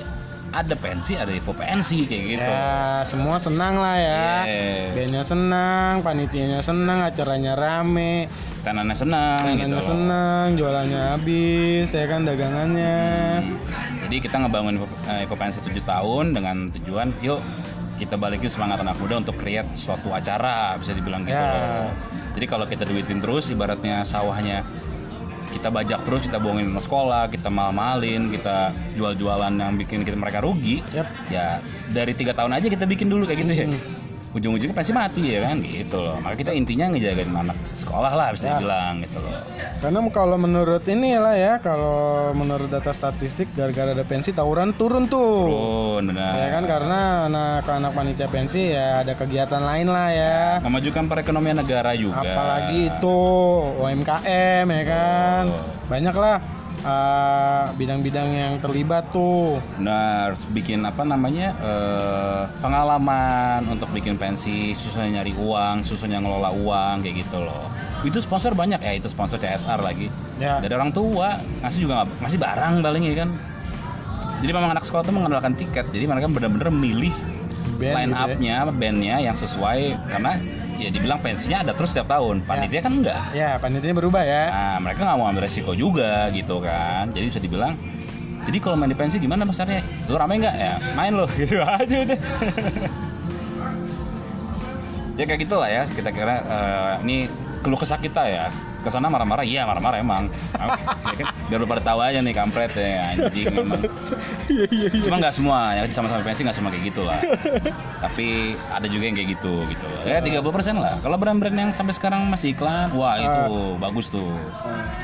ada 0.51 0.77
pensi 0.77 1.17
ada 1.17 1.33
info 1.33 1.51
pensi 1.51 2.05
kayak 2.05 2.25
gitu 2.29 2.45
Ya, 2.45 3.01
semua 3.03 3.41
senang 3.41 3.73
lah 3.75 3.97
ya. 3.97 4.27
Iya. 4.45 4.93
Bandnya 4.93 5.23
senang, 5.25 6.05
panitianya 6.05 6.61
senang, 6.61 7.01
acaranya 7.01 7.57
rame, 7.57 8.29
tenannya 8.61 8.93
senang 8.93 9.41
gitu 9.49 9.65
mainannya 9.65 9.81
loh. 9.81 9.89
senang, 9.89 10.47
jualannya 10.55 11.01
habis, 11.11 11.89
ya 11.89 12.05
kan 12.05 12.29
dagangannya. 12.29 13.01
Hmm. 13.41 13.57
jadi 14.05 14.17
kita 14.21 14.37
ngebangun 14.39 14.77
info, 14.77 14.87
eh, 15.09 15.25
info 15.25 15.35
pensi 15.35 15.59
7 15.59 15.81
tahun 15.81 16.25
dengan 16.31 16.57
tujuan 16.71 17.17
yuk 17.19 17.41
kita 18.03 18.19
balikin 18.19 18.51
semangat 18.51 18.83
anak 18.83 18.99
muda 18.99 19.23
untuk 19.23 19.39
create 19.39 19.71
suatu 19.79 20.11
acara 20.11 20.75
bisa 20.75 20.91
dibilang 20.91 21.23
gitu 21.23 21.39
loh. 21.39 21.95
jadi 22.35 22.47
kalau 22.51 22.67
kita 22.67 22.83
duitin 22.83 23.23
terus 23.23 23.47
ibaratnya 23.55 24.03
sawahnya 24.03 24.67
kita 25.55 25.69
bajak 25.71 26.01
terus 26.03 26.27
kita 26.27 26.43
bohongin 26.43 26.75
sekolah 26.75 27.31
kita 27.31 27.47
mal-malin 27.47 28.33
kita 28.35 28.75
jual-jualan 28.99 29.53
yang 29.55 29.79
bikin 29.79 30.03
kita 30.03 30.19
mereka 30.19 30.43
rugi 30.43 30.83
Yap. 30.91 31.07
ya 31.31 31.63
dari 31.95 32.17
tiga 32.19 32.35
tahun 32.35 32.59
aja 32.59 32.67
kita 32.67 32.89
bikin 32.89 33.07
dulu 33.07 33.29
kayak 33.29 33.47
gitu 33.47 33.53
ya 33.55 33.67
ujung-ujungnya 34.33 34.73
pasti 34.73 34.93
mati 34.93 35.23
ya 35.29 35.45
kan 35.45 35.61
gitu 35.61 35.97
loh 35.97 36.17
maka 36.19 36.35
kita 36.35 36.53
intinya 36.53 36.89
ngejagain 36.89 37.29
anak 37.31 37.57
sekolah 37.71 38.13
lah 38.13 38.33
bisa 38.33 38.45
Ya. 38.45 38.57
dibilang 38.57 38.95
gitu 39.01 39.19
loh 39.19 39.33
Karena 39.79 39.99
kalau 40.09 40.39
menurut 40.39 40.87
ini 40.87 41.19
lah 41.19 41.35
ya, 41.35 41.59
kalau 41.59 42.31
menurut 42.33 42.71
data 42.71 42.95
statistik 42.95 43.51
gara-gara 43.53 43.91
ada 43.91 44.07
pensi 44.07 44.31
tawuran 44.31 44.71
turun 44.73 45.11
tuh. 45.11 45.51
Turun 45.51 46.03
benar 46.07 46.39
Ya 46.39 46.49
kan 46.51 46.65
karena 46.65 47.01
anak-anak 47.27 47.91
panitia 47.91 48.31
pensi 48.31 48.71
ya 48.71 49.03
ada 49.03 49.13
kegiatan 49.13 49.59
lain 49.59 49.91
lah 49.91 50.09
ya. 50.09 50.39
memajukan 50.63 51.11
perekonomian 51.11 51.59
negara 51.59 51.99
juga 51.99 52.15
Apalagi 52.17 52.95
itu 52.95 53.19
UMKM 53.77 54.67
ya 54.71 54.85
kan. 54.87 55.45
Banyak 55.89 56.15
lah 56.15 56.39
uh, 56.83 57.71
bidang-bidang 57.75 58.29
yang 58.29 58.53
terlibat 58.59 59.09
tuh. 59.11 59.59
benar 59.79 60.35
bikin 60.51 60.83
apa 60.83 61.03
namanya 61.03 61.55
eh, 61.59 62.43
pengalaman 62.59 63.67
untuk 63.69 63.89
bikin 63.91 64.15
pensi 64.15 64.73
susahnya 64.73 65.23
nyari 65.23 65.33
uang 65.35 65.83
susahnya 65.83 66.19
ngelola 66.19 66.51
uang 66.53 67.03
kayak 67.03 67.27
gitu 67.27 67.39
loh 67.41 67.67
itu 68.03 68.19
sponsor 68.19 68.53
banyak 68.53 68.79
ya 68.79 68.93
itu 68.95 69.07
sponsor 69.07 69.39
CSR 69.39 69.81
lagi 69.81 70.11
Ya. 70.43 70.59
dari 70.59 70.75
orang 70.75 70.91
tua 70.91 71.39
ngasih 71.63 71.87
juga 71.87 72.03
ngasih 72.19 72.39
barang 72.39 72.83
paling 72.83 73.03
ya 73.07 73.15
kan 73.23 73.31
jadi 74.43 74.51
memang 74.51 74.75
anak 74.75 74.83
sekolah 74.83 75.07
tuh 75.07 75.15
mengandalkan 75.15 75.55
tiket 75.55 75.87
jadi 75.95 76.11
mereka 76.11 76.27
benar-benar 76.27 76.75
milih 76.75 77.15
Band 77.79 77.95
line 77.95 78.11
gitu 78.11 78.19
ya. 78.19 78.27
up-nya 78.27 78.57
bandnya 78.75 79.17
yang 79.23 79.37
sesuai 79.39 80.11
karena 80.11 80.39
ya 80.83 80.91
dibilang 80.91 81.23
pensinya 81.23 81.63
ada 81.63 81.73
terus 81.73 81.95
setiap 81.95 82.11
tahun 82.11 82.43
panitia 82.43 82.81
kan 82.83 82.93
enggak 82.93 83.23
Ya, 83.33 83.57
panitianya 83.57 83.97
berubah 83.97 84.23
ya. 84.27 84.43
Nah, 84.51 84.77
mereka 84.83 85.07
nggak 85.07 85.17
mau 85.17 85.27
ambil 85.31 85.47
resiko 85.47 85.73
juga 85.73 86.27
gitu 86.35 86.59
kan. 86.59 87.09
Jadi 87.15 87.25
bisa 87.31 87.41
dibilang, 87.41 87.73
jadi 88.43 88.59
kalau 88.59 88.75
main 88.75 88.91
di 88.91 88.99
pensi 88.99 89.17
gimana 89.23 89.47
mas 89.47 89.63
Arya? 89.63 89.81
Lu 90.11 90.19
rame 90.19 90.43
nggak 90.43 90.57
ya? 90.59 90.75
Main 90.99 91.13
loh 91.15 91.31
gitu 91.41 91.63
aja 91.63 91.97
udah. 92.03 92.19
ya 95.15 95.25
kayak 95.29 95.41
gitulah 95.47 95.71
ya. 95.71 95.83
Kita 95.87 96.11
kira 96.11 96.35
eh, 96.43 96.93
ini 97.07 97.17
keluh 97.63 97.79
kesah 97.79 98.03
kita 98.03 98.23
ya. 98.27 98.47
Ke 98.83 98.91
sana 98.91 99.07
marah-marah, 99.07 99.47
iya 99.47 99.63
marah-marah 99.63 99.99
emang. 99.99 100.27
Ya 100.53 101.15
kan? 101.15 101.27
Biar 101.47 101.59
lu 101.59 101.67
pada 101.67 101.79
tahu 101.79 102.03
aja 102.03 102.19
nih 102.19 102.35
kampret 102.35 102.75
ya 102.75 103.07
anjing 103.09 103.47
emang. 103.63 103.79
Cuma 105.01 105.17
nggak 105.19 105.35
semua 105.35 105.59
ya 105.73 105.83
sama-sama 105.89 106.21
pensi 106.21 106.43
nggak 106.43 106.57
semua 106.57 106.71
kayak 106.75 106.85
gitu 106.91 107.03
lah. 107.03 107.19
Tapi 108.05 108.27
ada 108.69 108.87
juga 108.87 109.05
yang 109.07 109.15
kayak 109.15 109.39
gitu 109.39 109.55
gitu. 109.71 109.87
Ya 110.03 110.19
30% 110.19 110.43
lah. 110.75 110.99
Kalau 110.99 111.15
brand-brand 111.15 111.55
yang 111.55 111.71
sampai 111.71 111.95
sekarang 111.95 112.27
masih 112.27 112.53
iklan, 112.53 112.91
wah 112.93 113.15
itu 113.17 113.43
bagus 113.79 114.11
tuh. 114.11 114.35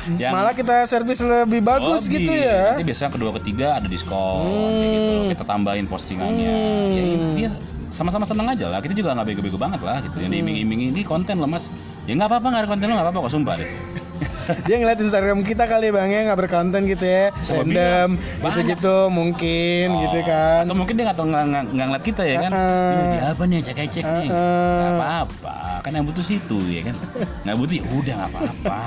Yang- 0.05 0.33
Malah 0.37 0.53
kita 0.53 0.85
servis 0.85 1.17
lebih 1.17 1.65
bagus 1.65 2.05
Lebih. 2.05 2.13
gitu 2.21 2.31
ya. 2.37 2.77
Nanti 2.77 2.85
biasanya 2.85 3.11
kedua 3.11 3.31
ketiga 3.41 3.67
ada 3.81 3.87
diskon 3.89 4.45
kayak 4.69 4.91
gitu. 4.93 5.11
Kita 5.33 5.43
tambahin 5.43 5.85
postingannya. 5.89 6.57
Ya 6.93 7.01
ini 7.03 7.17
dia 7.35 7.49
sama-sama 7.95 8.27
seneng 8.27 8.51
aja 8.51 8.67
lah. 8.67 8.83
Kita 8.83 8.91
juga 8.91 9.15
nggak 9.15 9.27
bego-bego 9.31 9.55
banget 9.55 9.79
lah 9.79 10.03
gitu. 10.03 10.19
Yang 10.19 10.31
diiming-iming 10.35 10.91
ini 10.91 11.01
konten 11.07 11.39
loh 11.39 11.47
mas. 11.47 11.71
Ya 12.03 12.13
nggak 12.13 12.27
apa-apa 12.27 12.47
nggak 12.51 12.61
ada 12.61 12.69
konten 12.69 12.85
lo 12.91 12.93
nggak 12.99 13.07
apa-apa 13.07 13.19
kok 13.25 13.31
sumpah 13.31 13.55
deh. 13.55 13.69
Dia 14.69 14.77
ngeliat 14.77 14.99
Instagram 15.01 15.41
kita 15.41 15.65
kali 15.65 15.89
bang 15.89 16.11
ya 16.13 16.21
nggak 16.29 16.37
berkonten 16.37 16.85
gitu 16.85 17.01
ya, 17.01 17.33
random 17.33 17.65
bilang. 18.21 18.53
gitu-gitu 18.53 18.97
mungkin 19.09 19.87
Oh, 19.89 20.01
gitu 20.05 20.19
kan. 20.21 20.69
Atau 20.69 20.75
mungkin 20.77 20.93
dia 21.01 21.05
nggak 21.09 21.17
nggak 21.73 21.85
ngeliat 21.89 22.05
kita 22.05 22.23
ya 22.23 22.35
kan. 22.45 22.51
Ini 22.53 23.03
dia 23.09 23.23
apa 23.33 23.43
nih 23.49 23.59
cek-cek 23.65 24.05
nih. 24.05 24.29
Uh-uh. 24.29 24.77
Nggak 24.77 24.93
apa-apa. 25.01 25.57
Kan 25.81 25.91
yang 25.97 26.05
butuh 26.05 26.21
situ 26.21 26.57
ya 26.69 26.81
kan. 26.85 26.95
Nggak 27.41 27.55
butuh 27.57 27.75
ya 27.75 27.83
udah 27.89 28.13
nggak 28.21 28.31
apa-apa. 28.37 28.79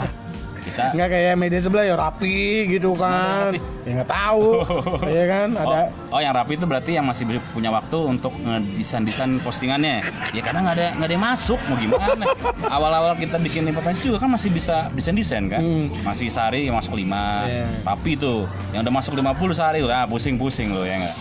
Kita 0.78 0.94
Nggak 0.94 1.08
kayak 1.10 1.34
media 1.34 1.60
sebelah 1.60 1.84
ya 1.90 1.94
rapi 1.98 2.70
gitu 2.70 2.94
kan. 2.94 3.50
Ya 3.82 3.90
nggak 3.98 4.10
tahu, 4.10 4.62
ya 5.18 5.24
kan 5.26 5.48
ada. 5.58 5.78
Oh, 6.10 6.14
oh 6.14 6.20
yang 6.22 6.30
rapi 6.30 6.54
itu 6.54 6.64
berarti 6.70 6.90
yang 6.94 7.06
masih 7.10 7.26
punya 7.50 7.74
waktu 7.74 7.98
untuk 7.98 8.30
ngedesain-desain 8.38 9.42
postingannya. 9.42 10.06
Ya 10.30 10.40
karena 10.46 10.70
nggak 10.70 10.76
ada 10.78 10.86
nggak 10.94 11.08
ada 11.10 11.14
yang 11.18 11.24
masuk 11.26 11.58
mau 11.66 11.74
gimana. 11.74 12.24
Awal-awal 12.78 13.18
kita 13.18 13.42
bikin 13.42 13.66
informasi 13.66 14.06
juga 14.06 14.22
kan 14.22 14.30
masih 14.30 14.50
bisa 14.54 14.86
desain-desain 14.94 15.50
kan. 15.50 15.58
Hmm. 15.58 15.90
Masih 16.06 16.30
sehari 16.30 16.70
yang 16.70 16.78
masuk 16.78 16.94
5. 16.94 17.02
Iya. 17.02 17.66
Rapi 17.82 18.12
tuh. 18.14 18.46
Yang 18.70 18.80
udah 18.86 18.94
masuk 18.94 19.12
50 19.18 19.58
sehari 19.58 19.80
lah 19.82 20.06
pusing-pusing 20.06 20.70
loh 20.70 20.86
ya 20.86 21.02
nggak. 21.02 21.16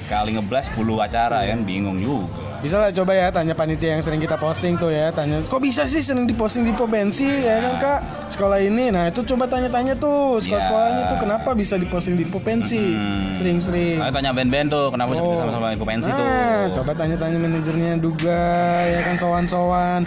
sekali 0.00 0.32
ngeblas 0.32 0.72
10 0.72 0.96
acara 0.96 1.44
ya 1.44 1.52
kan 1.54 1.60
bingung 1.62 2.00
juga 2.00 2.49
Bisa 2.60 2.76
lah 2.76 2.92
coba 2.92 3.16
ya 3.16 3.32
tanya 3.32 3.56
panitia 3.56 3.96
yang 3.96 4.04
sering 4.04 4.20
kita 4.20 4.36
posting 4.36 4.76
tuh 4.76 4.92
ya 4.92 5.08
Tanya 5.08 5.40
kok 5.40 5.58
bisa 5.58 5.88
sih 5.88 6.04
sering 6.04 6.28
diposting 6.28 6.68
di 6.68 6.76
Pobensi 6.76 7.24
ya 7.24 7.56
kan 7.58 7.74
kak 7.80 7.98
Sekolah 8.28 8.60
ini 8.60 8.92
Nah 8.92 9.08
itu 9.08 9.24
coba 9.24 9.48
tanya-tanya 9.48 9.96
tuh 9.96 10.36
Sekolah-sekolahnya 10.38 11.02
tuh 11.08 11.18
kenapa 11.18 11.56
bisa 11.56 11.80
diposting 11.80 12.14
di 12.14 12.28
Pobensi 12.28 12.92
Hmm. 12.92 13.32
Sering-sering 13.32 13.96
Ayo 13.96 14.12
tanya 14.12 14.36
band-band 14.36 14.68
tuh 14.68 14.92
kenapa 14.92 15.08
bisa 15.10 15.22
Oh. 15.22 15.36
sama-sama 15.36 15.72
pensi 15.72 16.08
tuh 16.08 16.20
Nah, 16.20 16.68
coba 16.76 16.92
tanya-tanya 16.92 17.38
manajernya 17.38 17.92
juga 17.96 18.40
ya 18.84 19.00
kan 19.02 19.16
sowan-sowan. 19.16 20.00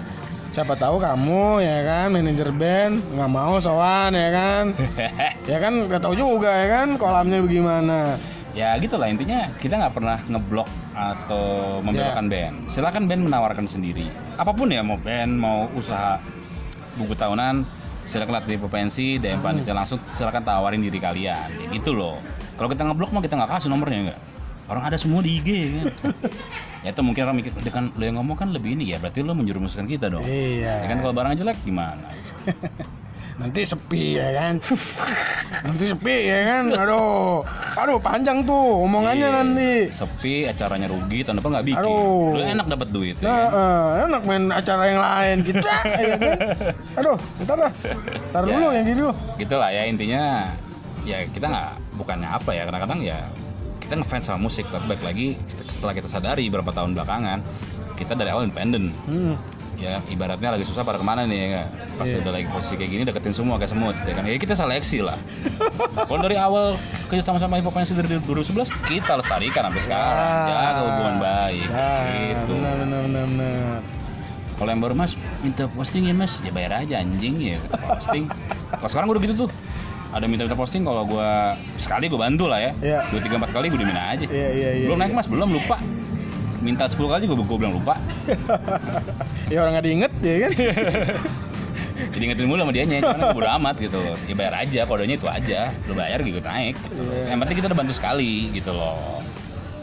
Siapa 0.54 0.78
tahu 0.78 1.02
kamu 1.02 1.58
ya 1.60 1.82
kan 1.82 2.08
manajer 2.14 2.54
band 2.54 3.02
nggak 3.10 3.32
mau 3.32 3.58
sowan 3.58 4.14
ya 4.14 4.30
kan. 4.30 4.64
ya 5.52 5.58
kan 5.58 5.74
nggak 5.90 6.02
tahu 6.02 6.14
juga 6.14 6.54
ya 6.54 6.68
kan 6.70 6.88
kolamnya 6.96 7.42
bagaimana. 7.42 8.14
Ya 8.54 8.78
gitu 8.78 8.96
lah 8.96 9.10
intinya 9.10 9.50
kita 9.58 9.76
nggak 9.76 9.94
pernah 9.94 10.18
ngeblok 10.24 10.70
atau 10.94 11.46
membelokkan 11.82 12.26
Ya. 12.26 12.32
band 12.48 12.56
silakan 12.68 13.04
band 13.06 13.22
menawarkan 13.24 13.66
sendiri 13.66 14.06
apa 14.36 14.50
pun 14.50 14.70
ya 14.70 14.80
mau 14.80 14.96
band 14.96 15.34
mau 15.34 15.66
usaha 15.74 16.22
buku 16.94 17.14
tahunan 17.14 17.66
silakan 18.04 18.38
latih 18.38 18.58
potensi 18.58 19.18
DM 19.18 19.42
Hmm. 19.42 19.46
panitia 19.58 19.74
langsung 19.74 19.98
silakan 20.12 20.44
tawarin 20.44 20.80
diri 20.80 20.98
kalian 20.98 21.50
Kayak 21.50 21.70
gitu 21.74 21.92
loh 21.92 22.22
kalau 22.54 22.70
kita 22.70 22.86
ngeblok 22.86 23.10
mah 23.10 23.22
kita 23.22 23.34
nggak 23.34 23.52
kasih 23.52 23.70
nomornya 23.70 24.00
enggak 24.06 24.20
orang 24.64 24.84
ada 24.86 24.98
semua 24.98 25.20
di 25.20 25.42
IG 25.42 25.50
kan 25.74 25.86
ya 26.86 26.90
itu 26.90 27.02
mungkin 27.02 27.22
orang 27.24 27.38
mikir 27.42 27.52
"Udah 27.54 27.74
kan 27.74 27.90
lo 27.90 28.04
yang 28.04 28.16
ngomong 28.16 28.36
kan 28.36 28.54
lebih 28.54 28.76
ini 28.76 28.92
ya 28.92 28.98
berarti 28.98 29.20
lo 29.20 29.34
menjerumuskan 29.34 29.88
kita 29.88 30.08
dong 30.08 30.22
ya 30.22 30.30
Iya. 30.30 30.74
kan 30.86 31.02
kalau 31.02 31.12
barangnya 31.12 31.42
jelek 31.42 31.58
gimana 31.64 32.06
Nanti 33.34 33.66
sepi 33.66 34.14
ya 34.14 34.30
kan. 34.30 34.62
nanti 35.66 35.90
sepi 35.90 36.16
ya 36.22 36.40
kan. 36.46 36.64
Aduh. 36.78 37.42
Aduh 37.76 37.98
panjang 37.98 38.42
tuh 38.42 38.56
omongannya 38.82 39.28
Iya. 39.28 39.36
nanti. 39.36 39.72
sepi 39.90 40.46
acaranya 40.46 40.86
rugi 40.86 41.22
tahun 41.22 41.38
depan 41.38 41.50
nggak 41.52 41.68
bikin 41.68 41.82
Aduh. 41.82 42.32
lo 42.32 42.44
enak 42.44 42.68
dapat 42.68 42.88
duit 42.90 43.16
ya 43.18 43.26
kan? 43.26 43.50
eh, 43.50 43.88
enak 44.06 44.22
main 44.24 44.44
acara 44.48 44.84
yang 44.86 45.02
lain 45.02 45.38
kita 45.44 45.74
ya 45.84 46.16
kan. 46.16 46.38
Aduh, 46.96 47.18
ntar 47.42 47.58
dah. 47.60 47.72
Ntar 48.30 48.44
Ya. 48.44 48.50
dulu 48.52 48.68
yang 48.72 48.86
gitu. 48.86 49.08
gitulah 49.36 49.70
ya 49.70 49.84
intinya 49.84 50.24
ya 51.02 51.18
kita 51.28 51.46
nggak 51.46 51.70
bukannya 51.96 52.28
apa 52.28 52.50
ya 52.50 52.64
kadang-kadang 52.64 53.02
ya 53.02 53.18
kita 53.78 53.94
ngefans 53.96 54.24
sama 54.26 54.40
musik 54.42 54.64
tapi 54.68 54.86
balik 54.88 55.04
lagi 55.04 55.28
setelah 55.68 55.92
kita 55.92 56.08
sadari 56.08 56.48
beberapa 56.48 56.72
tahun 56.72 56.94
belakangan 56.94 57.44
kita 57.94 58.14
dari 58.14 58.30
awal 58.30 58.46
independen 58.46 58.88
Hmm. 59.04 59.36
Ya 59.84 60.00
ibaratnya 60.08 60.50
lagi 60.50 60.64
susah 60.64 60.82
pada 60.82 60.96
ke 60.96 61.04
mana 61.04 61.24
nih 61.24 61.36
ya 61.36 61.48
nggak? 61.50 61.68
pas 61.94 62.08
Iya. 62.08 62.18
udah 62.20 62.32
lagi 62.32 62.48
posisi 62.48 62.74
kayak 62.74 62.90
gini 62.90 63.04
deketin 63.04 63.34
semua 63.34 63.56
kayak 63.56 63.70
semut 63.70 63.96
ya 64.00 64.14
kan? 64.14 64.24
Ya 64.24 64.34
kita 64.36 64.56
seleksi 64.56 65.04
lah. 65.04 65.20
Kalau 66.00 66.20
dari 66.20 66.36
awal 66.36 66.80
kerja 67.06 67.22
sama 67.22 67.38
sama 67.38 67.56
Info 67.56 67.70
Pensi 67.70 67.92
dari 67.92 68.08
2011 68.08 68.72
kita 68.84 69.14
lestarikan 69.14 69.68
sampai 69.68 69.82
sekarang. 69.82 70.28
Jaga 70.48 70.80
hubungan 70.82 71.16
baik 71.20 71.68
Ah, 71.68 72.02
gitu. 72.08 72.52
benar 72.54 72.74
benar 72.80 73.00
benar 73.04 73.24
benar. 73.28 73.80
kalau 74.54 74.70
yang 74.70 74.80
baru 74.80 74.94
mas 74.94 75.12
minta 75.42 75.68
postingin 75.68 76.16
mas? 76.16 76.40
Ya 76.40 76.50
bayar 76.50 76.80
aja 76.80 76.98
anjing 76.98 77.36
ya. 77.38 77.58
Posting. 77.68 78.32
Kalau 78.72 78.90
sekarang 78.90 79.08
udah 79.10 79.22
gitu 79.22 79.36
tuh. 79.38 79.50
Ada 80.10 80.24
minta 80.24 80.46
minta 80.46 80.54
posting 80.54 80.86
kalau 80.86 81.04
gue 81.04 81.30
sekali 81.76 82.06
gue 82.06 82.16
bantu 82.16 82.46
lah 82.46 82.62
ya. 82.62 82.72
Iya. 82.80 83.00
dua 83.10 83.20
tiga 83.20 83.36
empat 83.36 83.50
kali 83.50 83.68
gue 83.68 83.78
dimin 83.78 83.98
aja. 83.98 84.24
Iya, 84.24 84.50
iya, 84.54 84.70
iya, 84.78 84.86
belum 84.86 84.96
iya. 84.96 85.04
naik 85.04 85.14
mas? 85.14 85.28
Belum 85.28 85.50
lupa 85.50 85.76
minta 86.64 86.88
10 86.88 86.96
kali 86.98 87.24
gue 87.28 87.36
gue 87.36 87.58
bilang 87.60 87.76
lupa 87.76 88.00
ya 89.52 89.62
orang 89.62 89.76
nggak 89.78 89.86
diinget 89.86 90.12
ya 90.24 90.36
kan 90.48 90.52
jadi 92.14 92.24
ingetin 92.32 92.48
mulu 92.50 92.64
sama 92.64 92.74
dianya 92.74 93.04
cuman 93.04 93.18
gue 93.20 93.30
bodo 93.36 93.50
amat 93.62 93.76
gitu 93.78 94.00
ya 94.02 94.34
bayar 94.34 94.54
aja 94.66 94.82
kodenya 94.88 95.16
itu 95.20 95.28
aja 95.30 95.60
lu 95.86 95.94
bayar 95.94 96.20
gitu 96.24 96.40
naik 96.42 96.76
gitu. 96.90 97.04
Iya. 97.04 97.36
yang 97.36 97.40
penting 97.44 97.56
kita 97.60 97.68
udah 97.70 97.80
bantu 97.84 97.94
sekali 97.94 98.50
gitu 98.56 98.72
loh 98.74 99.22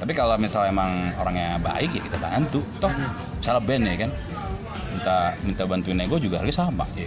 tapi 0.00 0.16
kalau 0.16 0.34
misalnya 0.40 0.72
emang 0.72 1.12
orangnya 1.20 1.60
baik 1.60 1.92
ya 1.92 2.02
kita 2.02 2.16
bantu 2.16 2.64
toh 2.80 2.88
salah 3.44 3.60
band 3.60 3.84
ya 3.84 4.08
kan 4.08 4.10
minta 4.90 5.16
minta 5.44 5.62
bantuin 5.68 5.96
nego 6.00 6.16
juga 6.16 6.40
harga 6.40 6.64
sama 6.66 6.88
ya. 6.96 7.04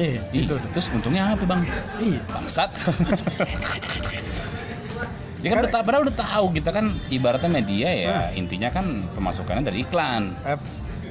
iya 0.00 0.20
Ih, 0.32 0.48
itu 0.48 0.56
terus 0.72 0.88
untungnya 0.88 1.36
apa 1.36 1.44
bang? 1.44 1.62
iya 2.00 2.20
Bangsat. 2.32 2.72
ya 5.42 5.48
kan 5.50 5.58
udah, 5.60 5.70
ta- 5.70 5.82
padahal 5.82 6.02
udah 6.06 6.16
tahu 6.16 6.46
kita 6.52 6.70
kan 6.70 6.84
ibaratnya 7.08 7.50
media 7.50 7.88
ya 7.90 8.16
intinya 8.32 8.70
kan 8.70 8.86
pemasukannya 9.12 9.62
dari 9.62 9.82
iklan. 9.82 10.32
Eh, 10.42 10.58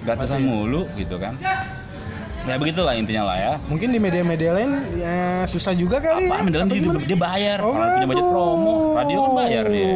gratisan 0.02 0.42
mulu 0.42 0.88
gitu 0.96 1.20
kan. 1.20 1.36
Ya 2.42 2.58
begitulah 2.58 2.98
intinya 2.98 3.30
lah 3.30 3.38
ya. 3.38 3.54
Mungkin 3.70 3.94
di 3.94 4.02
media-media 4.02 4.50
lain 4.50 4.72
ya 4.98 5.46
susah 5.46 5.78
juga 5.78 6.02
kali 6.02 6.26
apa 6.26 6.42
ya. 6.42 6.50
dalam 6.50 6.66
Apa 6.66 6.74
dia, 6.74 7.06
dia 7.06 7.20
bayar. 7.20 7.58
Oh, 7.62 7.78
orang 7.78 7.90
punya 7.94 8.08
budget 8.10 8.26
promo 8.26 8.74
radio 8.98 9.18
kan 9.22 9.32
bayar 9.38 9.64
dia. 9.70 9.94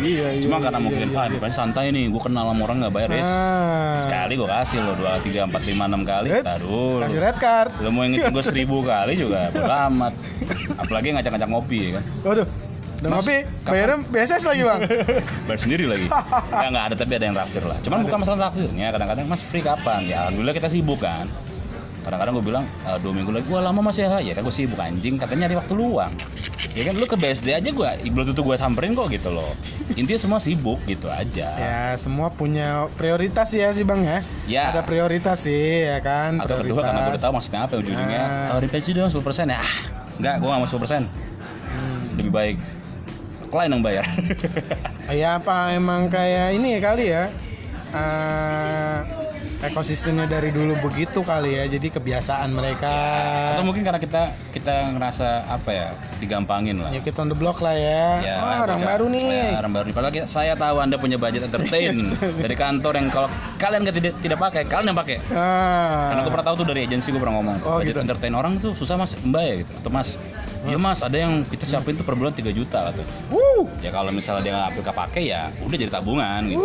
Iya 0.00 0.26
iya 0.32 0.42
cuma 0.42 0.56
iya, 0.56 0.64
karena 0.64 0.78
iya, 0.80 0.86
mungkin 0.88 1.06
iya, 1.06 1.14
ah 1.14 1.26
iya. 1.28 1.34
bukan 1.36 1.50
santai 1.52 1.92
nih 1.92 2.08
gue 2.08 2.22
kenal 2.24 2.48
sama 2.48 2.62
orang 2.64 2.76
nggak 2.80 2.94
bayar 2.96 3.10
yes 3.12 3.28
Ah. 3.30 4.00
sekali 4.00 4.32
gue 4.34 4.48
kasih 4.48 4.80
lo 4.80 4.92
dua 4.96 5.20
tiga 5.20 5.44
empat 5.44 5.62
lima 5.62 5.84
enam 5.86 6.02
kali 6.02 6.28
taruh. 6.40 6.98
Kasih 7.04 7.18
red 7.20 7.36
card. 7.38 7.70
Lo 7.78 7.92
mau 7.92 8.02
ngitung 8.02 8.32
gue 8.32 8.42
seribu 8.42 8.82
kali 8.82 9.14
juga 9.14 9.52
bodo 9.54 9.70
amat. 9.86 10.12
Apalagi 10.74 11.14
ngajak-ngajak 11.14 11.48
ngopi 11.48 11.78
ya 11.78 11.90
kan. 12.00 12.04
Waduh 12.26 12.48
ngopi 13.02 13.36
kapan- 13.62 13.72
bayarnya 13.72 13.96
BSS 14.06 14.44
lagi 14.44 14.62
bang? 14.62 14.80
Bayar 15.48 15.60
sendiri 15.60 15.84
lagi. 15.86 16.06
Ya 16.62 16.68
nggak 16.68 16.84
ada 16.86 16.94
tapi 16.94 17.12
ada 17.14 17.24
yang 17.24 17.34
traktir 17.34 17.64
lah. 17.64 17.78
Cuman 17.80 18.04
bukan 18.04 18.18
masalah 18.20 18.38
traktirnya 18.46 18.86
kadang-kadang 18.92 19.24
mas 19.24 19.40
free 19.40 19.62
kapan? 19.62 20.04
Ya 20.04 20.26
alhamdulillah 20.26 20.52
kita 20.52 20.68
sibuk 20.68 21.00
kan. 21.00 21.24
Kadang-kadang 22.00 22.32
gue 22.34 22.44
bilang 22.46 22.64
"Eh, 22.64 22.96
dua 23.00 23.12
minggu 23.12 23.28
lagi. 23.30 23.44
Wah 23.46 23.60
lama 23.62 23.80
masih 23.82 24.04
ya 24.04 24.20
ya. 24.20 24.32
Kan 24.32 24.42
gue 24.42 24.52
sibuk 24.52 24.76
anjing. 24.76 25.16
Katanya 25.16 25.48
ada 25.48 25.56
waktu 25.56 25.72
luang. 25.74 26.12
Ya 26.70 26.82
kan 26.82 26.94
lu 26.94 27.04
ke 27.04 27.12
BSD 27.12 27.52
aja 27.52 27.66
gue 27.66 27.90
belum 28.06 28.24
tentu 28.26 28.40
gue 28.42 28.56
samperin 28.56 28.92
kok 28.92 29.08
gitu 29.08 29.28
loh. 29.28 29.52
Intinya 29.92 30.16
semua 30.16 30.38
sibuk 30.38 30.80
gitu 30.84 31.08
aja. 31.08 31.56
Ya 31.60 31.96
semua 31.96 32.28
punya 32.28 32.88
prioritas 32.94 33.48
ya 33.50 33.68
sih 33.70 33.82
bang 33.82 34.00
ya? 34.00 34.18
Ya. 34.44 34.62
ada 34.70 34.80
prioritas 34.80 35.40
sih 35.40 35.84
ya 35.84 36.00
kan? 36.00 36.36
Atau 36.36 36.56
kedua 36.58 36.80
karena 36.80 37.00
gue 37.02 37.12
udah 37.16 37.22
tahu 37.22 37.32
maksudnya 37.32 37.60
apa 37.64 37.74
ujungnya. 37.76 38.20
Ah. 38.20 38.46
tawarin 38.50 38.70
pensi 38.70 38.90
dong 38.90 39.08
10% 39.08 39.20
ya 39.46 39.56
ah 39.56 39.70
enggak 40.16 40.34
gue 40.36 40.48
gak 40.48 40.58
mau 40.58 40.68
10% 40.68 41.04
lebih 42.12 42.30
baik 42.30 42.56
klien 43.50 43.68
yang 43.68 43.82
bayar 43.82 44.06
ya 45.12 45.36
apa 45.36 45.74
emang 45.74 46.06
kayak 46.06 46.54
ini 46.54 46.68
ya 46.72 46.80
kali 46.80 47.04
ya 47.08 47.24
eh, 47.90 48.98
ekosistemnya 49.60 50.24
dari 50.24 50.48
dulu 50.48 50.72
begitu 50.80 51.20
kali 51.20 51.52
ya 51.52 51.68
jadi 51.68 51.92
kebiasaan 51.92 52.48
mereka 52.48 52.88
atau 53.52 53.60
mungkin 53.60 53.84
karena 53.84 54.00
kita 54.00 54.22
kita 54.48 54.96
ngerasa 54.96 55.28
apa 55.46 55.68
ya 55.68 55.88
digampangin 56.16 56.80
lah 56.80 56.88
ya 56.88 57.00
kids 57.00 57.18
on 57.18 57.28
the 57.28 57.36
block 57.36 57.60
lah 57.60 57.72
ya, 57.72 58.20
Ya, 58.20 58.36
Wah, 58.40 58.56
orang 58.62 58.80
baru 58.80 59.04
nih 59.08 59.24
Ya, 59.24 59.56
orang 59.56 59.72
baru 59.72 59.84
nih. 59.86 59.94
Padahal 59.94 60.12
kita- 60.14 60.28
saya 60.30 60.52
tahu 60.54 60.76
anda 60.78 60.96
punya 60.96 61.16
budget 61.16 61.44
entertain 61.44 61.96
dari 62.44 62.52
kantor 62.54 62.92
yang 62.94 63.08
kalau 63.08 63.28
kalian 63.56 63.84
tidak 63.86 64.16
tidak 64.16 64.38
pakai, 64.38 64.62
kalian 64.64 64.92
yang 64.92 64.98
pakai. 64.98 65.16
ah. 65.30 66.08
Karena 66.08 66.20
gue 66.22 66.32
pernah 66.32 66.46
tahu 66.46 66.56
tuh 66.56 66.66
dari 66.66 66.80
agensi 66.82 67.08
gue 67.08 67.16
pernah 67.16 67.36
ngomong, 67.36 67.56
Oh, 67.62 67.76
budget 67.78 67.88
gitu. 67.90 68.00
entertain 68.02 68.32
orang 68.32 68.52
tuh 68.58 68.72
susah 68.72 68.96
mas, 68.96 69.16
mbak 69.18 69.42
ya 69.42 69.54
gitu, 69.58 69.72
atau 69.74 69.90
mas. 69.90 70.08
Iya 70.60 70.76
mas, 70.76 71.00
ada 71.00 71.16
yang 71.16 71.40
kita 71.48 71.64
siapin 71.64 71.96
tuh 71.96 72.04
per 72.04 72.12
bulan 72.12 72.36
3 72.36 72.52
juta 72.52 72.92
tuh. 72.92 73.04
Wuh, 73.32 73.64
Ya 73.80 73.88
kalau 73.88 74.12
misalnya 74.12 74.42
dia 74.44 74.52
nggak 74.52 74.84
nggak 74.84 74.96
pakai 74.96 75.22
ya 75.26 75.48
udah 75.64 75.76
jadi 75.76 75.88
tabungan 75.88 76.40
gitu. 76.46 76.60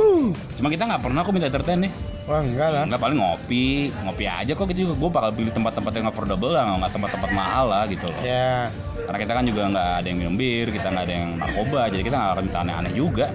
Cuma 0.60 0.68
kita 0.68 0.84
nggak 0.84 1.02
pernah 1.02 1.24
kok 1.24 1.32
minta 1.32 1.48
entertain 1.48 1.80
nih. 1.80 1.91
wah 2.26 2.41
enggak 2.41 2.70
lah 2.74 2.84
Enggak 2.89 3.02
paling 3.06 3.18
ngopi, 3.22 3.93
ngopi 4.02 4.26
aja 4.26 4.52
kok 4.52 4.66
gitu 4.74 4.89
juga. 4.89 4.93
Gue 4.98 5.10
bakal 5.14 5.32
pilih 5.32 5.54
tempat-tempat 5.54 5.91
yang 5.93 6.06
affordable 6.10 6.52
lah, 6.52 6.76
nggak 6.76 6.91
tempat-tempat 6.91 7.30
mahal 7.32 7.66
lah 7.70 7.84
gitu 7.88 8.10
loh. 8.10 8.20
ya 8.20 8.68
Karena 9.06 9.18
kita 9.22 9.32
kan 9.32 9.43
juga 9.46 9.62
nggak 9.70 9.89
ada 10.02 10.08
yang 10.10 10.18
minum 10.20 10.36
bir, 10.36 10.68
kita 10.74 10.88
nggak 10.89 11.06
ada 11.06 11.14
yang 11.14 11.28
narkoba, 11.38 11.82
jadi 11.88 12.02
kita 12.04 12.16
nggak 12.18 12.32
akan 12.36 12.43
minta 12.43 12.60
aneh-aneh 12.66 12.93
juga. 12.98 13.26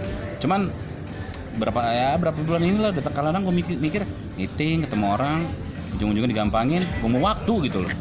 Cuman 0.43 0.61
berapa 1.57 1.81
ya 1.89 2.11
berapa 2.19 2.37
bulan 2.43 2.63
ini 2.63 2.79
lah, 2.79 2.91
datang 2.91 3.15
kadang 3.15 3.43
gue 3.43 3.55
mikir, 3.55 3.75
mikir 3.79 4.03
meeting, 4.35 4.83
ketemu 4.85 5.07
orang, 5.15 5.39
ujung-ujungnya 5.95 6.31
digampangin, 6.31 6.83
gue 6.83 7.09
mau 7.09 7.23
waktu 7.25 7.53
gitu 7.71 7.87
loh. 7.87 7.93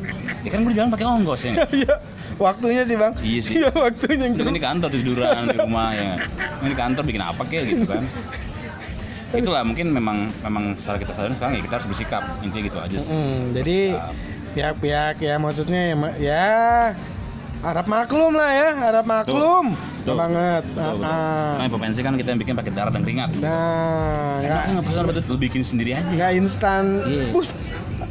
Ya 0.42 0.50
kan 0.50 0.66
gue 0.66 0.74
jalan 0.74 0.90
pakai 0.90 1.06
ongkos 1.06 1.42
ya. 1.46 1.54
waktunya 2.40 2.84
sih 2.88 2.96
bang. 2.96 3.14
Iya 3.20 3.40
sih. 3.44 3.54
Iya 3.60 3.70
waktunya 3.76 4.32
yang 4.32 4.34
ini 4.34 4.62
kantor 4.64 4.90
tiduran 4.90 5.44
di 5.46 5.58
rumah 5.60 5.92
ya. 5.94 6.16
Ini 6.64 6.74
kantor 6.74 7.04
bikin 7.06 7.22
apa 7.22 7.44
kek 7.46 7.64
gitu 7.68 7.86
kan. 7.86 8.04
Itulah 9.30 9.62
mungkin 9.62 9.94
memang 9.94 10.34
memang 10.42 10.74
secara 10.80 10.98
kita 10.98 11.14
sadar 11.14 11.36
sekarang 11.38 11.60
ya 11.60 11.62
kita 11.62 11.74
harus 11.78 11.88
bersikap 11.88 12.24
intinya 12.42 12.64
gitu 12.66 12.78
aja 12.82 12.98
sih. 12.98 13.12
Hmm, 13.14 13.54
jadi 13.54 13.80
pihak-pihak 14.58 15.22
ya 15.22 15.36
maksudnya 15.38 15.94
ya, 15.94 15.96
ya 16.18 16.46
harap 17.62 17.86
maklum 17.86 18.34
lah 18.34 18.50
ya, 18.50 18.70
harap 18.90 19.06
maklum. 19.06 19.78
Betul 20.00 20.16
banget. 20.16 20.64
Betul, 20.66 20.92
betul. 20.98 21.06
Ah, 21.06 21.60
Nah, 21.60 21.68
kan 22.02 22.14
kita 22.18 22.30
yang 22.34 22.40
bikin 22.42 22.56
pakai 22.58 22.72
darah 22.74 22.90
dan 22.90 23.02
keringat. 23.06 23.30
Nah, 23.38 24.40
Enak 24.42 24.48
nggak 24.50 24.64
nggak 24.74 24.86
pesan 24.88 25.04
betul 25.06 25.24
lu 25.28 25.38
bikin 25.38 25.62
sendiri 25.62 25.92
aja. 25.94 26.08
nggak 26.10 26.32
instan, 26.40 27.04
Iya. 27.06 27.30
Bus, 27.30 27.48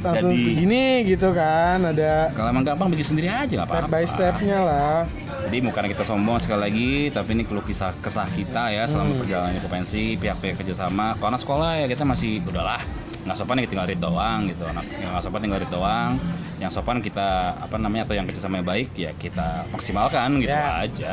langsung 0.01 0.31
Jadi- 0.31 0.45
segini 0.45 0.85
gitu 1.05 1.29
kan, 1.31 1.83
ada 1.83 2.31
Kalau 2.31 2.49
emang 2.49 2.65
gampang 2.65 2.89
bikin 2.89 3.07
sendiri 3.07 3.29
aja 3.29 3.57
step 3.59 3.67
apa-apa. 3.67 3.89
by 3.89 4.05
stepnya 4.05 4.59
lah. 4.61 4.99
Jadi 5.41 5.59
bukan 5.61 5.85
kita 5.87 6.03
sombong 6.03 6.39
sekali 6.39 6.61
lagi, 6.61 6.91
tapi 7.09 7.33
ini 7.33 7.43
keluh 7.43 7.63
kisah 7.63 7.91
kesah 7.97 8.29
kita 8.29 8.69
ya 8.69 8.85
selama 8.85 9.13
Hmm. 9.13 9.21
perjalanan 9.21 9.57
ke 9.57 9.69
pensi, 9.69 10.05
pihak-pihak 10.15 10.57
kerjasama. 10.57 11.17
Anak 11.19 11.41
sekolah 11.41 11.79
ya 11.79 11.87
kita 11.87 12.03
masih 12.03 12.41
udahlah 12.43 12.81
nggak 13.19 13.37
sopan 13.37 13.59
ya 13.59 13.67
tinggal 13.67 13.85
read 13.85 13.99
doang 13.99 14.47
gitu. 14.47 14.65
Anak 14.65 14.85
yang 14.95 15.11
nggak 15.11 15.23
sopan 15.23 15.41
tinggal 15.41 15.59
read 15.59 15.69
doang. 15.69 16.13
Yang 16.57 16.71
sopan 16.73 16.99
kita 16.99 17.29
apa 17.57 17.77
namanya 17.77 18.03
atau 18.03 18.15
yang 18.15 18.25
kerjasama 18.25 18.55
yang 18.57 18.67
baik 18.67 18.89
ya 18.93 19.11
kita 19.15 19.69
maksimalkan 19.69 20.39
gitu 20.39 20.51
Ya. 20.51 20.81
aja. 20.81 21.13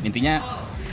Intinya 0.00 0.42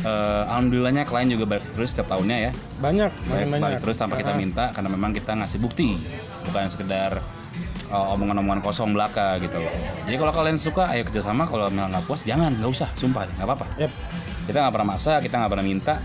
eh, 0.05 0.43
alhamdulillahnya 0.51 1.03
klien 1.07 1.29
juga 1.31 1.45
balik 1.55 1.65
terus 1.75 1.91
setiap 1.91 2.11
tahunnya 2.11 2.37
ya. 2.49 2.51
Banyak, 2.79 3.11
balik, 3.27 3.47
banyak. 3.47 3.63
balik 3.63 3.79
terus 3.83 3.95
tanpa 3.99 4.15
kita 4.19 4.35
minta 4.35 4.71
karena 4.71 4.89
memang 4.91 5.11
kita 5.11 5.35
ngasih 5.35 5.59
bukti. 5.59 5.95
Bukan 6.49 6.71
sekedar 6.71 7.19
uh, 7.91 8.13
omongan-omongan 8.15 8.61
kosong 8.63 8.93
belaka 8.95 9.37
gitu 9.43 9.59
loh. 9.59 9.73
Jadi 10.05 10.15
kalau 10.15 10.33
kalian 10.33 10.57
suka 10.61 10.93
ayo 10.93 11.03
kerjasama. 11.05 11.45
Kalau 11.49 11.67
memang 11.69 11.91
nggak 11.91 12.05
puas 12.05 12.21
jangan. 12.23 12.53
Nggak 12.55 12.71
usah. 12.71 12.89
Sumpah 12.95 13.25
nggak 13.25 13.47
apa-apa. 13.47 13.65
Yep. 13.77 13.91
kita 14.49 14.65
nggak 14.65 14.73
pernah 14.73 14.89
maksa 14.97 15.13
kita 15.21 15.35
nggak 15.37 15.51
pernah 15.51 15.67
minta. 15.67 15.95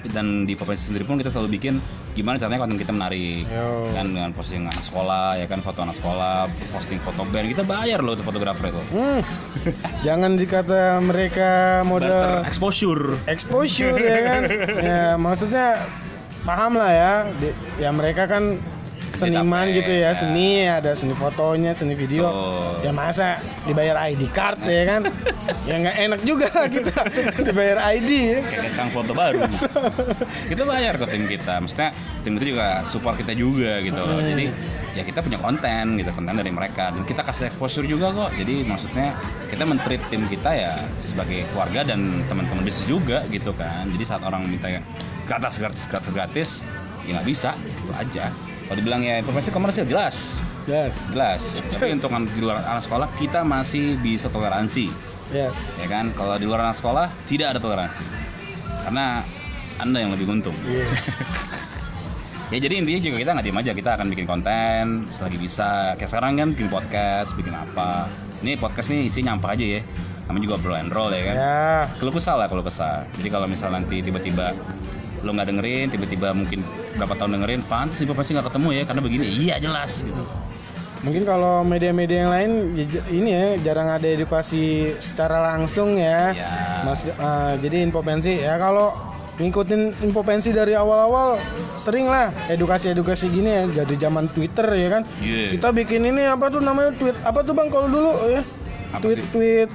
Dan 0.00 0.48
di 0.48 0.56
Popeye 0.56 0.80
sendiri 0.80 1.04
pun 1.04 1.20
kita 1.20 1.28
selalu 1.28 1.60
bikin 1.60 1.76
gimana 2.10 2.36
caranya 2.36 2.58
konten 2.58 2.74
kita 2.74 2.90
menarik 2.90 3.46
Yo. 3.46 3.86
kan 3.90 4.06
dengan 4.06 4.30
posting 4.30 4.66
anak 4.66 4.82
sekolah 4.82 5.34
ya 5.34 5.46
kan 5.46 5.58
foto 5.58 5.80
anak 5.80 5.94
sekolah 5.94 6.44
posting 6.70 6.98
foto 6.98 7.22
band 7.24 7.46
kita 7.48 7.62
bayar 7.62 8.02
loh 8.02 8.12
tuh 8.12 8.24
fotografer 8.24 8.68
itu 8.68 8.82
Hmm. 8.90 9.20
Jangan 10.06 10.34
dikata 10.34 10.98
mereka 10.98 11.80
barter 11.84 12.42
exposure 12.42 13.14
exposure 13.26 13.94
ya 13.96 14.20
kan. 14.24 14.42
Ya 14.82 15.04
maksudnya 15.14 15.78
paham 16.42 16.74
lah 16.74 16.90
ya. 16.90 17.12
Di- 17.36 17.54
ya 17.76 17.90
mereka 17.92 18.26
kan 18.26 18.58
seniman 19.10 19.66
gitu 19.74 19.90
ya, 19.90 20.10
ya. 20.10 20.10
seni 20.14 20.66
ada 20.66 20.94
seni 20.94 21.14
fotonya, 21.14 21.74
seni 21.74 21.94
video. 21.98 22.30
Betul. 22.30 22.86
Ya 22.86 22.92
masa 22.94 23.38
dibayar 23.66 23.96
ID 24.10 24.30
card 24.32 24.62
ya 24.64 24.84
kan? 24.86 25.02
ya 25.68 25.74
nggak 25.76 25.96
enak 26.10 26.20
juga 26.26 26.48
kita 26.74 26.94
dibayar 27.46 27.78
ID 27.94 28.10
ya. 28.10 28.38
kayak 28.42 28.72
kang 28.74 28.90
foto 28.90 29.12
baru 29.12 29.44
kita 30.50 30.62
bayar 30.64 30.94
ke 30.98 31.06
tim 31.10 31.24
kita 31.30 31.54
maksudnya 31.62 31.90
tim 32.26 32.32
itu 32.40 32.44
juga 32.56 32.82
support 32.82 33.16
kita 33.20 33.32
juga 33.36 33.78
gitu 33.84 34.00
loh 34.00 34.18
jadi 34.18 34.50
ya 34.98 35.02
kita 35.06 35.22
punya 35.22 35.38
konten 35.38 35.94
gitu 36.02 36.10
konten 36.10 36.34
dari 36.34 36.50
mereka 36.50 36.90
dan 36.90 37.06
kita 37.06 37.22
kasih 37.22 37.54
exposure 37.54 37.86
juga 37.86 38.10
kok 38.10 38.30
jadi 38.34 38.66
maksudnya 38.66 39.14
kita 39.46 39.62
mentreat 39.62 40.02
tim 40.10 40.26
kita 40.26 40.50
ya 40.50 40.72
sebagai 41.04 41.46
keluarga 41.54 41.86
dan 41.94 42.26
teman-teman 42.26 42.66
bisnis 42.66 42.90
juga 42.90 43.22
gitu 43.30 43.54
kan 43.54 43.86
jadi 43.94 44.04
saat 44.16 44.22
orang 44.26 44.50
minta 44.50 44.66
gratis 45.30 45.62
gratis 45.62 45.84
gratis 45.86 46.10
gratis 46.10 46.48
ya 47.06 47.20
nggak 47.20 47.28
bisa 47.30 47.54
gitu 47.78 47.92
aja 47.94 48.26
kalau 48.70 48.86
dibilang 48.86 49.02
ya 49.02 49.18
informasi 49.18 49.50
komersil 49.50 49.82
jelas. 49.82 50.38
Yes. 50.62 51.02
jelas. 51.10 51.58
Tapi 51.74 51.90
untuk 51.98 52.06
di 52.30 52.38
luar 52.38 52.62
anak 52.62 52.86
sekolah 52.86 53.10
kita 53.18 53.42
masih 53.42 53.98
bisa 53.98 54.30
toleransi. 54.30 54.86
Ya. 55.34 55.50
ya 55.82 55.86
kan? 55.90 56.14
Kalau 56.14 56.38
di 56.38 56.46
luar 56.46 56.62
anak 56.62 56.78
sekolah 56.78 57.10
tidak 57.26 57.50
ada 57.50 57.58
toleransi. 57.58 58.06
Karena 58.86 59.26
anda 59.82 59.98
yang 59.98 60.14
lebih 60.14 60.30
untung. 60.30 60.54
Iya. 60.62 60.86
ya 62.54 62.58
jadi 62.62 62.78
intinya 62.78 63.00
juga 63.02 63.16
kita 63.18 63.30
nggak 63.34 63.46
diem 63.50 63.58
aja. 63.58 63.72
Kita 63.74 63.90
akan 63.98 64.06
bikin 64.06 64.26
konten 64.30 65.02
selagi 65.10 65.38
bisa. 65.42 65.98
Kayak 65.98 66.10
sekarang 66.14 66.38
kan 66.38 66.48
bikin 66.54 66.70
podcast 66.70 67.34
bikin 67.34 67.58
apa. 67.58 68.06
Ini 68.46 68.54
podcast 68.54 68.94
ini 68.94 69.10
isinya 69.10 69.34
apa 69.34 69.58
aja 69.58 69.66
ya. 69.66 69.82
Namanya 70.30 70.46
juga 70.46 70.56
bro 70.62 70.78
and 70.78 70.94
roll 70.94 71.10
ya 71.10 71.26
kan? 71.26 71.34
Ya. 71.34 71.66
keluh 71.98 72.14
kesah 72.14 72.38
lah 72.38 72.46
keluh 72.46 72.62
kesah. 72.62 73.02
Jadi 73.18 73.34
kalau 73.34 73.50
misal 73.50 73.74
nanti 73.74 73.98
tiba-tiba 73.98 74.54
lo 75.20 75.30
nggak 75.36 75.48
dengerin 75.52 75.86
tiba-tiba 75.92 76.32
mungkin 76.32 76.64
berapa 76.96 77.14
tahun 77.16 77.40
dengerin 77.40 77.62
pantas 77.68 78.00
sih 78.00 78.08
pasti 78.08 78.32
nggak 78.32 78.48
ketemu 78.52 78.68
ya 78.72 78.82
karena 78.88 79.00
begini 79.04 79.24
iya 79.28 79.56
jelas 79.60 80.02
gitu 80.04 80.24
Mungkin 81.00 81.24
kalau 81.24 81.64
media-media 81.64 82.28
yang 82.28 82.32
lain 82.32 82.50
ya 82.76 82.84
ini 83.08 83.30
ya 83.32 83.72
jarang 83.72 83.88
ada 83.88 84.04
edukasi 84.04 84.92
secara 85.00 85.40
langsung 85.40 85.96
ya. 85.96 86.36
Ya. 86.36 86.84
Mas 86.84 87.08
eh, 87.08 87.52
jadi 87.64 87.88
infopensi 87.88 88.44
ya 88.44 88.60
kalau 88.60 88.92
ngikutin 89.40 90.04
infopensi 90.04 90.52
dari 90.52 90.76
awal-awal 90.76 91.40
sering 91.80 92.04
lah 92.04 92.28
edukasi-edukasi 92.52 93.32
gini 93.32 93.48
ya 93.48 93.62
jadi 93.80 94.08
zaman 94.08 94.28
Twitter 94.28 94.68
ya 94.76 94.88
kan. 95.00 95.02
Iya. 95.24 95.56
Kita 95.56 95.72
bikin 95.72 96.04
ini 96.04 96.28
apa 96.28 96.52
tuh 96.52 96.60
namanya 96.60 96.92
tweet 96.92 97.16
apa 97.24 97.40
tuh 97.48 97.56
Bang 97.56 97.72
kalau 97.72 97.88
dulu 97.88 98.12
ya? 98.28 98.44
Apa 98.92 99.00
tweet 99.00 99.24
tweet 99.32 99.70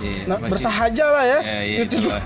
Iya, 0.00 0.22
nah, 0.24 0.38
bersahaja 0.40 1.06
lah 1.06 1.24
ya. 1.24 1.38
Iya, 1.40 1.84
Tweet- 1.84 1.92
itulah. 2.00 2.20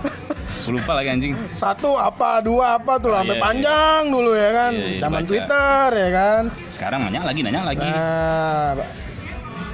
Gua 0.64 0.72
lupa 0.72 0.92
lagi 0.94 1.08
anjing 1.10 1.32
Satu 1.52 1.92
apa 1.94 2.38
dua 2.40 2.78
apa 2.78 2.96
tuh 2.96 3.10
Oh, 3.10 3.18
sampai 3.18 3.34
iya. 3.34 3.42
panjang 3.42 4.02
dulu 4.08 4.32
ya 4.32 4.50
kan. 4.50 4.72
Iya, 4.72 4.86
iya, 4.88 5.00
zaman. 5.02 5.22
Twitter 5.24 5.88
ya 5.92 6.08
kan. 6.10 6.42
sekarang 6.68 6.98
nanya 7.02 7.20
lagi 7.22 7.40
nanya 7.42 7.62
lagi 7.64 7.84
Nah, 7.84 8.72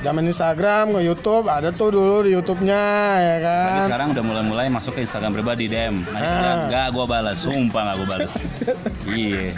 zaman 0.00 0.24
Instagram 0.24 0.84
ke 0.90 1.00
YouTube 1.02 1.44
ada 1.46 1.68
tuh 1.70 1.88
dulu 1.90 2.24
di 2.24 2.32
YouTube-nya 2.32 2.84
ya 3.18 3.36
Tapi 3.36 3.44
kan. 3.44 3.84
sekarang 3.84 4.06
udah 4.10 4.24
mulai-mulai 4.24 4.66
masuk 4.66 4.96
ke 4.96 5.04
Instagram 5.04 5.30
pribadi 5.32 5.68
DM. 5.68 6.00
Nah, 6.06 6.18
Ah. 6.18 6.56
enggak 6.66 6.86
gua 6.90 7.04
balas, 7.06 7.36
sumpah 7.38 7.80
enggak 7.84 7.96
gua 7.98 8.08
balas. 8.10 8.32
iya. 9.12 9.52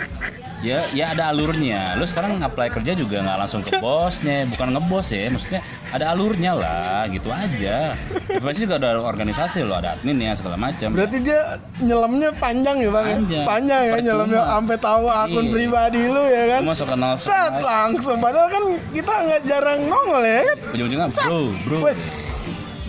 Ya, 0.62 0.78
ya 0.94 1.10
ada 1.10 1.34
alurnya. 1.34 1.98
Lu 1.98 2.06
sekarang 2.06 2.38
apply 2.38 2.70
kerja 2.70 2.94
juga 2.94 3.18
nggak 3.18 3.34
langsung 3.36 3.66
ke 3.66 3.82
bosnya, 3.82 4.46
bukan 4.46 4.78
ngebos 4.78 5.10
ya. 5.10 5.26
Maksudnya 5.26 5.60
ada 5.90 6.14
alurnya 6.14 6.54
lah, 6.54 7.10
gitu 7.10 7.28
aja. 7.28 7.98
Pasti 8.38 8.62
juga 8.62 8.78
ada 8.78 9.02
organisasi 9.02 9.66
lo, 9.66 9.74
ada 9.74 9.98
adminnya 9.98 10.38
segala 10.38 10.54
macam. 10.54 10.94
Berarti 10.94 11.18
dia 11.18 11.58
nyelamnya 11.82 12.30
panjang 12.38 12.78
ya 12.78 12.90
bang? 12.94 13.04
ya? 13.04 13.14
Panjang. 13.18 13.44
Panjang 13.44 13.82
ya 13.82 13.94
nyelamnya 14.00 14.42
sampai 14.46 14.76
tahu 14.78 15.04
akun 15.10 15.44
Iya. 15.44 15.52
pribadi 15.52 16.02
lu 16.06 16.22
ya 16.30 16.44
kan? 16.46 16.60
Masuk 16.62 16.86
kenal 16.86 17.12
Set 17.18 17.54
langsung. 17.58 18.16
Padahal 18.22 18.46
kan 18.46 18.64
kita 18.94 19.12
nggak 19.12 19.40
jarang 19.44 19.80
nongol 19.90 20.22
ya 20.22 20.40
kan? 20.46 20.56
ujung-ujungnya 20.78 21.08
bro, 21.10 21.40
bro. 21.66 21.78
Wes. 21.90 22.02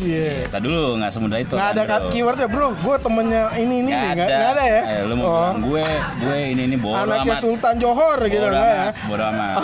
Iya. 0.03 0.31
Kita 0.45 0.59
dulu 0.59 0.81
nggak 0.95 1.11
semudah 1.11 1.39
itu. 1.39 1.53
Nggak 1.53 1.69
kan, 1.69 1.79
ada 1.79 1.95
bro. 1.97 2.09
keywordnya 2.09 2.47
bro. 2.47 2.67
Gue 2.75 2.95
temennya 2.97 3.41
ini 3.55 3.75
ini 3.79 3.89
Nggak 3.89 4.03
nih. 4.03 4.11
Nggak 4.13 4.27
nggak 4.29 4.51
ada 4.51 4.63
ya? 4.65 4.81
Eh, 4.83 5.01
lu 5.03 5.13
mau 5.13 5.23
Oh. 5.23 5.31
bilang 5.33 5.59
gue, 5.61 5.85
gue 6.19 6.37
ini 6.49 6.61
ini 6.65 6.75
bodo 6.75 6.99
Anaknya 6.99 7.23
amat. 7.29 7.39
Sultan 7.39 7.75
Johor 7.77 8.17
gitu 8.23 8.39
Bodo 8.39 8.51
enggak 8.51 8.67
ya? 8.69 8.83
amat, 8.83 8.95
bodo 9.07 9.23
amat. 9.25 9.55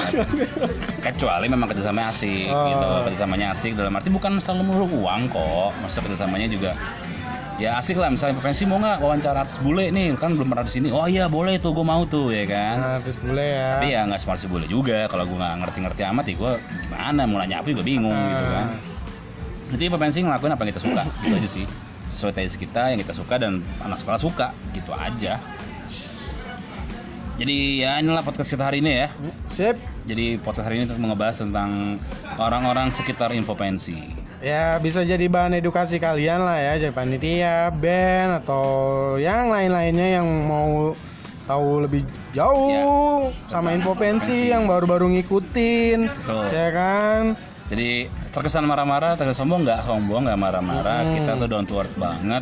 Kecuali 1.06 1.46
memang 1.48 1.68
kerjasamanya 1.68 2.08
asik 2.10 2.48
Oh. 2.48 2.66
gitu. 2.68 2.86
Kerjasamanya 3.06 3.48
asik 3.52 3.72
dalam 3.74 3.94
arti 3.94 4.10
bukan 4.10 4.32
selalu 4.38 4.64
melulu 4.66 4.86
uang 5.02 5.22
kok. 5.28 5.72
Maksudnya 5.78 6.04
kerjasamanya 6.06 6.48
juga 6.48 6.72
ya 7.60 7.76
asik 7.76 8.00
lah 8.00 8.08
misalnya 8.08 8.40
pensi 8.40 8.64
mau 8.64 8.80
nggak 8.80 9.04
wawancara 9.04 9.44
artis 9.44 9.60
bule 9.60 9.92
nih 9.92 10.16
kan 10.16 10.32
belum 10.32 10.48
pernah 10.48 10.64
di 10.64 10.72
sini 10.72 10.88
oh 10.90 11.04
iya 11.04 11.28
boleh 11.28 11.60
tuh 11.60 11.76
gue 11.76 11.84
mau 11.84 12.08
tuh 12.08 12.32
ya 12.32 12.48
kan 12.48 12.76
Nah, 12.80 12.98
terus 13.04 13.20
boleh 13.20 13.52
ya. 13.52 13.68
tapi 13.76 13.88
ya 13.92 14.02
nggak 14.08 14.16
smart 14.18 14.40
sih 14.40 14.48
boleh 14.48 14.64
juga 14.66 15.12
kalau 15.12 15.28
gue 15.28 15.36
nggak 15.36 15.56
ngerti-ngerti 15.60 16.02
amat 16.08 16.24
ya 16.24 16.36
gue 16.40 16.52
gimana 16.80 17.22
mau 17.28 17.36
nanya 17.38 17.60
apa 17.60 17.68
juga 17.68 17.84
bingung 17.84 18.16
gitu 18.16 18.46
kan 18.48 18.66
jadi 19.74 19.94
pensi 19.94 20.20
ngelakuin 20.26 20.54
apa 20.54 20.62
yang 20.66 20.72
kita 20.74 20.84
suka? 20.84 21.04
Gitu 21.26 21.36
aja 21.38 21.50
sih. 21.50 21.66
Sesuai 22.10 22.34
taste 22.34 22.58
kita 22.58 22.90
yang 22.90 23.00
kita 23.00 23.14
suka 23.14 23.36
dan 23.38 23.62
anak 23.86 23.98
sekolah 24.02 24.18
suka. 24.18 24.48
Gitu 24.74 24.92
aja. 24.94 25.38
Jadi 27.40 27.80
ya 27.88 28.04
inilah 28.04 28.20
podcast 28.20 28.52
kita 28.52 28.68
hari 28.68 28.84
ini 28.84 29.08
ya. 29.08 29.08
Sip. 29.48 29.80
jadi 30.04 30.42
podcast 30.42 30.68
hari 30.68 30.82
ini 30.82 30.92
mau 31.00 31.14
ngebahas 31.14 31.40
tentang 31.46 32.02
orang-orang 32.42 32.90
sekitar 32.90 33.30
infopensi 33.32 34.18
Ya 34.42 34.76
bisa 34.82 35.06
jadi 35.06 35.30
bahan 35.30 35.56
edukasi 35.56 36.00
kalian 36.00 36.44
lah 36.44 36.60
ya. 36.60 36.74
Jadi 36.80 36.92
panitia, 36.96 37.72
band 37.76 38.44
Atau 38.44 38.64
yang 39.20 39.52
lain-lainnya 39.52 40.20
yang 40.20 40.28
mau 40.48 40.96
tahu 41.48 41.84
lebih 41.84 42.08
jauh 42.32 43.32
Sama 43.52 43.76
info 43.76 43.96
pensi. 43.96 44.48
yang 44.52 44.64
baru-baru 44.68 45.12
ngikutin. 45.20 46.08
Betul. 46.08 46.44
Ya 46.56 46.68
kan 46.72 47.22
Jadi 47.70 48.10
terkesan 48.34 48.66
marah-marah, 48.66 49.14
terkesan 49.14 49.46
sombong 49.46 49.62
nggak 49.62 49.86
sombong, 49.86 50.26
nggak 50.26 50.40
marah-marah. 50.42 51.06
Kita 51.06 51.38
tuh 51.38 51.48
down 51.48 51.66
to 51.70 51.78
earth 51.78 51.94
banget. 51.96 52.42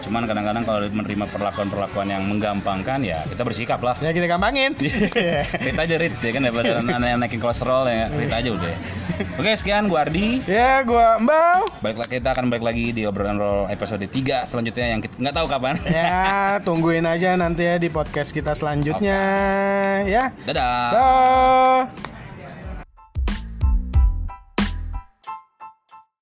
Cuman 0.00 0.24
kadang-kadang 0.24 0.64
kalau 0.64 0.80
menerima 0.88 1.28
perlakuan-perlakuan 1.28 2.08
yang 2.08 2.24
menggampangkan 2.24 3.04
ya 3.04 3.20
kita 3.28 3.42
bersikap 3.44 3.80
lah. 3.84 3.96
Ya 4.00 4.16
kita 4.16 4.26
gampangin 4.26 4.72
Rit 5.64 5.76
aja 5.76 5.94
Rit, 6.00 6.14
ya 6.24 6.30
kan 6.32 6.40
daripada 6.48 6.80
aneh 6.96 7.16
naikin 7.20 7.40
kolesterol 7.40 7.84
ya 7.86 8.08
Rit 8.08 8.32
aja 8.32 8.48
udah. 8.48 8.74
Oke 9.36 9.52
sekian 9.52 9.92
gua 9.92 10.08
Ardi. 10.08 10.40
Ya 10.48 10.80
gua 10.80 11.20
Mbau 11.20 11.68
Balik 11.84 12.00
lagi 12.00 12.12
kita 12.16 12.32
akan 12.32 12.48
balik 12.48 12.64
lagi 12.64 12.84
di 12.96 13.04
obrolan 13.04 13.36
roll 13.36 13.68
episode 13.68 14.00
3 14.00 14.48
selanjutnya 14.48 14.86
yang 14.96 15.00
kita 15.04 15.14
nggak 15.20 15.36
tahu 15.36 15.46
kapan. 15.46 15.76
Ya 15.84 16.16
tungguin 16.66 17.04
aja 17.04 17.36
nanti 17.36 17.68
ya 17.68 17.76
di 17.76 17.92
podcast 17.92 18.32
kita 18.32 18.56
selanjutnya 18.56 19.20
Ya 20.08 20.32
Dadah. 20.48 20.88
Dah 20.90 21.80